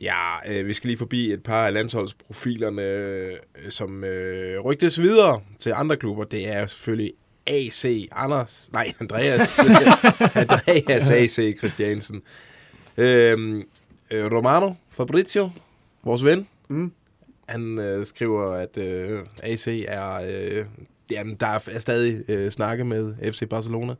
Ja, 0.00 0.52
øh, 0.52 0.66
vi 0.66 0.72
skal 0.72 0.88
lige 0.88 0.98
forbi 0.98 1.32
et 1.32 1.42
par 1.42 1.66
af 1.66 1.72
landsholdsprofilerne, 1.72 2.82
øh, 2.82 3.32
som 3.70 4.04
øh, 4.04 4.60
rygtes 4.60 5.00
videre 5.00 5.40
til 5.60 5.72
andre 5.76 5.96
klubber. 5.96 6.24
Det 6.24 6.48
er 6.48 6.66
selvfølgelig 6.66 7.12
AC 7.46 8.08
Anders, 8.12 8.70
nej, 8.72 8.92
Andreas, 9.00 9.58
Andreas 10.34 11.10
AC 11.10 11.58
Christiansen. 11.58 12.22
Øhm, 12.96 13.62
øh, 14.12 14.32
Romano 14.32 14.74
Fabrizio, 14.88 15.50
vores 16.02 16.24
ven, 16.24 16.48
mm. 16.68 16.92
han 17.48 17.78
øh, 17.78 18.06
skriver, 18.06 18.52
at 18.52 18.76
øh, 18.76 19.20
AC 19.42 19.66
er, 19.88 20.14
øh, 20.14 20.66
jamen, 21.10 21.34
der 21.34 21.46
er 21.46 21.78
stadig 21.78 22.24
øh, 22.28 22.50
snakke 22.50 22.84
med 22.84 23.32
FC 23.32 23.48
Barcelona. 23.48 23.94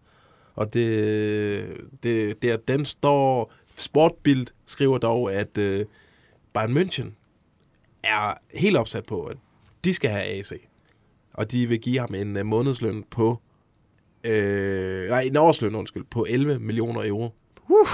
Og 0.55 0.75
det, 0.75 1.67
det, 2.03 2.43
det, 2.43 2.69
den 2.69 2.85
står, 2.85 3.53
Sportbild 3.77 4.47
skriver 4.67 4.99
dog, 4.99 5.33
at 5.33 5.59
øh, 5.59 5.87
Bayern 6.53 6.77
München 6.77 7.07
er 8.05 8.35
helt 8.55 8.77
opsat 8.77 9.07
på, 9.07 9.25
at 9.25 9.37
de 9.85 9.95
skal 9.95 10.11
have 10.11 10.25
AC. 10.25 10.53
Og 11.33 11.51
de 11.51 11.67
vil 11.67 11.81
give 11.81 12.01
ham 12.01 12.15
en 12.15 12.37
uh, 12.37 12.47
månedsløn 12.47 13.05
på, 13.11 13.41
øh, 14.25 15.09
nej, 15.09 15.21
en 15.21 15.37
årsløn, 15.37 15.75
undskyld, 15.75 16.05
på 16.11 16.27
11 16.29 16.59
millioner 16.59 17.09
euro. 17.09 17.35
Uh. 17.69 17.89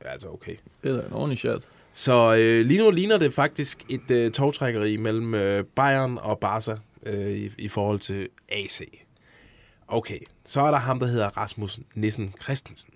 Altså, 0.00 0.28
okay. 0.28 0.56
Det 0.82 0.90
er 0.90 0.96
da 0.96 1.06
en 1.06 1.12
ordentlig 1.12 1.38
chat. 1.38 1.68
Så 1.92 2.34
øh, 2.34 2.66
lige 2.66 2.80
nu 2.80 2.90
ligner 2.90 3.18
det 3.18 3.32
faktisk 3.32 3.84
et 3.88 4.10
øh, 4.10 4.30
togtrækkeri 4.30 4.96
mellem 4.96 5.34
øh, 5.34 5.64
Bayern 5.64 6.18
og 6.18 6.38
Barca 6.38 6.76
øh, 7.06 7.30
i, 7.30 7.50
i 7.58 7.68
forhold 7.68 7.98
til 7.98 8.28
AC. 8.48 8.80
Okay, 9.88 10.18
så 10.44 10.60
er 10.60 10.70
der 10.70 10.78
ham, 10.78 10.98
der 10.98 11.06
hedder 11.06 11.28
Rasmus 11.28 11.80
Nissen 11.94 12.34
Christensen. 12.42 12.90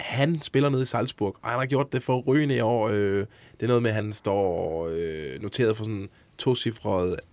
han 0.00 0.42
spiller 0.42 0.68
nede 0.68 0.82
i 0.82 0.86
Salzburg, 0.86 1.36
og 1.42 1.50
han 1.50 1.58
har 1.58 1.66
gjort 1.66 1.92
det 1.92 2.02
for 2.02 2.20
rygende 2.20 2.56
i 2.56 2.60
år. 2.60 2.88
Øh, 2.88 3.26
det 3.52 3.62
er 3.62 3.66
noget 3.66 3.82
med, 3.82 3.90
at 3.90 3.96
han 3.96 4.12
står 4.12 4.88
øh, 4.92 5.42
noteret 5.42 5.76
for 5.76 5.84
sådan 5.84 6.08
to 6.38 6.54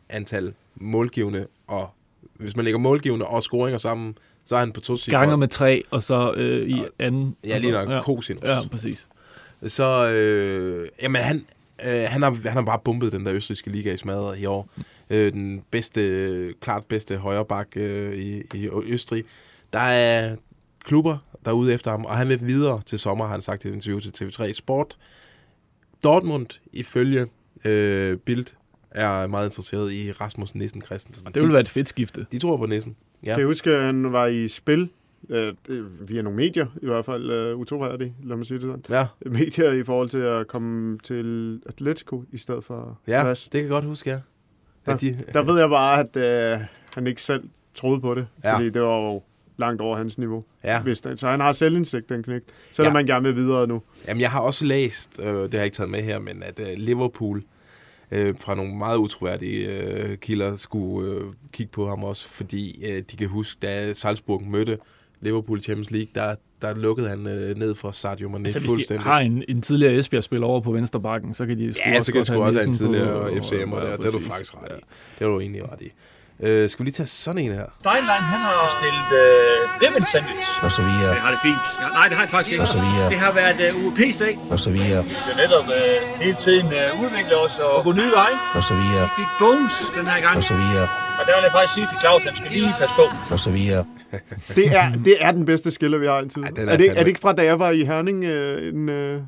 antal 0.10 0.54
målgivende, 0.76 1.48
og 1.68 1.90
hvis 2.34 2.56
man 2.56 2.66
lægger 2.66 2.80
målgivende 2.80 3.26
og 3.26 3.44
scoringer 3.44 3.78
sammen, 3.78 4.18
så 4.48 4.56
er 4.56 4.60
han 4.60 4.72
på 4.72 4.82
to 4.82 4.98
cifret. 4.98 5.20
Ganger 5.20 5.36
med 5.36 5.48
tre, 5.48 5.82
og 5.92 6.04
så 6.04 6.34
øh, 6.34 6.70
i 6.70 6.84
anden. 7.00 7.36
Ja, 7.48 7.56
og 7.56 7.62
lige 7.62 7.72
så- 7.74 7.86
nok. 7.86 8.04
Cosinus. 8.04 8.44
Ja, 8.44 8.60
præcis. 8.72 9.08
Så, 9.68 10.10
øh, 10.10 10.88
jamen 11.02 11.22
han, 11.22 11.46
øh, 11.86 12.06
han, 12.08 12.22
har, 12.22 12.32
han 12.44 12.52
har 12.54 12.62
bare 12.62 12.80
bumpet 12.86 13.12
den 13.12 13.26
der 13.26 13.34
østrigske 13.34 13.70
liga 13.70 13.94
i 13.94 13.98
smadret 13.98 14.40
i 14.40 14.46
år. 14.46 14.70
Øh, 15.10 15.34
den 15.34 15.64
bedste, 15.72 16.54
klart 16.62 16.86
bedste 16.86 17.18
højre 17.18 17.46
bak 17.46 17.68
øh, 17.76 18.14
i, 18.14 18.42
i 18.54 18.70
Østrig. 18.84 19.24
Der 19.74 19.80
er 19.80 20.36
klubber, 20.84 21.18
der 21.46 21.52
er 21.52 21.56
ude 21.56 21.74
efter 21.74 21.92
ham, 21.92 22.06
og 22.06 22.18
han 22.18 22.30
vil 22.30 22.40
videre 22.48 22.82
til 22.86 23.00
sommer, 23.00 23.26
har 23.26 23.32
han 23.32 23.42
sagt 23.42 23.66
i 23.66 23.68
et 23.68 23.74
interview 23.74 24.00
til 24.00 24.12
TV3 24.24 24.52
Sport. 24.54 24.98
Dortmund, 26.04 26.48
ifølge 26.74 27.26
øh, 27.66 28.18
Bild, 28.18 28.46
er 28.92 29.28
meget 29.28 29.48
interesseret 29.48 29.92
i 29.94 30.12
Rasmus 30.12 30.56
Nissen 30.56 30.82
Christensen. 30.82 31.26
Det 31.28 31.36
ville 31.36 31.54
være 31.54 31.62
et 31.62 31.70
fedt 31.70 31.88
skifte. 31.88 32.26
De 32.32 32.40
tror 32.40 32.58
på 32.58 32.66
Nissen. 32.66 32.96
Ja. 33.28 33.34
Kan 33.34 33.40
jeg 33.40 33.48
huske, 33.48 33.72
at 33.72 33.84
han 33.84 34.14
var 34.14 34.26
i 34.28 34.48
spil, 34.48 34.90
øh, 35.30 35.54
via 36.10 36.22
nogle 36.22 36.36
medier 36.38 36.66
i 36.82 36.86
hvert 36.86 37.06
fald, 37.06 37.32
øh, 37.32 37.56
utroværdigt, 37.58 38.14
lad 38.24 38.38
mig 38.38 38.46
sige 38.46 38.56
det 38.60 38.62
sådan. 38.62 38.84
Ja. 38.90 39.08
Medier 39.26 39.72
i 39.72 39.84
forhold 39.84 40.10
til 40.10 40.18
at 40.18 40.48
komme 40.48 41.00
til 41.04 41.60
Atletico 41.66 42.24
i 42.32 42.38
stedet 42.38 42.64
for 42.64 43.00
Ja, 43.08 43.24
Las. 43.24 43.44
det 43.44 43.52
kan 43.52 43.62
jeg 43.62 43.70
godt 43.70 43.86
huske, 43.86 44.10
ja. 44.10 44.20
Der, 44.86 44.94
At 44.94 45.02
de- 45.02 45.18
der 45.34 45.42
ved 45.44 45.60
jeg 45.60 45.70
bare, 45.70 46.00
at 46.00 46.18
øh, 46.54 46.60
han 46.94 47.08
ikke 47.08 47.22
selv 47.22 47.44
troede 47.76 48.02
på 48.02 48.16
det, 48.16 48.28
Ja. 48.44 48.56
fordi 48.56 48.70
det 48.70 48.82
var 48.82 48.98
jo 48.98 49.22
langt 49.58 49.82
over 49.82 49.98
hans 49.98 50.18
niveau. 50.18 50.44
Ja. 50.64 50.82
Hvis 50.82 51.02
den, 51.02 51.18
så 51.18 51.30
han 51.30 51.40
har 51.40 51.52
selvindsigt, 51.52 52.10
den 52.10 52.24
knægt. 52.24 52.46
Selvom 52.72 52.86
Ja. 52.94 52.98
ja. 53.00 53.04
man 53.04 53.06
gerne 53.06 53.24
vil 53.24 53.36
videre 53.46 53.68
nu. 53.68 53.82
Jamen, 54.08 54.22
jeg 54.22 54.32
har 54.32 54.40
også 54.42 54.66
læst, 54.66 55.20
øh, 55.24 55.28
det 55.28 55.36
har 55.36 55.58
jeg 55.60 55.66
ikke 55.66 55.76
taget 55.76 55.90
med 55.92 56.02
her, 56.02 56.20
men 56.20 56.44
at 56.44 56.60
øh, 56.60 56.68
Liverpool 56.78 57.44
øh, 58.12 58.34
fra 58.40 58.56
nogle 58.56 58.78
meget 58.78 58.98
utroværdige 58.98 59.82
øh, 59.84 60.18
kilder 60.18 60.56
skulle 60.56 61.12
øh, 61.12 61.22
kigge 61.54 61.72
på 61.72 61.88
ham 61.88 62.04
også, 62.04 62.30
fordi 62.30 62.86
øh, 62.92 63.04
de 63.12 63.18
kan 63.18 63.28
huske, 63.28 63.60
da 63.62 63.94
Salzburg 63.94 64.44
mødte 64.44 64.78
Liverpool 65.22 65.62
Champions 65.62 65.92
League, 65.92 66.10
der, 66.16 66.36
der 66.62 66.76
lukkede 66.76 67.10
han 67.10 67.28
øh, 67.28 67.56
ned 67.58 67.76
for 67.76 67.92
Sadio 67.92 68.30
Mane 68.30 68.46
Altså, 68.46 68.60
hvis 68.60 68.70
de 68.70 68.76
fuldstændig. 68.76 69.04
har 69.04 69.20
en, 69.20 69.44
en 69.48 69.62
tidligere 69.62 69.96
Esbjerg-spiller 69.96 70.48
over 70.48 70.62
på 70.62 70.72
venstre 70.72 71.02
bakken, 71.02 71.34
så 71.34 71.46
kan 71.46 71.58
de 71.58 71.74
sgu 71.74 71.82
Ja, 71.86 71.98
også 71.98 72.06
så 72.06 72.12
kan 72.12 72.20
også 72.42 72.60
have 72.60 72.68
en 72.68 72.74
tidligere 72.74 73.30
FCM'er 73.30 73.76
der. 73.80 73.90
Ja, 73.90 73.98
Det 73.98 74.06
er 74.06 74.12
du 74.12 74.20
faktisk 74.20 74.54
ret 74.56 74.72
i. 74.72 74.82
Det 75.20 75.26
er 75.26 75.30
du 75.30 75.40
egentlig 75.40 75.64
ret 75.72 75.82
i. 75.82 75.92
Øh, 76.44 76.70
skal 76.70 76.80
vi 76.84 76.86
lige 76.88 76.98
tage 77.02 77.08
sådan 77.08 77.42
en 77.46 77.52
her? 77.60 77.68
Steinlein, 77.84 78.24
han 78.34 78.40
har 78.48 78.58
stillet 78.80 79.10
øh, 79.22 79.82
ribbon 79.84 80.06
sandwich. 80.14 80.50
Og 80.66 80.72
så 80.78 80.82
videre. 80.90 81.12
Det 81.16 81.22
har 81.26 81.32
det 81.36 81.42
fint. 81.48 81.64
Ja, 81.82 81.88
nej, 81.98 82.06
det 82.10 82.16
har 82.18 82.24
jeg 82.26 82.32
faktisk 82.36 82.52
ikke. 82.52 82.64
Og 82.66 82.72
så 82.76 82.80
videre. 82.86 83.08
Det 83.14 83.20
har 83.26 83.32
været 83.42 83.60
øh, 83.68 83.86
UEP-dag. 83.86 84.34
Og 84.54 84.60
så 84.66 84.70
videre. 84.78 85.02
Vi 85.12 85.16
skal 85.24 85.36
netop 85.44 85.68
øh, 85.80 85.96
hele 86.26 86.38
tiden 86.46 86.68
øh, 86.80 87.02
udvikle 87.04 87.36
os 87.46 87.56
og 87.68 87.84
gå 87.88 87.92
nye 88.02 88.12
veje. 88.20 88.38
Og 88.58 88.64
så 88.70 88.74
videre. 88.82 89.04
Vi 89.10 89.14
fik 89.20 89.32
bones 89.42 89.74
den 89.98 90.06
her 90.12 90.20
gang. 90.26 90.36
Og 90.40 90.44
så 90.52 90.56
videre. 90.64 90.88
Og 91.20 91.24
der 91.28 91.34
vil 91.38 91.44
jeg 91.48 91.54
faktisk 91.58 91.74
sige 91.78 91.88
til 91.92 91.98
Claus, 92.04 92.22
at 92.26 92.34
han 92.34 92.36
skal 92.40 92.52
lige 92.58 92.74
passe 92.82 92.96
på. 93.02 93.06
Og 93.36 93.40
så 93.46 93.50
videre. 93.58 93.82
Det 94.60 94.66
er, 94.82 94.86
det 95.08 95.16
er 95.26 95.32
den 95.40 95.46
bedste 95.52 95.70
skiller, 95.78 95.98
vi 96.04 96.08
har 96.12 96.20
indtil. 96.26 96.42
Ja, 96.46 96.52
den 96.58 96.70
er 96.70 96.74
er, 96.74 96.78
det, 96.78 96.90
er 96.98 97.02
det 97.06 97.08
ikke 97.14 97.24
fra, 97.26 97.34
da 97.40 97.44
jeg 97.52 97.58
var 97.60 97.72
i 97.80 97.82
Herning? 97.92 98.24
Øh, 98.24 98.74
en, 98.74 98.90
øh, 98.90 99.22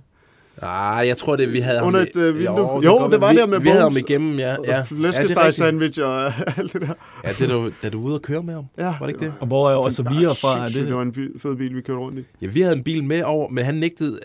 Ah, 0.61 1.07
jeg 1.07 1.17
tror 1.17 1.35
det, 1.35 1.53
vi 1.53 1.59
havde 1.59 1.81
Under 1.83 1.99
ham... 1.99 2.07
et, 2.15 2.15
øh, 2.21 2.39
vindue? 2.39 2.83
Jo, 2.85 2.91
godt 2.97 3.11
det 3.11 3.21
var 3.21 3.31
vi, 3.31 3.37
der 3.37 3.45
med 3.45 3.59
Vi 3.59 3.69
havde 3.69 3.81
ham 3.81 3.91
Bones 3.91 4.01
igennem, 4.09 4.39
ja. 4.39 4.55
ja. 4.65 4.81
flæskesteg 4.81 5.53
sandwich 5.53 5.99
og 6.03 6.25
alt 6.57 6.73
det 6.73 6.81
der. 6.81 6.93
Ja, 7.23 7.29
det 7.29 7.41
er 7.41 7.47
du, 7.53 7.71
da 7.83 7.89
du 7.89 8.01
ude 8.01 8.15
og 8.15 8.21
køre 8.21 8.43
med 8.43 8.53
ham. 8.53 8.65
Ja. 8.77 8.83
Var 8.83 8.97
det 8.99 9.07
ikke 9.09 9.25
det? 9.25 9.33
Og 9.39 9.47
hvor 9.47 9.69
er 9.69 9.75
også 9.75 10.03
videre 10.09 10.35
fra? 10.35 10.63
Er 10.63 10.67
det, 10.67 10.75
det 10.87 10.95
var 10.95 11.01
en 11.01 11.13
fed- 11.13 11.39
fed 11.39 11.55
bil, 11.55 11.75
vi 11.75 11.81
kørte 11.81 11.99
rundt 11.99 12.19
i. 12.19 12.23
Ja, 12.41 12.47
vi 12.47 12.61
havde 12.61 12.75
en 12.75 12.83
bil 12.83 13.03
med 13.03 13.23
over, 13.23 13.49
men 13.49 13.65
han 13.65 13.75
nægtede... 13.75 14.19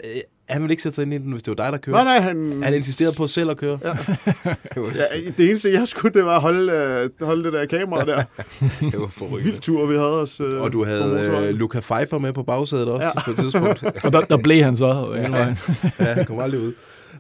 Han 0.54 0.62
ville 0.62 0.72
ikke 0.72 0.82
sætte 0.82 0.96
sig 0.96 1.02
ind 1.02 1.14
i 1.14 1.18
den, 1.18 1.32
hvis 1.32 1.42
det 1.42 1.58
var 1.58 1.64
dig, 1.64 1.72
der 1.72 1.78
kørte. 1.78 2.04
Nej, 2.04 2.04
nej, 2.04 2.20
han... 2.20 2.62
Han 2.62 2.74
insisterede 2.74 3.14
på 3.16 3.26
selv 3.26 3.50
at 3.50 3.56
køre. 3.56 3.78
Ja. 3.84 3.90
det, 4.74 4.82
var, 4.82 4.92
Ja, 5.14 5.30
det 5.38 5.48
eneste, 5.50 5.72
jeg 5.72 5.88
skulle, 5.88 6.14
det 6.14 6.24
var 6.24 6.36
at 6.36 6.40
holde, 6.42 6.72
øh, 6.72 7.26
holde 7.26 7.44
det 7.44 7.52
der 7.52 7.66
kamera 7.66 8.04
der. 8.04 8.22
det 8.90 9.00
var 9.00 9.06
forrygende. 9.06 9.44
Vild 9.44 9.58
tur, 9.60 9.86
vi 9.86 9.94
havde 9.96 10.20
os. 10.20 10.40
Øh, 10.40 10.60
Og 10.60 10.72
du 10.72 10.84
havde 10.84 11.44
øh, 11.48 11.54
Luca 11.54 11.80
Pfeiffer 11.80 12.18
med 12.18 12.32
på 12.32 12.42
bagsædet 12.42 12.88
også 12.88 13.06
Ja. 13.06 13.12
ja. 13.16 13.24
på 13.24 13.30
et 13.30 13.36
tidspunkt. 13.36 14.04
og 14.04 14.12
der, 14.12 14.20
der 14.20 14.36
blev 14.36 14.62
han 14.64 14.76
så 14.76 14.86
ja, 15.14 15.28
vejen. 15.28 15.56
ja, 16.00 16.04
han 16.04 16.24
kom 16.24 16.38
aldrig 16.38 16.60
ud. 16.60 16.72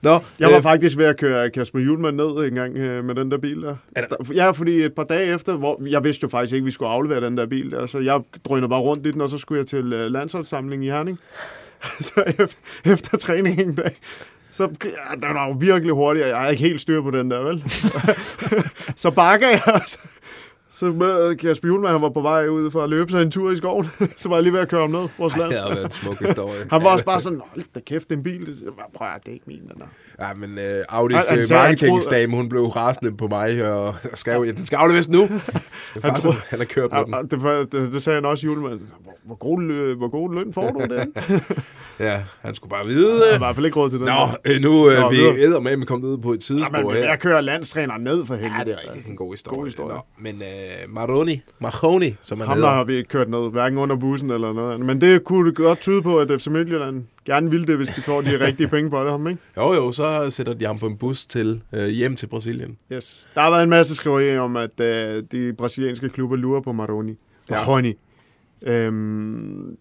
Nå, 0.02 0.10
Jeg 0.38 0.48
var 0.50 0.56
øh, 0.56 0.62
faktisk 0.62 0.96
ved 0.98 1.04
at 1.04 1.16
køre 1.16 1.50
Kasper 1.50 1.78
Julemand 1.80 2.16
ned 2.16 2.26
en 2.48 2.54
gang 2.54 2.76
øh, 2.76 3.04
med 3.04 3.14
den 3.14 3.30
der 3.30 3.38
bil 3.38 3.62
der. 3.62 3.76
der. 3.96 4.32
Ja, 4.34 4.50
fordi 4.50 4.82
et 4.82 4.92
par 4.92 5.04
dage 5.04 5.34
efter, 5.34 5.56
hvor 5.56 5.82
jeg 5.88 6.04
vidste 6.04 6.24
jo 6.24 6.28
faktisk 6.28 6.54
ikke, 6.54 6.62
at 6.62 6.66
vi 6.66 6.70
skulle 6.70 6.90
aflevere 6.90 7.20
den 7.20 7.36
der 7.36 7.46
bil 7.46 7.70
der, 7.70 7.86
så 7.86 7.98
jeg 7.98 8.20
drønede 8.44 8.68
bare 8.68 8.80
rundt 8.80 9.06
i 9.06 9.10
den, 9.10 9.20
og 9.20 9.28
så 9.28 9.38
skulle 9.38 9.58
jeg 9.58 9.66
til 9.66 9.92
øh, 9.92 10.10
landsholdssamling 10.12 10.84
i 10.84 10.88
Herning. 10.90 11.18
så 12.08 12.24
efter, 12.26 12.58
efter 12.84 13.18
træningen 13.18 13.68
en 13.68 13.74
dag, 13.74 13.94
så 14.50 14.68
ja, 14.84 15.26
den 15.26 15.34
var 15.34 15.46
jo 15.46 15.52
virkelig 15.52 15.94
hurtig, 15.94 16.22
og 16.22 16.28
jeg 16.28 16.44
er 16.44 16.48
ikke 16.48 16.62
helt 16.62 16.80
styr 16.80 17.02
på 17.02 17.10
den 17.10 17.30
der, 17.30 17.38
vel? 17.38 17.64
så 19.02 19.10
bakker 19.10 19.48
jeg, 19.48 19.62
og 19.66 19.80
så, 19.86 19.98
så 20.74 20.86
med 20.86 21.36
Kasper 21.36 21.68
Julemand, 21.68 21.92
han 21.92 22.02
var 22.02 22.08
på 22.08 22.20
vej 22.20 22.48
ud 22.48 22.70
for 22.70 22.82
at 22.84 22.90
løbe 22.90 23.10
sig 23.10 23.22
en 23.22 23.30
tur 23.30 23.50
i 23.50 23.56
skoven, 23.56 23.86
så 24.16 24.28
var 24.28 24.36
jeg 24.36 24.42
lige 24.42 24.52
ved 24.52 24.60
at 24.60 24.68
køre 24.68 24.80
ham 24.80 24.90
ned, 24.90 25.08
vores 25.18 25.34
Ej, 25.34 25.38
det 25.38 25.48
lands. 25.48 25.60
har 25.60 25.68
været 25.68 25.84
en 25.84 25.90
smuk 25.90 26.18
historie. 26.28 26.60
Han 26.70 26.82
var 26.84 26.90
også 26.90 27.04
bare 27.04 27.20
sådan, 27.20 27.40
hold 27.48 27.64
da 27.74 27.80
kæft, 27.80 28.08
det 28.08 28.14
er 28.14 28.16
en 28.16 28.22
bil. 28.22 28.46
Det- 28.46 28.64
Prøv 28.96 29.08
at, 29.08 29.20
det 29.24 29.28
er 29.28 29.32
ikke 29.32 29.44
min, 29.46 29.60
den 29.60 29.68
der. 29.80 29.86
Ja, 30.26 30.34
men 30.34 30.58
øh, 30.58 30.84
Audis 30.88 31.16
Han- 31.16 31.24
han 31.28 31.38
øh, 31.38 31.44
han 31.50 31.58
marketingsdame, 31.68 32.36
hun 32.36 32.48
blev 32.48 32.64
rasende 32.66 33.16
på 33.16 33.26
mig, 33.28 33.70
og 33.72 33.86
og 33.86 33.94
skrev, 34.14 34.42
at 34.48 34.56
den 34.56 34.66
skal 34.66 34.76
afleveres 34.76 35.08
nu. 35.08 35.20
Det 35.94 36.02
faktisk, 36.02 36.22
troede- 36.22 36.38
han 36.48 36.58
har 36.58 36.66
kørt 36.66 36.90
med 36.92 36.98
den. 37.04 37.14
Ja, 37.14 37.22
det, 37.22 37.42
var- 37.42 37.64
det, 37.72 37.92
det 37.92 38.02
sagde 38.02 38.16
han 38.16 38.24
også 38.24 38.46
julemand. 38.46 38.80
Hvor, 38.80 39.12
hvor, 39.24 39.34
god, 39.34 39.96
hvor 39.96 40.08
god 40.08 40.34
løn 40.34 40.52
får 40.52 40.68
du 40.70 40.94
den? 40.94 41.14
Ja, 42.00 42.22
han 42.40 42.54
skulle 42.54 42.70
bare 42.70 42.86
vide. 42.86 43.16
Jeg 43.16 43.30
har 43.30 43.34
i 43.34 43.38
hvert 43.38 43.54
fald 43.54 43.66
ikke 43.66 43.78
råd 43.78 43.90
til 43.90 43.98
den. 43.98 44.06
Nå, 44.08 44.52
øh, 44.54 44.60
nu 44.62 44.90
øh, 44.90 45.00
Nå, 45.00 45.10
vi 45.10 45.16
æder 45.42 45.60
med, 45.60 45.76
vi 45.76 45.84
kommet 45.84 46.08
ud 46.08 46.18
på 46.18 46.32
et 46.32 46.36
Ja, 46.36 46.40
sidespor 46.40 46.78
men, 46.78 46.90
her. 46.90 47.04
jeg 47.08 47.18
kører 47.20 47.40
landstræner 47.40 47.98
ned 47.98 48.26
for 48.26 48.34
helvede. 48.34 48.54
Ja, 48.58 48.64
det 48.64 48.72
er 48.72 48.78
rigtigt. 48.88 49.06
En 49.08 49.16
god 49.16 49.32
historie. 49.34 49.56
God 49.58 49.66
historie. 49.66 49.94
Nå, 49.94 50.00
men 50.18 50.34
øh, 50.42 50.48
Maroni, 50.88 51.40
Mahoney, 51.60 52.12
som 52.22 52.38
han 52.40 52.48
Ham 52.48 52.56
hedder. 52.56 52.68
der 52.68 52.76
har 52.76 52.84
vi 52.84 52.94
ikke 52.96 53.08
kørt 53.08 53.28
ned, 53.30 53.50
hverken 53.50 53.78
under 53.78 53.96
bussen 53.96 54.30
eller 54.30 54.52
noget 54.52 54.74
andet. 54.74 54.86
Men 54.86 55.00
det 55.00 55.24
kunne 55.24 55.48
det 55.48 55.56
godt 55.56 55.80
tyde 55.80 56.02
på, 56.02 56.18
at 56.18 56.40
FC 56.40 56.46
Midtjylland 56.46 57.04
gerne 57.24 57.50
ville 57.50 57.66
det, 57.66 57.76
hvis 57.76 57.88
de 57.88 58.00
får 58.02 58.20
de 58.20 58.36
rigtige 58.46 58.68
penge 58.68 58.90
på 58.90 59.02
det, 59.02 59.10
ham, 59.10 59.26
ikke? 59.26 59.40
Jo, 59.56 59.72
jo, 59.72 59.92
så 59.92 60.30
sætter 60.30 60.54
de 60.54 60.64
ham 60.66 60.78
på 60.78 60.86
en 60.86 60.96
bus 60.96 61.26
til 61.26 61.62
øh, 61.74 61.86
hjem 61.88 62.16
til 62.16 62.26
Brasilien. 62.26 62.78
Yes. 62.92 63.28
Der 63.34 63.40
har 63.40 63.50
været 63.50 63.62
en 63.62 63.70
masse 63.70 63.94
skriverier 63.94 64.40
om, 64.40 64.56
at 64.56 64.80
øh, 64.80 65.22
de 65.32 65.52
brasilianske 65.58 66.08
klubber 66.08 66.36
lurer 66.36 66.60
på 66.60 66.72
Maroni. 66.72 67.18
Ja. 67.50 67.54
Maroni. 67.54 67.94
Øhm, 68.62 69.76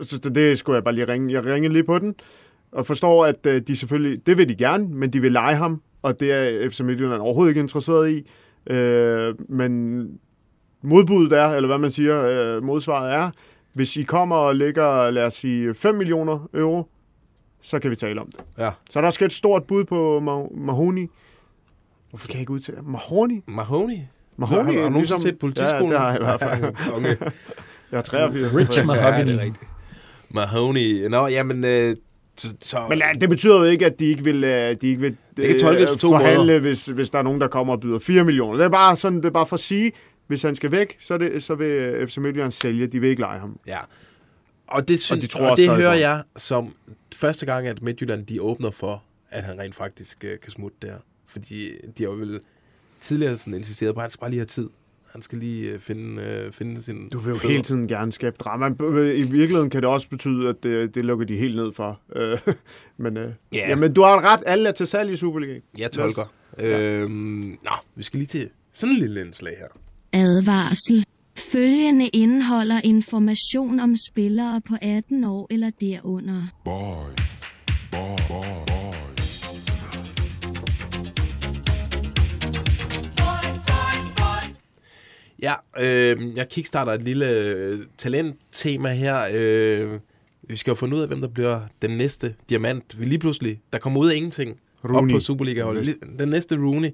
så 0.00 0.18
det, 0.18 0.34
det 0.34 0.58
skulle 0.58 0.74
jeg 0.76 0.84
bare 0.84 0.94
lige 0.94 1.08
ringe. 1.08 1.32
Jeg 1.32 1.44
ringede 1.44 1.72
lige 1.72 1.84
på 1.84 1.98
den, 1.98 2.14
og 2.72 2.86
forstår, 2.86 3.26
at 3.26 3.46
øh, 3.46 3.62
de 3.66 3.76
selvfølgelig, 3.76 4.26
det 4.26 4.38
vil 4.38 4.48
de 4.48 4.54
gerne, 4.54 4.88
men 4.88 5.12
de 5.12 5.20
vil 5.20 5.32
lege 5.32 5.56
ham, 5.56 5.82
og 6.02 6.20
det 6.20 6.32
er 6.32 6.70
FC 6.70 6.80
Midtjylland 6.80 7.20
overhovedet 7.22 7.50
ikke 7.50 7.60
interesseret 7.60 8.10
i. 8.10 8.26
Øh, 8.66 9.34
men 9.48 10.02
modbuddet 10.82 11.38
er, 11.38 11.46
eller 11.48 11.66
hvad 11.66 11.78
man 11.78 11.90
siger, 11.90 12.22
øh, 12.22 12.62
modsvaret 12.62 13.12
er, 13.14 13.30
hvis 13.72 13.96
I 13.96 14.02
kommer 14.02 14.36
og 14.36 14.56
lægger, 14.56 15.10
lad 15.10 15.24
os 15.24 15.34
sige, 15.34 15.74
5 15.74 15.94
millioner 15.94 16.48
euro, 16.54 16.88
så 17.62 17.78
kan 17.78 17.90
vi 17.90 17.96
tale 17.96 18.20
om 18.20 18.26
det. 18.26 18.40
Ja. 18.58 18.70
Så 18.90 19.00
der 19.00 19.10
skal 19.10 19.26
et 19.26 19.32
stort 19.32 19.64
bud 19.64 19.84
på 19.84 20.18
Ma- 20.18 20.60
Mahoni. 20.60 21.06
Hvorfor 22.10 22.26
kan 22.26 22.34
jeg 22.34 22.40
ikke 22.40 22.52
udtale 22.52 22.78
Mahoni? 22.82 23.42
Mahoney? 23.46 23.96
Mahoney, 24.36 24.74
Har, 24.74 24.82
har 24.82 24.88
du 24.88 24.94
ligesom- 24.94 25.20
set 25.20 25.38
politiskolen? 25.38 25.84
Ja, 25.86 25.90
det 25.92 25.98
har 26.00 26.08
jeg 26.10 26.20
i 26.20 26.24
hvert 26.24 26.40
fald. 26.40 26.74
Konge. 26.90 27.08
Jeg 27.92 27.98
er 27.98 28.00
83. 28.02 28.56
Rich 28.56 28.86
Mahogany. 28.86 29.18
Ja, 29.18 29.24
det 29.24 29.34
er 29.34 29.44
rigtigt. 29.44 29.70
Mahoney. 30.30 31.08
Nå, 31.10 31.26
jamen... 31.26 31.64
Øh, 31.64 31.96
så, 32.36 32.54
så, 32.60 32.86
Men 32.88 32.98
ja, 32.98 33.12
det 33.20 33.28
betyder 33.28 33.58
jo 33.58 33.64
ikke, 33.64 33.86
at 33.86 34.00
de 34.00 34.04
ikke 34.04 34.24
vil, 34.24 34.44
øh, 34.44 34.76
de 34.80 34.88
ikke 34.88 35.00
vil 35.00 35.16
Det 35.36 35.48
kan 35.48 35.58
tolkes 35.58 35.90
på 35.90 35.96
to 35.96 36.08
forhandle, 36.10 36.46
måder. 36.46 36.58
hvis, 36.60 36.86
hvis 36.86 37.10
der 37.10 37.18
er 37.18 37.22
nogen, 37.22 37.40
der 37.40 37.48
kommer 37.48 37.74
og 37.74 37.80
byder 37.80 37.98
4 37.98 38.24
millioner. 38.24 38.56
Det 38.56 38.64
er 38.64 38.68
bare, 38.68 38.96
sådan, 38.96 39.18
det 39.18 39.24
er 39.24 39.30
bare 39.30 39.46
for 39.46 39.56
at 39.56 39.60
sige, 39.60 39.92
hvis 40.26 40.42
han 40.42 40.54
skal 40.54 40.72
væk, 40.72 40.96
så, 41.00 41.18
det, 41.18 41.42
så 41.42 41.54
vil 41.54 41.66
øh, 41.66 42.08
FC 42.08 42.16
Midtjylland 42.16 42.52
sælge. 42.52 42.86
De 42.86 43.00
vil 43.00 43.10
ikke 43.10 43.20
lege 43.22 43.40
ham. 43.40 43.58
Ja. 43.66 43.78
Og 44.66 44.88
det, 44.88 45.00
synes, 45.00 45.20
de 45.20 45.26
og 45.26 45.30
tror 45.30 45.44
og 45.44 45.50
også 45.50 45.62
det 45.62 45.70
hører 45.76 45.94
jeg 45.94 46.22
som 46.36 46.74
første 47.14 47.46
gang, 47.46 47.66
at 47.66 47.82
Midtjylland 47.82 48.26
de 48.26 48.42
åbner 48.42 48.70
for, 48.70 49.02
at 49.30 49.44
han 49.44 49.58
rent 49.58 49.74
faktisk 49.74 50.24
øh, 50.24 50.38
kan 50.40 50.50
smutte 50.50 50.76
der. 50.82 50.94
Fordi 51.26 51.70
de 51.98 52.02
har 52.02 52.10
jo 52.10 52.16
vel 52.16 52.40
tidligere 53.00 53.36
sådan 53.36 53.54
insisteret 53.54 53.94
på, 53.94 54.00
at 54.00 54.02
han 54.02 54.10
skal 54.10 54.20
bare 54.20 54.30
lige 54.30 54.40
have 54.40 54.46
tid. 54.46 54.68
Han 55.12 55.22
skal 55.22 55.38
lige 55.38 55.72
øh, 55.72 55.78
finde, 55.80 56.22
øh, 56.22 56.52
finde 56.52 56.82
sin 56.82 57.08
Du 57.08 57.18
vil 57.18 57.30
jo 57.30 57.36
fødder. 57.36 57.48
hele 57.52 57.62
tiden 57.62 57.88
gerne 57.88 58.12
skabe 58.12 58.36
drama. 58.38 58.66
I 59.12 59.22
virkeligheden 59.30 59.70
kan 59.70 59.82
det 59.82 59.88
også 59.90 60.08
betyde, 60.08 60.48
at 60.48 60.62
det, 60.62 60.94
det 60.94 61.04
lukker 61.04 61.26
de 61.26 61.36
helt 61.36 61.56
ned 61.56 61.72
for. 61.72 62.00
Øh, 62.16 62.38
men, 62.98 63.16
øh, 63.16 63.30
Ja. 63.52 63.68
jamen, 63.68 63.92
du 63.94 64.02
har 64.02 64.24
ret. 64.32 64.40
Alle 64.46 64.68
er 64.68 64.72
til 64.72 64.86
salg 64.86 65.12
i 65.12 65.16
Superligaen. 65.16 65.62
Jeg 65.78 65.90
tolker. 65.92 66.32
Øhm, 66.60 67.58
nå, 67.64 67.70
vi 67.94 68.02
skal 68.02 68.18
lige 68.18 68.26
til 68.28 68.48
sådan 68.72 68.94
en 68.94 69.00
lille 69.00 69.20
indslag 69.20 69.52
her. 69.58 69.66
Advarsel. 70.20 71.04
Følgende 71.36 72.08
indeholder 72.08 72.80
information 72.84 73.80
om 73.80 73.96
spillere 74.10 74.60
på 74.68 74.74
18 74.82 75.24
år 75.24 75.46
eller 75.50 75.70
derunder. 75.80 76.42
Boys. 76.64 77.50
Boy, 77.90 77.98
boy, 78.28 78.56
boys. 78.66 78.71
Ja, 85.42 85.54
øh, 85.80 86.36
jeg 86.36 86.48
kickstarter 86.48 86.92
et 86.92 87.02
lille 87.02 87.30
øh, 87.30 87.78
talenttema 87.98 88.92
her. 88.92 89.22
Øh, 89.32 90.00
vi 90.42 90.56
skal 90.56 90.70
jo 90.70 90.74
finde 90.74 90.96
ud 90.96 91.00
af, 91.00 91.08
hvem 91.08 91.20
der 91.20 91.28
bliver 91.28 91.60
den 91.82 91.90
næste 91.90 92.34
diamant. 92.48 93.00
Vi 93.00 93.04
lige 93.04 93.18
pludselig, 93.18 93.60
der 93.72 93.78
kommer 93.78 94.00
ud 94.00 94.10
af 94.10 94.16
ingenting 94.16 94.60
op 94.82 94.90
Rooney. 94.90 95.12
på 95.14 95.20
Superliga-holdet. 95.20 95.96
Den 96.18 96.28
næste 96.28 96.56
Rooney, 96.56 96.90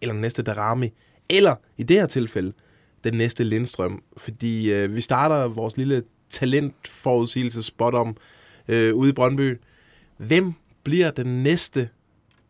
eller 0.00 0.12
den 0.12 0.20
næste 0.20 0.42
Darami, 0.42 0.92
eller 1.28 1.54
i 1.78 1.82
det 1.82 1.96
her 1.96 2.06
tilfælde, 2.06 2.52
den 3.04 3.14
næste 3.14 3.44
Lindstrøm. 3.44 4.02
Fordi 4.16 4.72
øh, 4.72 4.96
vi 4.96 5.00
starter 5.00 5.48
vores 5.48 5.76
lille 5.76 6.02
talentforudsigelse 6.30 7.62
spot 7.62 7.94
om 7.94 8.16
øh, 8.68 8.94
ude 8.94 9.10
i 9.10 9.12
Brøndby. 9.12 9.60
Hvem 10.16 10.52
bliver 10.84 11.10
den 11.10 11.42
næste, 11.42 11.88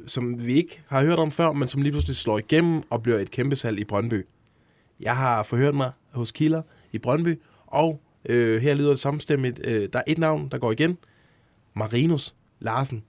som 0.07 0.47
vi 0.47 0.55
ikke 0.55 0.81
har 0.87 1.05
hørt 1.05 1.19
om 1.19 1.31
før, 1.31 1.53
men 1.53 1.69
som 1.69 1.83
lige 1.83 1.93
pludselig 1.93 2.17
slår 2.17 2.39
igennem 2.39 2.83
og 2.91 3.03
bliver 3.03 3.19
et 3.19 3.31
kæmpe 3.31 3.57
salg 3.57 3.81
i 3.81 3.85
Brøndby? 3.85 4.27
Jeg 5.03 5.17
har 5.17 5.43
forhørt 5.43 5.75
mig 5.75 5.91
hos 6.11 6.33
Kilder 6.33 6.63
i 6.93 6.99
Brøndby, 6.99 7.41
og 7.67 8.01
øh, 8.29 8.63
her 8.63 8.75
lyder 8.75 8.89
det 8.89 8.99
samstemmigt. 8.99 9.61
Øh, 9.67 9.89
der 9.93 9.99
er 9.99 10.03
et 10.07 10.19
navn, 10.19 10.49
der 10.49 10.59
går 10.59 10.73
igen. 10.73 10.99
Marinus 11.75 12.35
Larsen. 12.61 13.05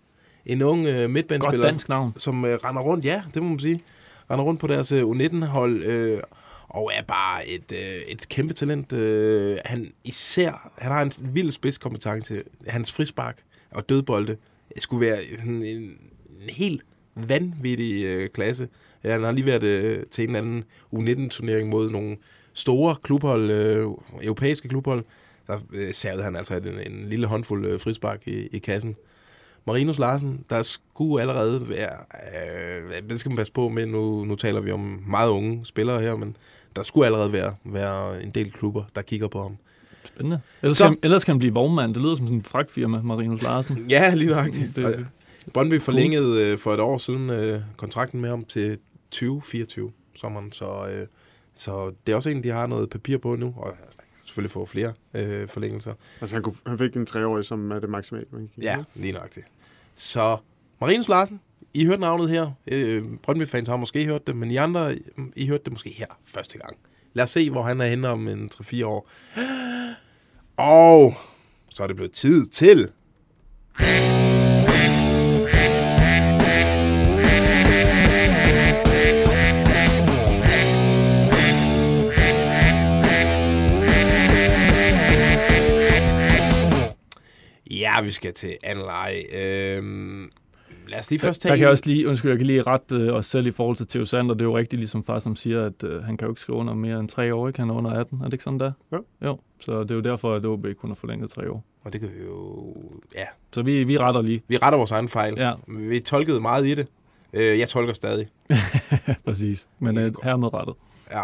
En 0.45 0.61
ung 0.61 0.87
øh, 0.87 1.09
midtbanespiller, 1.09 1.65
dansk 1.65 1.89
navn. 1.89 2.13
som 2.17 2.45
øh, 2.45 2.59
render 2.63 2.81
rundt, 2.81 3.05
ja, 3.05 3.23
det 3.33 3.43
må 3.43 3.49
man 3.49 3.59
sige, 3.59 3.81
render 4.31 4.45
rundt 4.45 4.59
på 4.59 4.67
deres 4.67 4.91
øh, 4.91 5.03
U19-hold, 5.03 5.83
øh, 5.83 6.19
og 6.69 6.91
er 6.95 7.01
bare 7.01 7.47
et, 7.47 7.71
øh, 7.71 8.01
et 8.07 8.29
kæmpe 8.29 8.53
talent. 8.53 8.93
Øh, 8.93 9.57
han 9.65 9.91
især, 10.03 10.71
han 10.77 10.91
har 10.91 11.01
en 11.01 11.11
vild 11.21 11.51
spidskompetence. 11.51 12.43
Hans 12.67 12.91
frispark 12.91 13.37
og 13.71 13.89
dødbolde 13.89 14.37
skulle 14.77 15.05
være 15.07 15.17
sådan 15.37 15.63
en, 15.63 15.97
en 16.41 16.49
helt 16.49 16.81
vanvittig 17.15 18.03
øh, 18.05 18.29
klasse. 18.29 18.67
Ja, 19.03 19.11
han 19.11 19.23
har 19.23 19.31
lige 19.31 19.45
været 19.45 19.63
øh, 19.63 19.97
til 20.11 20.29
en 20.29 20.35
anden 20.35 20.63
U19-turnering 20.95 21.69
mod 21.69 21.89
nogle 21.91 22.17
store 22.53 22.95
klubhold, 23.03 23.51
øh, 23.51 23.87
europæiske 24.23 24.67
klubhold. 24.67 25.03
Der 25.47 25.57
øh, 25.73 25.93
savede 25.93 26.23
han 26.23 26.35
altså 26.35 26.55
en, 26.55 26.93
en 26.93 27.05
lille 27.09 27.27
håndfuld 27.27 27.65
øh, 27.65 27.79
frispark 27.79 28.27
i, 28.27 28.47
i 28.47 28.57
kassen. 28.57 28.95
Marinus 29.67 29.99
Larsen, 29.99 30.39
der 30.49 30.61
skulle 30.61 31.21
allerede 31.21 31.69
være, 31.69 31.89
øh, 33.01 33.09
det 33.09 33.19
skal 33.19 33.29
man 33.29 33.37
passe 33.37 33.53
på 33.53 33.69
med, 33.69 33.85
nu, 33.85 34.25
nu 34.25 34.35
taler 34.35 34.61
vi 34.61 34.71
om 34.71 35.03
meget 35.07 35.29
unge 35.29 35.65
spillere 35.65 36.01
her, 36.01 36.15
men 36.15 36.35
der 36.75 36.83
skulle 36.83 37.05
allerede 37.05 37.33
være, 37.33 37.55
være 37.65 38.23
en 38.23 38.29
del 38.29 38.51
klubber, 38.51 38.83
der 38.95 39.01
kigger 39.01 39.27
på 39.27 39.41
ham. 39.41 39.57
Spændende. 40.03 40.39
Ellers, 40.61 40.77
Så- 40.77 40.87
kan, 40.87 40.97
ellers 41.03 41.23
kan 41.23 41.31
han 41.31 41.39
blive 41.39 41.53
vognmand. 41.53 41.93
Det 41.93 42.01
lyder 42.01 42.15
som 42.15 42.25
sådan 42.27 42.37
en 42.37 42.43
fragtfirma, 42.43 43.01
Marinus 43.01 43.41
Larsen. 43.41 43.85
Ja, 43.89 44.13
lige 44.15 44.29
nøjagtigt. 44.29 44.75
Det- 44.75 44.85
Det, 44.97 45.07
Brøndby 45.53 45.81
forlængede 45.81 46.41
øh, 46.51 46.57
for 46.57 46.73
et 46.73 46.79
år 46.79 46.97
siden 46.97 47.29
øh, 47.29 47.59
kontrakten 47.77 48.21
med 48.21 48.29
ham 48.29 48.45
til 48.45 48.77
2024 49.13 49.91
sommeren, 50.15 50.51
så, 50.51 50.87
øh, 50.87 51.07
så 51.55 51.93
det 52.05 52.11
er 52.11 52.15
også 52.15 52.29
en, 52.29 52.43
de 52.43 52.49
har 52.49 52.67
noget 52.67 52.89
papir 52.89 53.17
på 53.17 53.35
nu, 53.35 53.53
og 53.57 53.73
selvfølgelig 54.25 54.51
få 54.51 54.65
flere 54.65 54.93
øh, 55.13 55.47
forlængelser. 55.47 55.93
Altså, 56.21 56.35
han, 56.35 56.43
kunne, 56.43 56.55
han 56.67 56.77
fik 56.77 56.95
en 56.95 57.05
treårig, 57.05 57.45
som 57.45 57.71
er 57.71 57.79
det 57.79 57.89
maksimale. 57.89 58.25
man 58.31 58.49
kan 58.53 58.63
Ja, 58.63 58.83
lige 58.95 59.13
nøjagtigt. 59.13 59.45
Så 59.95 60.37
Marinus 60.81 61.07
Larsen, 61.07 61.41
I 61.73 61.85
hørte 61.85 62.01
navnet 62.01 62.29
her. 62.29 62.51
Øh, 62.71 63.03
Brøndby-fans 63.23 63.67
har 63.67 63.75
måske 63.75 64.05
hørt 64.05 64.27
det, 64.27 64.35
men 64.35 64.51
I 64.51 64.55
andre, 64.55 64.97
I 65.35 65.47
hørte 65.47 65.63
det 65.63 65.73
måske 65.73 65.89
her 65.89 66.05
første 66.25 66.57
gang. 66.57 66.77
Lad 67.13 67.23
os 67.23 67.29
se, 67.29 67.49
hvor 67.49 67.63
han 67.63 67.81
er 67.81 67.85
henne 67.85 68.07
om 68.07 68.27
en 68.27 68.49
3-4 68.53 68.85
år. 68.85 69.09
Og 70.57 71.13
så 71.69 71.83
er 71.83 71.87
det 71.87 71.95
blevet 71.95 72.11
tid 72.11 72.45
til... 72.47 72.89
Ja, 87.71 88.01
vi 88.01 88.11
skal 88.11 88.33
til 88.33 88.57
anden 88.63 88.85
leje. 88.85 89.23
Øhm, 89.77 90.29
lad 90.87 90.99
os 90.99 91.09
lige 91.09 91.19
Der, 91.19 91.25
først 91.27 91.41
tage 91.41 91.49
der 91.51 91.55
kan 91.57 91.61
jeg 91.63 91.71
også 91.71 91.83
lige, 91.85 92.07
undskyld, 92.07 92.31
jeg 92.31 92.37
kan 92.39 92.47
lige 92.47 92.61
rette 92.61 92.95
øh, 92.95 93.13
os 93.13 93.25
selv 93.25 93.47
i 93.47 93.51
forhold 93.51 93.77
til 93.77 93.87
Theo 93.87 94.05
Sander. 94.05 94.33
Det 94.35 94.41
er 94.41 94.45
jo 94.45 94.57
rigtigt, 94.57 94.79
ligesom 94.79 95.03
far, 95.03 95.19
som 95.19 95.35
siger, 95.35 95.65
at 95.65 95.83
øh, 95.83 96.03
han 96.03 96.17
kan 96.17 96.25
jo 96.25 96.31
ikke 96.31 96.41
skrive 96.41 96.57
under 96.57 96.73
mere 96.73 96.99
end 96.99 97.09
tre 97.09 97.35
år, 97.35 97.47
ikke? 97.47 97.59
Han 97.59 97.69
er 97.69 97.73
under 97.73 97.91
18. 97.91 98.19
Er 98.19 98.25
det 98.25 98.33
ikke 98.33 98.43
sådan 98.43 98.59
der? 98.59 98.71
Jo. 98.93 99.05
Jo, 99.25 99.39
så 99.65 99.83
det 99.83 99.91
er 99.91 99.95
jo 99.95 100.01
derfor, 100.01 100.35
at 100.35 100.45
OB 100.45 100.65
kun 100.81 100.89
har 100.89 100.95
forlænget 100.95 101.29
tre 101.31 101.51
år. 101.51 101.63
Og 101.83 101.93
det 101.93 102.01
kan 102.01 102.09
vi 102.09 102.23
jo... 102.25 102.75
Ja, 103.15 103.25
Så 103.53 103.61
vi, 103.61 103.83
vi 103.83 103.97
retter 103.97 104.21
lige. 104.21 104.41
vi 104.47 104.57
retter 104.57 104.77
vores 104.77 104.91
egen 104.91 105.09
fejl. 105.09 105.33
Ja. 105.37 105.53
Vi 105.67 105.99
tolkede 105.99 106.41
meget 106.41 106.65
i 106.67 106.75
det. 106.75 106.87
Øh, 107.33 107.59
jeg 107.59 107.67
tolker 107.69 107.93
stadig. 107.93 108.27
Præcis. 109.25 109.67
Men 109.79 109.97
øh, 109.97 110.13
hermed 110.23 110.53
rettet. 110.53 110.75
Ja. 111.11 111.21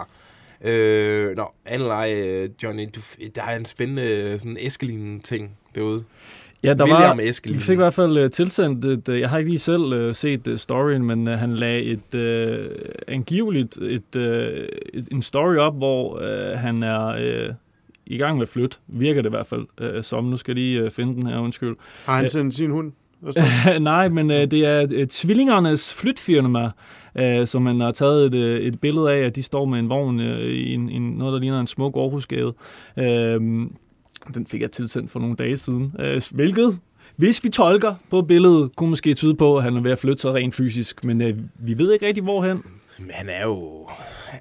Øh, 0.66 1.36
nå, 1.36 1.51
anden 1.66 1.88
leje, 1.88 2.16
øh, 2.16 2.49
Johnny, 2.64 2.84
du, 2.95 2.99
der 3.36 3.43
er 3.43 3.57
en 3.57 3.66
spændende 3.66 4.32
øh, 4.34 4.39
sådan 4.39 4.57
Eskelin-ting 4.60 5.57
derude. 5.76 6.03
Ja, 6.64 6.74
der 6.74 6.84
William 6.84 7.18
var, 7.18 7.24
Eskelin. 7.24 7.57
vi 7.57 7.62
fik 7.62 7.74
i 7.74 7.76
hvert 7.76 7.93
fald 7.93 8.24
uh, 8.24 8.30
tilsendt, 8.30 8.86
et, 8.86 9.10
uh, 9.10 9.20
jeg 9.20 9.30
har 9.30 9.38
ikke 9.38 9.49
lige 9.49 9.60
selv 9.60 10.07
uh, 10.07 10.16
set 10.16 10.47
uh, 10.47 10.57
storyen, 10.57 11.03
men 11.03 11.28
uh, 11.28 11.34
han 11.34 11.55
lagde 11.55 11.84
et 11.84 12.16
uh, 12.16 12.76
angiveligt 13.07 13.78
et, 13.78 14.16
uh, 14.16 14.24
et, 14.93 15.07
en 15.12 15.22
story 15.22 15.55
op, 15.55 15.78
hvor 15.78 16.14
uh, 16.16 16.60
han 16.60 16.84
er 16.84 17.16
uh, 17.47 17.55
i 18.05 18.18
gang 18.18 18.38
med 18.38 18.41
at 18.41 18.49
flytte, 18.49 18.78
virker 18.88 19.22
det 19.22 19.30
i 19.30 19.36
hvert 19.36 19.45
fald 19.45 19.66
uh, 19.82 20.03
som. 20.03 20.24
Nu 20.24 20.38
skal 20.38 20.51
jeg 20.51 20.55
lige 20.55 20.86
uh, 20.86 20.91
finde 20.91 21.14
den 21.14 21.28
her, 21.28 21.39
undskyld. 21.39 21.76
Har 22.05 22.16
han 22.16 22.30
sendt 22.30 22.55
sin 22.55 22.72
hund? 22.72 22.91
Nej, 23.80 24.07
men 24.07 24.32
øh, 24.32 24.51
det 24.51 24.66
er 24.66 24.88
øh, 24.91 25.07
tvillingernes 25.07 25.93
flytfirma, 25.93 26.70
øh, 27.16 27.47
som 27.47 27.62
man 27.62 27.80
har 27.80 27.91
taget 27.91 28.26
et, 28.26 28.36
øh, 28.36 28.62
et 28.62 28.80
billede 28.82 29.12
af, 29.12 29.20
at 29.20 29.36
de 29.36 29.43
står 29.43 29.66
med 29.66 29.80
en 29.80 29.89
vogn 29.89 30.20
øh, 30.20 30.53
i 30.53 30.74
en, 30.74 30.89
en, 30.89 31.01
noget, 31.12 31.34
der 31.34 31.39
ligner 31.39 31.60
en 31.60 31.68
smuk 31.68 31.95
Aarhusgade. 31.95 32.53
Øh, 32.97 33.41
den 34.34 34.47
fik 34.47 34.62
jeg 34.62 34.72
tilsendt 34.72 35.12
for 35.12 35.20
nogle 35.20 35.36
dage 35.36 35.57
siden. 35.57 35.93
Øh, 35.99 36.22
hvilket, 36.32 36.80
hvis 37.16 37.43
vi 37.43 37.49
tolker 37.49 37.95
på 38.10 38.22
billedet, 38.22 38.76
kunne 38.76 38.89
måske 38.89 39.14
tyde 39.14 39.36
på, 39.36 39.57
at 39.57 39.64
han 39.64 39.76
er 39.78 39.82
ved 39.82 39.91
at 39.91 39.99
flytte 39.99 40.22
sig 40.22 40.34
rent 40.34 40.55
fysisk. 40.55 41.03
Men 41.03 41.22
øh, 41.22 41.38
vi 41.60 41.78
ved 41.78 41.93
ikke 41.93 42.07
rigtig, 42.07 42.24
hvorhen. 42.24 42.62
Men 42.99 43.12
han 43.12 43.30
er 43.30 43.43
jo... 43.45 43.88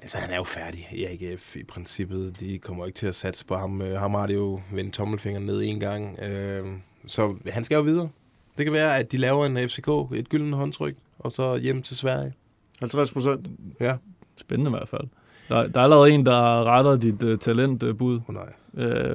Altså, 0.01 0.17
han 0.17 0.29
er 0.31 0.35
jo 0.35 0.43
færdig 0.43 0.87
i 0.91 1.05
AGF 1.05 1.55
i 1.55 1.63
princippet. 1.63 2.39
De 2.39 2.57
kommer 2.57 2.85
ikke 2.85 2.95
til 2.97 3.07
at 3.07 3.15
satse 3.15 3.45
på 3.45 3.55
ham. 3.55 3.81
Øh, 3.81 3.99
ham 3.99 4.13
har 4.13 4.27
det 4.27 4.35
jo 4.35 4.59
vendt 4.73 4.93
tommelfingeren 4.93 5.45
ned 5.45 5.61
en 5.63 5.79
gang. 5.79 6.19
Øh, 6.23 6.65
Så 7.07 7.35
han 7.49 7.63
skal 7.63 7.75
jo 7.75 7.81
videre. 7.81 8.09
Det 8.57 8.65
kan 8.65 8.73
være, 8.73 8.97
at 8.97 9.11
de 9.11 9.17
laver 9.17 9.45
en 9.45 9.57
FCK, 9.69 9.87
et 10.15 10.29
gyldent 10.29 10.55
håndtryk, 10.55 10.95
og 11.19 11.31
så 11.31 11.57
hjem 11.57 11.81
til 11.81 11.97
Sverige. 11.97 12.33
50 12.79 13.11
procent. 13.11 13.47
Ja. 13.79 13.95
Spændende 14.37 14.69
i 14.69 14.75
hvert 14.77 14.89
fald. 14.89 15.03
Der, 15.49 15.67
der 15.67 15.79
er 15.79 15.83
allerede 15.83 16.11
en, 16.11 16.25
der 16.25 16.63
retter 16.63 16.95
dit 16.95 17.23
uh, 17.23 17.37
talentbud. 17.37 18.19
Oh, 18.27 18.35
nej. 18.35 18.53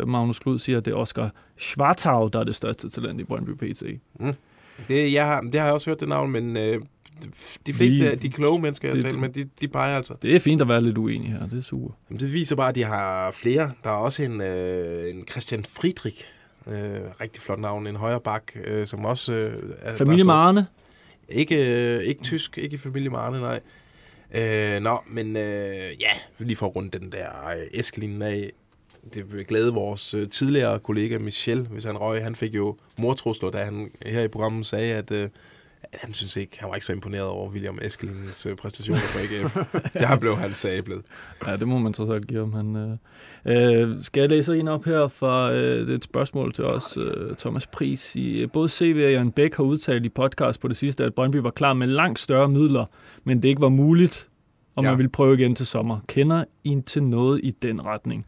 Uh, 0.03 0.09
Magnus 0.09 0.39
Klud 0.39 0.59
siger, 0.59 0.79
at 0.79 0.85
det 0.85 0.91
er 0.91 0.97
Oscar 0.97 1.31
Schwartau, 1.59 2.29
der 2.29 2.41
er 2.41 2.45
det 2.45 2.55
største 2.55 2.91
talent 2.91 3.21
i 3.21 3.25
Brøndby 3.25 3.51
PT. 3.73 3.83
Mm. 4.21 4.33
Det, 4.89 5.13
jeg 5.13 5.27
har, 5.27 5.41
det 5.41 5.55
har 5.55 5.65
jeg 5.65 5.75
også 5.75 5.91
hørt 5.91 6.01
det 6.01 6.09
navn, 6.09 6.31
men 6.33 6.57
øh, 6.57 6.81
de 7.67 7.73
fleste 7.73 8.11
af 8.11 8.19
de 8.19 8.29
kloge 8.29 8.61
mennesker, 8.63 8.89
jeg 8.89 8.95
det- 8.95 9.05
taler 9.05 9.19
med, 9.19 9.29
de, 9.29 9.45
de 9.61 9.69
peger 9.69 9.97
altså. 9.97 10.15
Det 10.23 10.37
er 10.37 10.41
fint 10.41 10.61
at 10.61 10.69
være 10.69 10.81
lidt 10.81 10.99
uenig 10.99 11.33
her, 11.33 11.47
det 11.47 11.59
er 11.59 11.63
super. 11.63 11.95
Jamen, 12.11 12.21
det 12.21 12.33
viser 12.33 12.57
bare, 12.57 12.69
at 12.69 12.75
de 12.75 12.85
har 12.85 13.31
flere. 13.31 13.71
Der 13.85 13.91
er 13.91 13.95
også 13.95 14.23
en, 14.23 14.41
øh, 14.41 15.11
en 15.11 15.27
Christian 15.31 15.65
Friedrich, 15.65 16.25
øh, 16.69 16.75
rigtig 17.21 17.43
flot 17.43 17.59
navn, 17.61 17.87
en 17.87 17.97
højre 17.97 18.21
bak, 18.21 18.43
øh, 18.65 18.87
som 18.87 19.05
også 19.05 19.33
øh, 19.33 19.59
er 19.83 19.97
Familie 19.97 20.05
der 20.07 20.07
med 20.15 20.19
står- 20.25 20.33
Arne? 20.33 20.67
Ikke, 21.29 21.95
øh, 21.95 22.03
ikke 22.03 22.23
tysk, 22.23 22.59
ikke 22.59 22.75
i 22.75 22.79
familie 22.79 23.11
med 23.11 23.19
Arne, 23.19 23.41
nej. 23.41 23.61
Øh, 24.35 24.83
nå, 24.83 24.99
men 25.07 25.37
øh, 25.37 26.01
ja, 26.01 26.11
lige 26.39 26.57
for 26.57 26.67
at 26.67 26.77
runde 26.77 26.99
den 26.99 27.13
der 27.13 27.47
øh, 27.47 27.67
Eskelinen 27.81 28.23
af. 28.23 28.53
Det 29.15 29.33
vil 29.33 29.45
glæde 29.45 29.75
vores 29.75 30.15
øh, 30.15 30.29
tidligere 30.29 30.79
kollega 30.79 31.19
Michel, 31.19 31.61
hvis 31.61 31.85
han 31.85 31.99
røg. 31.99 32.23
Han 32.23 32.35
fik 32.35 32.55
jo 32.55 32.77
mortrusler, 32.99 33.51
da 33.51 33.65
han 33.65 33.91
her 34.07 34.23
i 34.23 34.29
programmet 34.29 34.67
sagde, 34.67 34.95
at, 34.95 35.11
øh, 35.11 35.29
at 35.95 36.01
han 36.01 36.15
synes 36.15 36.37
ikke, 36.37 36.61
han 36.61 36.69
var 36.69 36.75
ikke 36.75 36.87
så 36.87 36.93
imponeret 36.93 37.27
over 37.27 37.51
William 37.51 37.79
Eskelinens 37.83 38.47
øh, 38.47 38.57
præstationer 38.57 39.01
på 39.01 39.19
AGF. 39.19 39.57
der 40.03 40.17
blev 40.17 40.37
han 40.37 40.55
sablet. 40.55 41.03
Ja, 41.47 41.57
det 41.57 41.69
må 41.69 41.79
man 41.79 41.93
trods 41.93 42.11
alt 42.11 42.27
give 42.29 42.41
ham. 42.41 42.53
Han, 42.53 42.99
øh, 43.47 43.83
øh, 43.83 44.03
skal 44.03 44.21
jeg 44.21 44.31
læse 44.31 44.59
en 44.59 44.69
op 44.69 44.85
her 44.85 45.09
fra 45.09 45.53
øh, 45.53 45.81
det 45.81 45.91
er 45.91 45.95
et 45.95 46.05
spørgsmål 46.05 46.53
til 46.55 46.65
os, 46.65 46.97
øh, 46.97 47.37
Thomas 47.37 47.67
Pris. 47.67 48.17
I, 48.17 48.47
både 48.47 48.69
CV 48.69 49.03
og 49.07 49.13
Jan 49.13 49.33
Bæk 49.33 49.55
har 49.57 49.65
udtalt 49.65 50.05
i 50.07 50.09
podcast 50.09 50.61
på 50.61 50.69
det 50.69 50.77
sidste, 50.77 51.05
at 51.05 51.15
Brøndby 51.15 51.37
var 51.37 51.51
klar 51.51 51.73
med 51.73 51.87
langt 51.87 52.19
større 52.21 52.49
midler, 52.49 52.85
men 53.25 53.43
det 53.43 53.49
ikke 53.49 53.61
var 53.61 53.69
muligt, 53.69 54.29
og 54.77 54.85
Ja. 54.85 54.89
man 54.91 54.99
ville 54.99 55.11
prøve 55.11 55.35
igen 55.35 55.55
til 55.55 55.67
sommer. 55.67 55.99
Kender 56.09 56.45
I 56.65 56.81
til 56.87 57.03
noget 57.03 57.41
i 57.43 57.51
den 57.51 57.85
retning? 57.85 58.27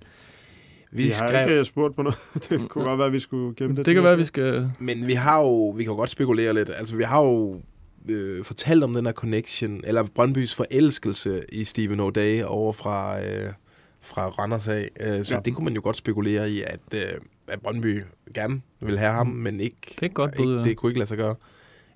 Vi 0.90 1.02
Vi 1.02 1.08
har 1.08 1.28
skrev- 1.28 1.50
ikke 1.50 1.64
spurgt 1.64 1.96
på 1.96 2.02
noget. 2.02 2.18
Det 2.48 2.68
kunne 2.68 2.84
godt 2.84 2.98
være, 2.98 3.06
at 3.06 3.12
vi 3.12 3.18
skulle 3.18 3.54
gemme 3.54 3.70
det. 3.70 3.76
Det 3.76 3.84
til 3.84 3.94
kan 3.94 4.04
være, 4.04 4.16
vi 4.16 4.24
skal... 4.24 4.70
Men 4.78 5.06
vi 5.06 5.12
har 5.12 5.40
jo, 5.40 5.68
vi 5.70 5.82
kan 5.84 5.90
jo 5.92 5.96
godt 5.96 6.10
spekulere 6.10 6.54
lidt. 6.54 6.70
Altså, 6.76 6.96
vi 6.96 7.02
har 7.02 7.20
jo 7.22 7.60
øh, 8.10 8.44
fortalt 8.44 8.84
om 8.84 8.94
den 8.94 9.06
her 9.06 9.12
connection, 9.12 9.80
eller 9.84 10.04
Brøndbys 10.14 10.54
forelskelse 10.54 11.42
i 11.52 11.64
Steven 11.64 12.00
O'Day 12.00 12.44
over 12.44 12.72
fra, 12.72 13.24
øh, 13.24 13.52
fra 14.00 14.28
Randers 14.28 14.68
af. 14.68 14.88
Øh, 15.00 15.24
så 15.24 15.34
Ja. 15.34 15.40
det 15.44 15.54
kunne 15.54 15.64
man 15.64 15.74
jo 15.74 15.80
godt 15.84 15.96
spekulere 15.96 16.50
i, 16.50 16.62
at, 16.62 16.80
øh, 16.94 17.00
at 17.48 17.60
Brøndby 17.60 18.02
gerne 18.34 18.60
vil 18.80 18.98
have 18.98 19.12
ham, 19.12 19.26
men 19.26 19.60
ikke, 19.60 19.76
Det 20.00 20.02
er 20.02 20.08
godt 20.08 20.30
ikke 20.34 20.42
bud, 20.44 20.56
ja. 20.56 20.64
det 20.64 20.76
kunne 20.76 20.90
ikke 20.90 20.98
lade 20.98 21.08
sig 21.08 21.18
gøre. 21.18 21.34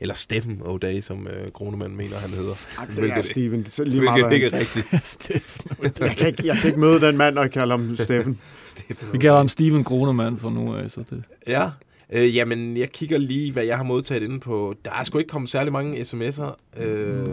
Eller 0.01 0.15
Steffen 0.15 0.61
O'Day, 0.65 1.01
som 1.01 1.27
øh, 1.27 1.53
Kronemann 1.53 1.97
mener, 1.97 2.17
han 2.17 2.31
hedder. 2.31 2.55
Ej, 2.79 2.85
det 2.97 3.11
er 3.11 3.23
Steven. 3.23 3.63
Det 3.63 3.79
er 3.79 3.85
lige 3.85 4.01
meget, 4.03 4.27
hvilket 4.27 4.51
hvad 4.51 4.61
ikke 4.61 4.77
er 4.83 4.91
rigtigt. 4.91 5.07
Steffen 5.23 5.71
Jeg 6.01 6.17
kan, 6.17 6.27
ikke, 6.29 6.47
jeg 6.47 6.57
kan 6.57 6.67
ikke 6.67 6.81
møde 6.81 7.01
den 7.01 7.17
mand 7.17 7.39
og 7.39 7.51
kalde 7.51 7.71
ham 7.71 7.97
Steffen. 7.97 8.39
Steffen 8.67 9.09
Vi 9.13 9.19
kalder 9.19 9.37
ham 9.37 9.49
Steven 9.49 9.85
Kronemann 9.85 10.39
fra 10.39 10.51
nu 10.51 10.75
af, 10.77 10.91
så 10.91 11.05
det... 11.11 11.25
Ja, 11.49 11.69
Øh, 12.13 12.37
jamen, 12.37 12.77
jeg 12.77 12.93
kigger 12.93 13.19
lige, 13.19 13.53
hvad 13.53 13.65
jeg 13.65 13.77
har 13.77 13.85
modtaget 13.85 14.23
inde 14.23 14.41
på. 14.41 14.75
Der 14.85 14.91
er 15.01 15.05
sgu 15.05 15.19
ikke 15.19 15.29
kommet 15.29 15.51
særlig 15.51 15.73
mange 15.73 15.97
sms'er. 16.01 16.81
Øh, 16.83 17.27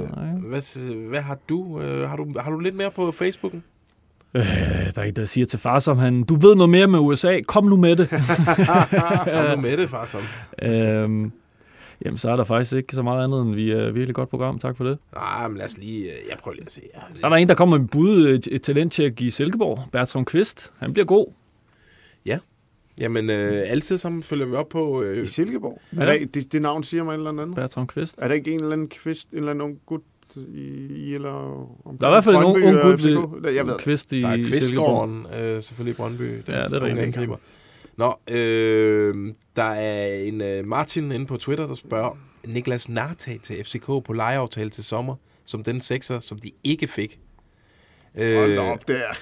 hvad, 0.50 0.62
s- 0.62 0.80
hvad 1.10 1.22
har 1.22 1.38
du? 1.50 1.82
Øh, 1.82 2.10
har 2.10 2.16
du? 2.16 2.28
Har 2.40 2.52
du 2.52 2.60
lidt 2.60 2.76
mere 2.76 2.92
på 2.92 3.12
Facebooken? 3.12 3.64
Øh, 4.34 4.46
der 4.46 4.92
er 4.96 5.04
en, 5.04 5.16
der 5.16 5.26
siger 5.26 5.46
til 5.46 5.60
far, 5.60 5.80
som 5.80 5.98
han, 5.98 6.24
du 6.24 6.36
ved 6.36 6.56
noget 6.56 6.70
mere 6.70 6.88
med 6.88 7.00
USA, 7.00 7.40
kom 7.48 7.64
nu 7.66 7.76
med 7.76 7.96
det. 7.96 8.10
Kom 9.34 9.56
nu 9.56 9.62
med 9.62 9.78
det, 9.78 9.90
far 9.90 10.06
som. 10.06 10.22
øhm, 10.70 11.32
jamen, 12.06 12.18
så 12.18 12.30
er 12.30 12.36
der 12.36 12.44
faktisk 12.44 12.74
ikke 12.74 12.96
så 12.96 13.02
meget 13.02 13.24
andet, 13.24 13.42
end 13.42 13.56
vi 13.56 13.72
er 13.72 13.92
virkelig 13.92 14.16
godt 14.16 14.30
program. 14.30 14.60
Tak 14.60 14.78
for 14.78 14.84
det. 14.84 14.98
Nej, 15.16 15.48
men 15.48 15.58
lad 15.58 15.66
os 15.66 15.78
lige... 15.78 16.04
øh, 16.06 16.18
Jeg 16.30 16.38
prøver 16.38 16.56
lige 16.56 16.66
at 16.66 16.72
se. 16.72 16.82
Så 17.14 17.26
er 17.26 17.30
der 17.30 17.36
en, 17.36 17.48
der 17.48 17.56
kommer 17.56 17.78
med 17.78 17.84
en 17.84 17.88
bud, 17.88 18.28
et, 18.28 18.48
et 18.52 18.62
talenttjek 18.62 19.22
i 19.22 19.30
Silkeborg. 19.30 19.80
Bertram 19.92 20.26
Kvist. 20.26 20.72
Han 20.78 20.94
bliver 20.94 21.06
god. 21.06 21.28
Ja. 22.26 22.40
Jamen, 23.00 23.30
øh, 23.30 23.64
altid 23.66 23.98
sammen 23.98 24.24
følger 24.24 24.46
vi 24.46 24.54
op 24.54 24.70
på... 24.70 25.02
Øh, 25.04 25.24
I 25.24 25.26
Silkeborg? 25.26 25.82
Ja. 25.98 26.02
Er 26.02 26.06
der, 26.06 26.26
det, 26.34 26.54
det 26.54 26.62
navn 26.62 26.84
siger 26.84 27.04
mig 27.04 27.14
en 27.14 27.20
eller 27.20 27.32
anden. 27.32 27.56
Bertram 27.56 27.88
Kvist. 27.88 28.16
Er 28.22 28.28
der 28.28 28.36
ikke 28.36 28.52
en 28.52 28.60
eller 28.60 28.74
anden 28.74 28.88
kvist, 28.88 29.32
en 29.32 29.38
eller 29.38 29.52
anden 29.52 29.62
ung 29.64 29.80
gut 29.86 30.02
i, 30.36 30.88
i 30.90 31.14
eller 31.16 31.30
omkring 31.86 32.00
Der 32.00 32.06
er 32.08 32.12
i 32.12 32.14
hvert 32.14 32.24
fald 32.24 32.36
en 32.36 32.44
ung, 32.44 32.54
Brøndby 32.54 32.66
ung 32.68 32.78
og 32.78 32.92
gut 32.92 33.04
ved. 33.68 33.78
Kvist 33.80 34.12
i 34.14 34.22
der 34.22 34.28
er 34.28 34.36
Silkeborg. 34.36 34.50
Kvistgården, 34.52 35.26
øh, 35.42 35.64
selvfølgelig 35.64 35.94
i 35.94 35.96
Brøndby. 35.98 36.24
Den 36.24 36.44
Ja, 36.48 36.62
det 36.62 36.74
er 36.74 36.82
unge 36.82 37.06
rigtigt. 37.06 37.32
Nå, 37.98 38.20
øh, 38.32 39.34
der 39.56 39.64
er 39.64 40.16
en 40.16 40.42
øh, 40.42 40.68
Martin 40.68 41.12
inde 41.12 41.26
på 41.26 41.38
Twitter, 41.38 41.68
der 41.68 41.74
spørger 41.76 42.18
Niklas 42.48 42.90
Nartag 42.90 43.40
til 43.44 43.56
FCK 43.66 43.86
på 43.86 44.14
lejeaftale 44.14 44.70
til 44.70 44.84
sommer, 44.84 45.16
som 45.46 45.64
den 45.64 45.82
sekser, 45.82 46.20
som 46.20 46.40
de 46.40 46.52
ikke 46.64 46.88
fik. 46.88 47.20
Hold 48.18 48.56
da 48.56 48.60
op, 48.62 48.88
det 48.88 48.96
er... 48.98 49.14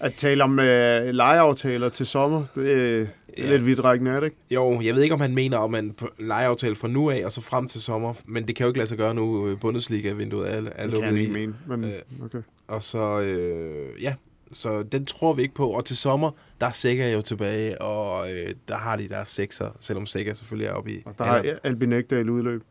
At 0.00 0.14
tale 0.14 0.44
om 0.44 0.58
øh, 0.58 1.06
lejeaftaler 1.14 1.88
til 1.88 2.06
sommer, 2.06 2.44
det, 2.54 2.60
øh, 2.62 3.00
det 3.00 3.08
er 3.38 3.44
Ja. 3.46 3.50
lidt 3.52 3.66
vidtrækkende, 3.66 4.10
er 4.10 4.20
det 4.20 4.26
ikke? 4.26 4.36
Jo, 4.50 4.80
jeg 4.80 4.94
ved 4.94 5.02
ikke, 5.02 5.14
om 5.14 5.20
han 5.20 5.34
mener, 5.34 5.58
om 5.58 5.70
man 5.70 5.94
lejeaftale 6.18 6.74
fra 6.76 6.88
nu 6.88 7.10
af 7.10 7.22
og 7.24 7.32
så 7.32 7.40
frem 7.40 7.68
til 7.68 7.80
sommer, 7.82 8.14
men 8.26 8.46
det 8.48 8.56
kan 8.56 8.64
jo 8.64 8.68
ikke 8.68 8.78
lade 8.78 8.88
sig 8.88 8.98
gøre 8.98 9.14
nu. 9.14 9.48
øh, 9.48 9.60
Bundesliga-vinduet 9.60 10.52
er, 10.54 10.56
er 10.56 10.60
Det 10.60 10.72
kan 10.76 10.90
lukket 10.90 11.04
han 11.08 11.16
i. 11.16 11.20
ikke 11.20 11.32
mene, 11.32 11.54
men 11.68 11.84
Øh, 11.84 12.24
okay. 12.24 12.38
Og 12.68 12.82
så, 12.82 13.20
øh, 13.20 14.02
ja, 14.02 14.14
så 14.52 14.82
den 14.82 15.06
tror 15.06 15.32
vi 15.32 15.42
ikke 15.42 15.54
på. 15.54 15.68
Og 15.68 15.84
til 15.84 15.96
sommer, 15.96 16.30
der 16.60 16.66
er 16.66 16.72
Sækker 16.72 17.08
jo 17.08 17.20
tilbage, 17.20 17.82
og 17.82 18.30
øh, 18.30 18.50
der 18.68 18.76
har 18.76 18.96
de 18.96 19.08
deres 19.08 19.28
sekser, 19.28 19.68
selvom 19.80 20.06
Sækker 20.06 20.34
selvfølgelig 20.34 20.68
er 20.68 20.72
oppe 20.72 20.92
i. 20.92 21.02
Der 21.18 21.24
har 21.24 21.44
Albin 21.64 21.92
Ekdal 21.92 22.30
udløb. 22.30 22.62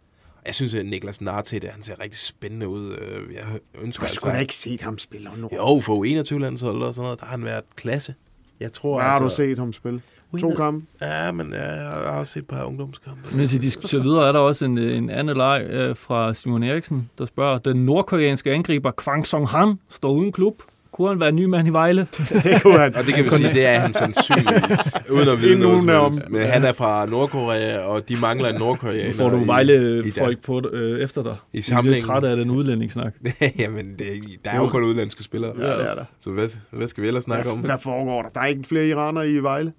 Jeg 0.46 0.56
synes, 0.56 0.74
at 0.74 0.86
Niklas 0.86 1.22
Narte, 1.22 1.60
det, 1.60 1.70
han 1.70 1.84
ser 1.84 2.00
rigtig 2.00 2.20
spændende 2.20 2.68
ud. 2.68 2.92
Øh, 2.92 3.34
Jeg 3.34 3.44
ønsker 3.82 4.02
Du 4.02 4.06
har 4.06 4.14
sgu 4.14 4.28
da 4.28 4.32
altså... 4.32 4.42
ikke 4.42 4.56
set 4.56 4.82
ham 4.82 4.98
spille 4.98 5.30
nu. 5.38 5.50
Jo, 5.54 5.80
for 5.80 6.06
U21-landsholdet 6.06 6.84
og 6.84 6.94
sådan 6.94 7.04
noget, 7.06 7.20
der 7.20 7.26
har 7.26 7.32
han 7.32 7.46
været 7.46 7.64
klasse. 7.76 8.16
Jeg 8.60 8.74
tror 8.74 8.96
Hvad 8.98 9.06
har 9.06 9.12
altså... 9.14 9.44
du 9.44 9.50
set 9.50 9.60
ham 9.60 9.74
spille? 9.74 10.02
To 10.40 10.50
kampe? 10.56 10.86
Ja, 11.02 11.32
men 11.32 11.52
ja, 11.54 11.72
jeg 11.72 11.90
har 11.90 12.20
også 12.20 12.34
set 12.34 12.40
et 12.40 12.48
par 12.48 12.64
ungdomskampe. 12.64 13.38
Mens 13.38 13.54
I 13.54 13.58
diskuterer 13.58 14.02
videre, 14.02 14.28
er 14.28 14.32
der 14.32 14.40
også 14.40 14.66
en, 14.66 14.78
en 14.78 15.10
anden 15.10 15.38
leg 15.38 15.68
øh, 15.72 15.96
fra 15.96 16.34
Simon 16.34 16.64
Eriksen, 16.64 17.10
der 17.18 17.26
spørger, 17.26 17.58
den 17.58 17.86
nordkoreanske 17.86 18.52
angriber 18.52 18.92
Kwang 18.92 19.28
Song 19.28 19.50
Han 19.50 19.76
står 19.90 20.12
uden 20.12 20.32
klub. 20.32 20.64
Kunne 20.94 21.10
han 21.10 21.20
være 21.20 21.32
ny 21.32 21.46
mand 21.46 21.68
i 21.68 21.72
Vejle? 21.72 22.08
det 22.44 22.62
kunne 22.62 22.80
han. 22.80 22.96
Og 22.96 23.06
det 23.06 23.14
kan 23.16 23.26
vi 23.26 23.30
sige, 23.30 23.54
det 23.54 23.66
er 23.66 23.80
han 23.80 23.94
sandsynligvis, 23.94 24.94
uden 25.12 25.28
at 25.30 25.40
vide 25.42 25.54
Ingen 25.54 25.86
noget 25.86 26.14
dem. 26.14 26.32
Men 26.32 26.42
han 26.42 26.64
er 26.64 26.74
fra 26.74 27.06
Nordkorea, 27.06 27.78
og 27.80 28.10
de 28.10 28.16
mangler 28.22 28.50
en 28.50 28.56
nordkoreaner. 28.60 29.06
Nu 29.08 29.14
får 29.14 29.30
du 29.30 29.44
i- 29.44 29.48
Vejle 29.48 30.04
i 30.08 30.12
folk 30.12 30.42
på, 30.44 30.62
øh, 30.74 31.00
efter 31.04 31.24
dig. 31.24 31.36
I 31.54 31.58
er 31.58 31.62
samlingen. 31.62 31.94
lidt 31.94 32.06
trætte 32.06 32.30
af 32.30 32.36
den 32.38 32.50
udlændingssnak. 32.50 33.14
Jamen, 33.60 33.92
det, 34.00 34.06
der 34.46 34.52
er 34.52 34.58
jo 34.58 34.68
kun 34.68 34.84
udlandske 34.84 35.24
spillere. 35.24 35.52
Ja, 35.60 35.78
det 35.78 35.90
er 35.90 35.96
der. 35.96 36.06
Så 36.20 36.30
hvad, 36.32 36.50
hvad 36.72 36.88
skal 36.88 37.02
vi 37.04 37.08
ellers 37.08 37.24
snakke 37.24 37.50
om? 37.50 37.58
Hvad 37.60 37.78
foregår 37.80 38.22
der? 38.22 38.30
Der 38.30 38.42
er 38.42 38.46
ikke 38.46 38.64
flere 38.64 38.88
iranere 38.88 39.30
i 39.30 39.38
Vejle? 39.38 39.74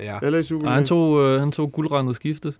Ja. 0.00 0.18
Eller 0.22 0.38
i 0.52 0.62
Nej, 0.62 0.74
han 0.74 0.84
tog, 0.84 1.24
øh, 1.24 1.40
han 1.40 1.52
tog 1.52 1.72
guldrendet 1.72 2.16
skiftet. 2.16 2.54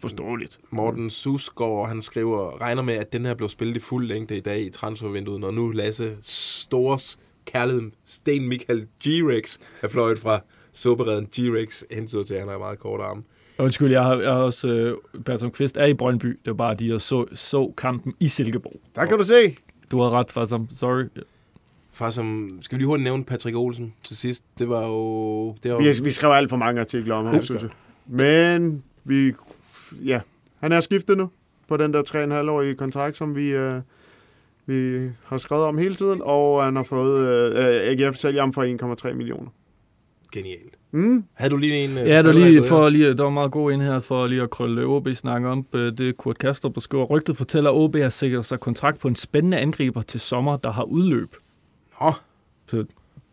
Forståeligt. 0.00 0.58
Morten 0.70 1.10
Susgaard, 1.10 1.88
han 1.88 2.02
skriver, 2.02 2.60
regner 2.62 2.82
med, 2.82 2.94
at 2.94 3.12
den 3.12 3.26
her 3.26 3.34
blev 3.34 3.48
spillet 3.48 3.76
i 3.76 3.80
fuld 3.80 4.06
længde 4.06 4.36
i 4.36 4.40
dag 4.40 4.60
i 4.60 4.70
transfervinduet, 4.70 5.40
når 5.40 5.50
nu 5.50 5.68
Lasse 5.70 6.10
Stores 6.22 7.18
kærlighed 7.52 7.90
Sten 8.04 8.48
Michael 8.48 8.86
G-Rex 9.06 9.58
er 9.82 9.88
fløjet 9.88 10.18
fra 10.18 10.40
suppereden 10.72 11.28
G-Rex, 11.36 11.82
hentyder 11.90 12.24
til, 12.24 12.34
at 12.34 12.40
han 12.40 12.48
har 12.48 12.58
meget 12.58 12.78
kort 12.78 13.00
arme. 13.00 13.22
Undskyld, 13.58 13.90
jeg 13.90 14.02
har, 14.02 14.16
jeg 14.16 14.32
har 14.32 14.38
også... 14.38 14.68
Øh, 14.68 14.96
Bertram 15.24 15.50
Kvist 15.50 15.76
er 15.76 15.84
i 15.84 15.94
Brøndby. 15.94 16.26
Det 16.26 16.46
var 16.46 16.52
bare, 16.54 16.74
de 16.74 16.88
der 16.88 16.98
så, 16.98 17.26
så 17.34 17.72
kampen 17.76 18.14
i 18.20 18.28
Silkeborg. 18.28 18.80
Der 18.94 19.06
kan 19.06 19.18
du 19.18 19.24
se. 19.24 19.56
Du 19.90 20.00
har 20.00 20.10
ret, 20.10 20.32
Farsam. 20.32 20.68
Sorry. 20.70 21.04
Far, 21.92 22.10
som, 22.10 22.58
skal 22.62 22.76
vi 22.76 22.80
lige 22.80 22.86
hurtigt 22.86 23.04
nævne 23.04 23.24
Patrick 23.24 23.56
Olsen 23.56 23.94
til 24.02 24.16
sidst? 24.16 24.44
Det 24.58 24.68
var 24.68 24.86
jo... 24.86 25.54
Det 25.62 25.72
var, 25.72 25.78
Vi, 25.78 25.92
vi 26.02 26.10
skrev 26.10 26.30
alt 26.30 26.50
for 26.50 26.56
mange 26.56 26.80
artikler 26.80 27.14
om 27.14 27.24
ham, 27.24 27.34
det 27.34 27.44
synes 27.44 27.62
jeg. 27.62 27.70
Men 28.06 28.82
vi... 29.04 29.32
Ja, 30.04 30.20
han 30.60 30.72
er 30.72 30.80
skiftet 30.80 31.18
nu 31.18 31.30
på 31.68 31.76
den 31.76 31.92
der 31.92 32.02
3,5-årige 32.02 32.74
kontrakt, 32.74 33.16
som 33.16 33.36
vi, 33.36 33.48
øh, 33.48 33.80
vi 34.68 35.10
har 35.24 35.38
skrevet 35.38 35.64
om 35.64 35.78
hele 35.78 35.94
tiden, 35.94 36.20
og 36.24 36.64
han 36.64 36.76
har 36.76 36.82
fået... 36.82 37.28
Øh, 37.56 38.06
AGF 38.06 38.16
sælger 38.16 38.40
ham 38.42 38.52
for 38.52 39.06
1,3 39.08 39.12
millioner. 39.14 39.50
Genialt. 40.32 40.74
Mm. 40.90 41.24
Havde 41.34 41.50
du 41.50 41.56
lige 41.56 41.76
en... 41.84 41.90
øh, 41.98 42.08
Ja, 42.08 42.22
der, 42.22 42.32
lige 42.32 42.64
for 42.64 42.88
lige, 42.88 43.14
der 43.14 43.22
var 43.22 43.30
meget 43.30 43.50
god 43.50 43.72
en 43.72 43.80
her 43.80 43.98
for 43.98 44.26
lige 44.26 44.42
at 44.42 44.50
krølle 44.50 44.84
OB 44.86 45.08
snakke 45.14 45.48
om. 45.48 45.66
øh, 45.74 45.92
Det 45.98 46.08
er 46.08 46.12
Kurt 46.12 46.38
Kastrup, 46.38 46.74
der 46.74 46.80
skriver, 46.80 47.04
rygtet 47.04 47.36
fortæller, 47.36 47.70
at 47.70 47.74
OB 47.76 47.96
har 47.96 48.08
sikret 48.08 48.46
sig 48.46 48.60
kontrakt 48.60 48.98
på 48.98 49.08
en 49.08 49.16
spændende 49.16 49.56
angriber 49.58 50.02
til 50.02 50.20
sommer, 50.20 50.56
der 50.56 50.72
har 50.72 50.82
udløb. 50.82 51.34
Nå. 52.00 52.12
Så 52.66 52.84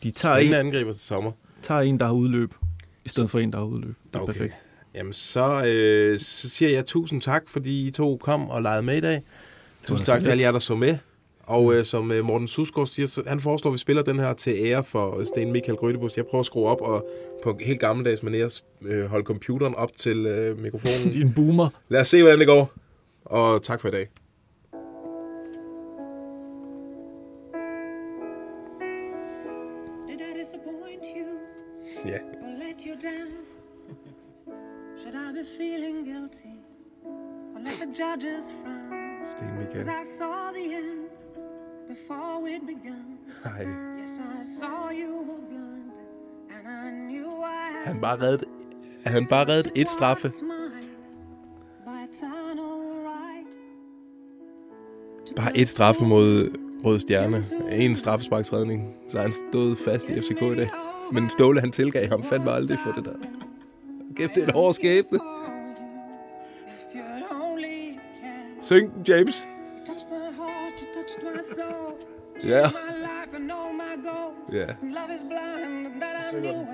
de 0.03 0.11
tager 0.11 0.35
Spændende 0.35 0.59
en, 0.59 0.65
angriber 0.65 0.91
til 0.91 1.01
sommer. 1.01 1.31
tager 1.61 1.81
en, 1.81 1.99
der 1.99 2.05
har 2.05 2.13
udløb, 2.13 2.53
i 3.05 3.09
stedet 3.09 3.29
for 3.29 3.39
en, 3.39 3.51
der 3.51 3.57
har 3.57 3.65
udløb. 3.65 3.95
Det 4.13 4.15
er 4.15 4.19
Okay. 4.19 4.33
perfekt. 4.33 4.53
Jamen, 4.95 5.13
så, 5.13 5.65
øh, 5.65 6.19
så 6.19 6.49
siger 6.49 6.69
jeg 6.71 6.85
tusind 6.85 7.21
tak, 7.21 7.43
fordi 7.47 7.87
I 7.87 7.91
to 7.91 8.17
kom 8.17 8.49
og 8.49 8.61
legede 8.61 8.83
med 8.83 8.97
i 8.97 9.01
dag. 9.01 9.21
Tusind 9.87 10.05
tak 10.05 10.21
til 10.23 10.29
alle 10.29 10.43
jer, 10.43 10.51
der 10.51 10.59
så 10.59 10.75
med. 10.75 10.97
Og 11.47 11.73
øh, 11.73 11.85
som 11.85 12.11
øh, 12.11 12.25
Morten 12.25 12.47
Susgaard 12.47 12.87
siger, 12.87 13.07
så, 13.07 13.23
han 13.27 13.39
foreslår, 13.39 13.71
at 13.71 13.73
vi 13.73 13.77
spiller 13.77 14.03
den 14.03 14.19
her 14.19 14.33
til 14.33 14.53
ære 14.59 14.83
for 14.83 15.19
øh, 15.19 15.25
Sten 15.25 15.51
Michael 15.51 15.77
Grødebus. 15.77 16.17
Jeg 16.17 16.25
prøver 16.25 16.39
at 16.39 16.45
skrue 16.45 16.67
op 16.67 16.81
og 16.81 17.07
på 17.43 17.57
helt 17.61 17.79
gammeldags 17.79 18.19
manér 18.19 18.61
øh, 18.87 19.05
holde 19.05 19.25
computeren 19.25 19.75
op 19.75 19.89
til 19.97 20.25
øh, 20.25 20.59
mikrofonen. 20.59 21.09
Din 21.13 21.33
boomer. 21.35 21.69
Lad 21.89 22.01
os 22.01 22.07
se, 22.07 22.21
hvordan 22.21 22.39
det 22.39 22.47
går. 22.47 22.71
Og 23.25 23.61
tak 23.63 23.81
for 23.81 23.87
i 23.87 23.91
dag. 23.91 24.07
Ja. 32.05 32.17
down? 33.01 33.31
Should 35.01 35.15
I 35.15 35.31
be 35.31 35.43
feeling 35.57 36.05
guilty 36.05 36.53
or 37.55 37.59
let 37.59 37.79
the 37.79 37.87
judges 37.87 38.45
frown? 38.61 39.25
Sten 39.25 39.57
Michael. 39.57 39.85
Cause 39.85 39.89
I 39.89 40.17
saw 40.17 40.51
the 40.51 40.73
end 40.73 41.14
before 41.87 42.43
we'd 42.43 42.65
begun. 42.65 43.05
Hej. 43.43 43.65
Yes, 43.99 44.09
I 44.19 44.59
saw 44.59 44.89
you 44.91 45.11
were 45.29 45.43
blind 45.49 45.91
and 46.55 46.67
I 46.67 46.91
knew 46.91 47.29
I 47.43 47.85
had 47.85 47.93
Han 47.93 48.01
bare 48.01 48.21
reddet, 48.21 48.45
han 49.05 49.27
bare 49.29 49.47
reddet 49.47 49.71
et 49.75 49.89
straffe. 49.89 50.31
Bare 55.35 55.57
et 55.57 55.67
straffe 55.67 56.05
mod 56.05 56.55
Røde 56.85 56.99
Stjerne. 56.99 57.45
En 57.71 57.95
straffesparksredning. 57.95 58.93
Så 59.09 59.19
han 59.19 59.31
stået 59.31 59.77
fast 59.77 60.09
i 60.09 60.21
FCK 60.21 60.41
i 60.41 60.55
dag. 60.55 60.69
Men 61.11 61.29
Ståle, 61.29 61.59
han 61.59 61.71
tilgav 61.71 62.07
ham 62.07 62.23
fandme 62.23 62.51
aldrig 62.51 62.79
for 62.79 62.91
det 62.91 63.05
der. 63.05 63.15
Kæft, 64.15 64.35
det 64.35 64.43
er 64.43 64.47
et 64.47 64.53
hårdt 64.53 64.75
skæbne. 64.75 65.19
Syng 68.61 68.91
James. 69.07 69.47
Ja. 72.43 72.61
My 72.67 72.91
life 73.01 73.31
and 73.35 73.51
all 73.51 73.71
my 73.73 73.95
goals. 74.07 74.53
Ja. 74.53 74.65
Love 74.83 75.11
is 75.15 75.21
blind, 75.23 75.85
and 75.87 76.01
that 76.01 76.33
I 76.33 76.39
knew. 76.39 76.65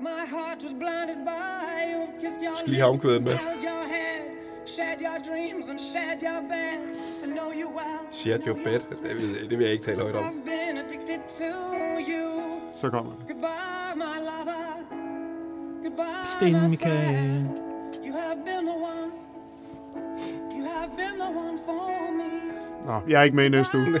My 0.00 0.24
heart 0.34 0.62
was 0.62 0.72
blinded 0.72 1.18
by 1.24 1.92
you've 1.92 2.18
kissed 2.20 2.42
your 2.42 2.56
Skal 2.56 2.68
lige 2.68 2.80
have 2.82 2.90
omkvædet 2.90 3.22
med. 3.22 3.32
held 3.32 3.62
your 3.64 3.84
head, 3.96 4.22
shared 4.66 5.00
your 5.00 5.18
dreams 5.28 5.68
and 5.68 5.78
shared 5.92 6.20
your 6.22 6.40
bed. 6.54 6.78
I 7.24 7.26
know 7.26 7.50
you 7.60 7.68
well. 7.78 8.00
Shared 8.10 8.46
your 8.46 8.56
bed. 8.64 8.80
Det 9.02 9.14
vil, 9.16 9.50
det 9.50 9.58
vil 9.58 9.64
jeg 9.64 9.72
ikke 9.72 9.84
tale 9.84 10.02
højt 10.02 10.16
om. 10.16 10.42
Så 12.72 12.90
kommer 12.90 13.12
det. 13.12 13.26
Goodbye, 13.28 13.94
my 13.94 14.16
lover. 14.30 14.66
Goodbye, 15.82 16.26
Sten 16.26 16.52
my 16.52 16.68
Michael. 16.68 17.46
You 18.06 18.12
have 18.12 18.38
been 18.44 18.64
the 18.66 18.76
one. 18.92 19.10
You 20.56 20.64
have 20.74 20.90
been 20.96 21.16
the 21.24 21.30
one 21.44 21.58
for 21.66 22.12
me. 22.12 22.65
Nå, 22.86 23.00
jeg 23.08 23.18
er 23.20 23.22
ikke 23.22 23.36
med 23.36 23.44
i 23.44 23.48
næste 23.48 23.78
uge. 23.78 24.00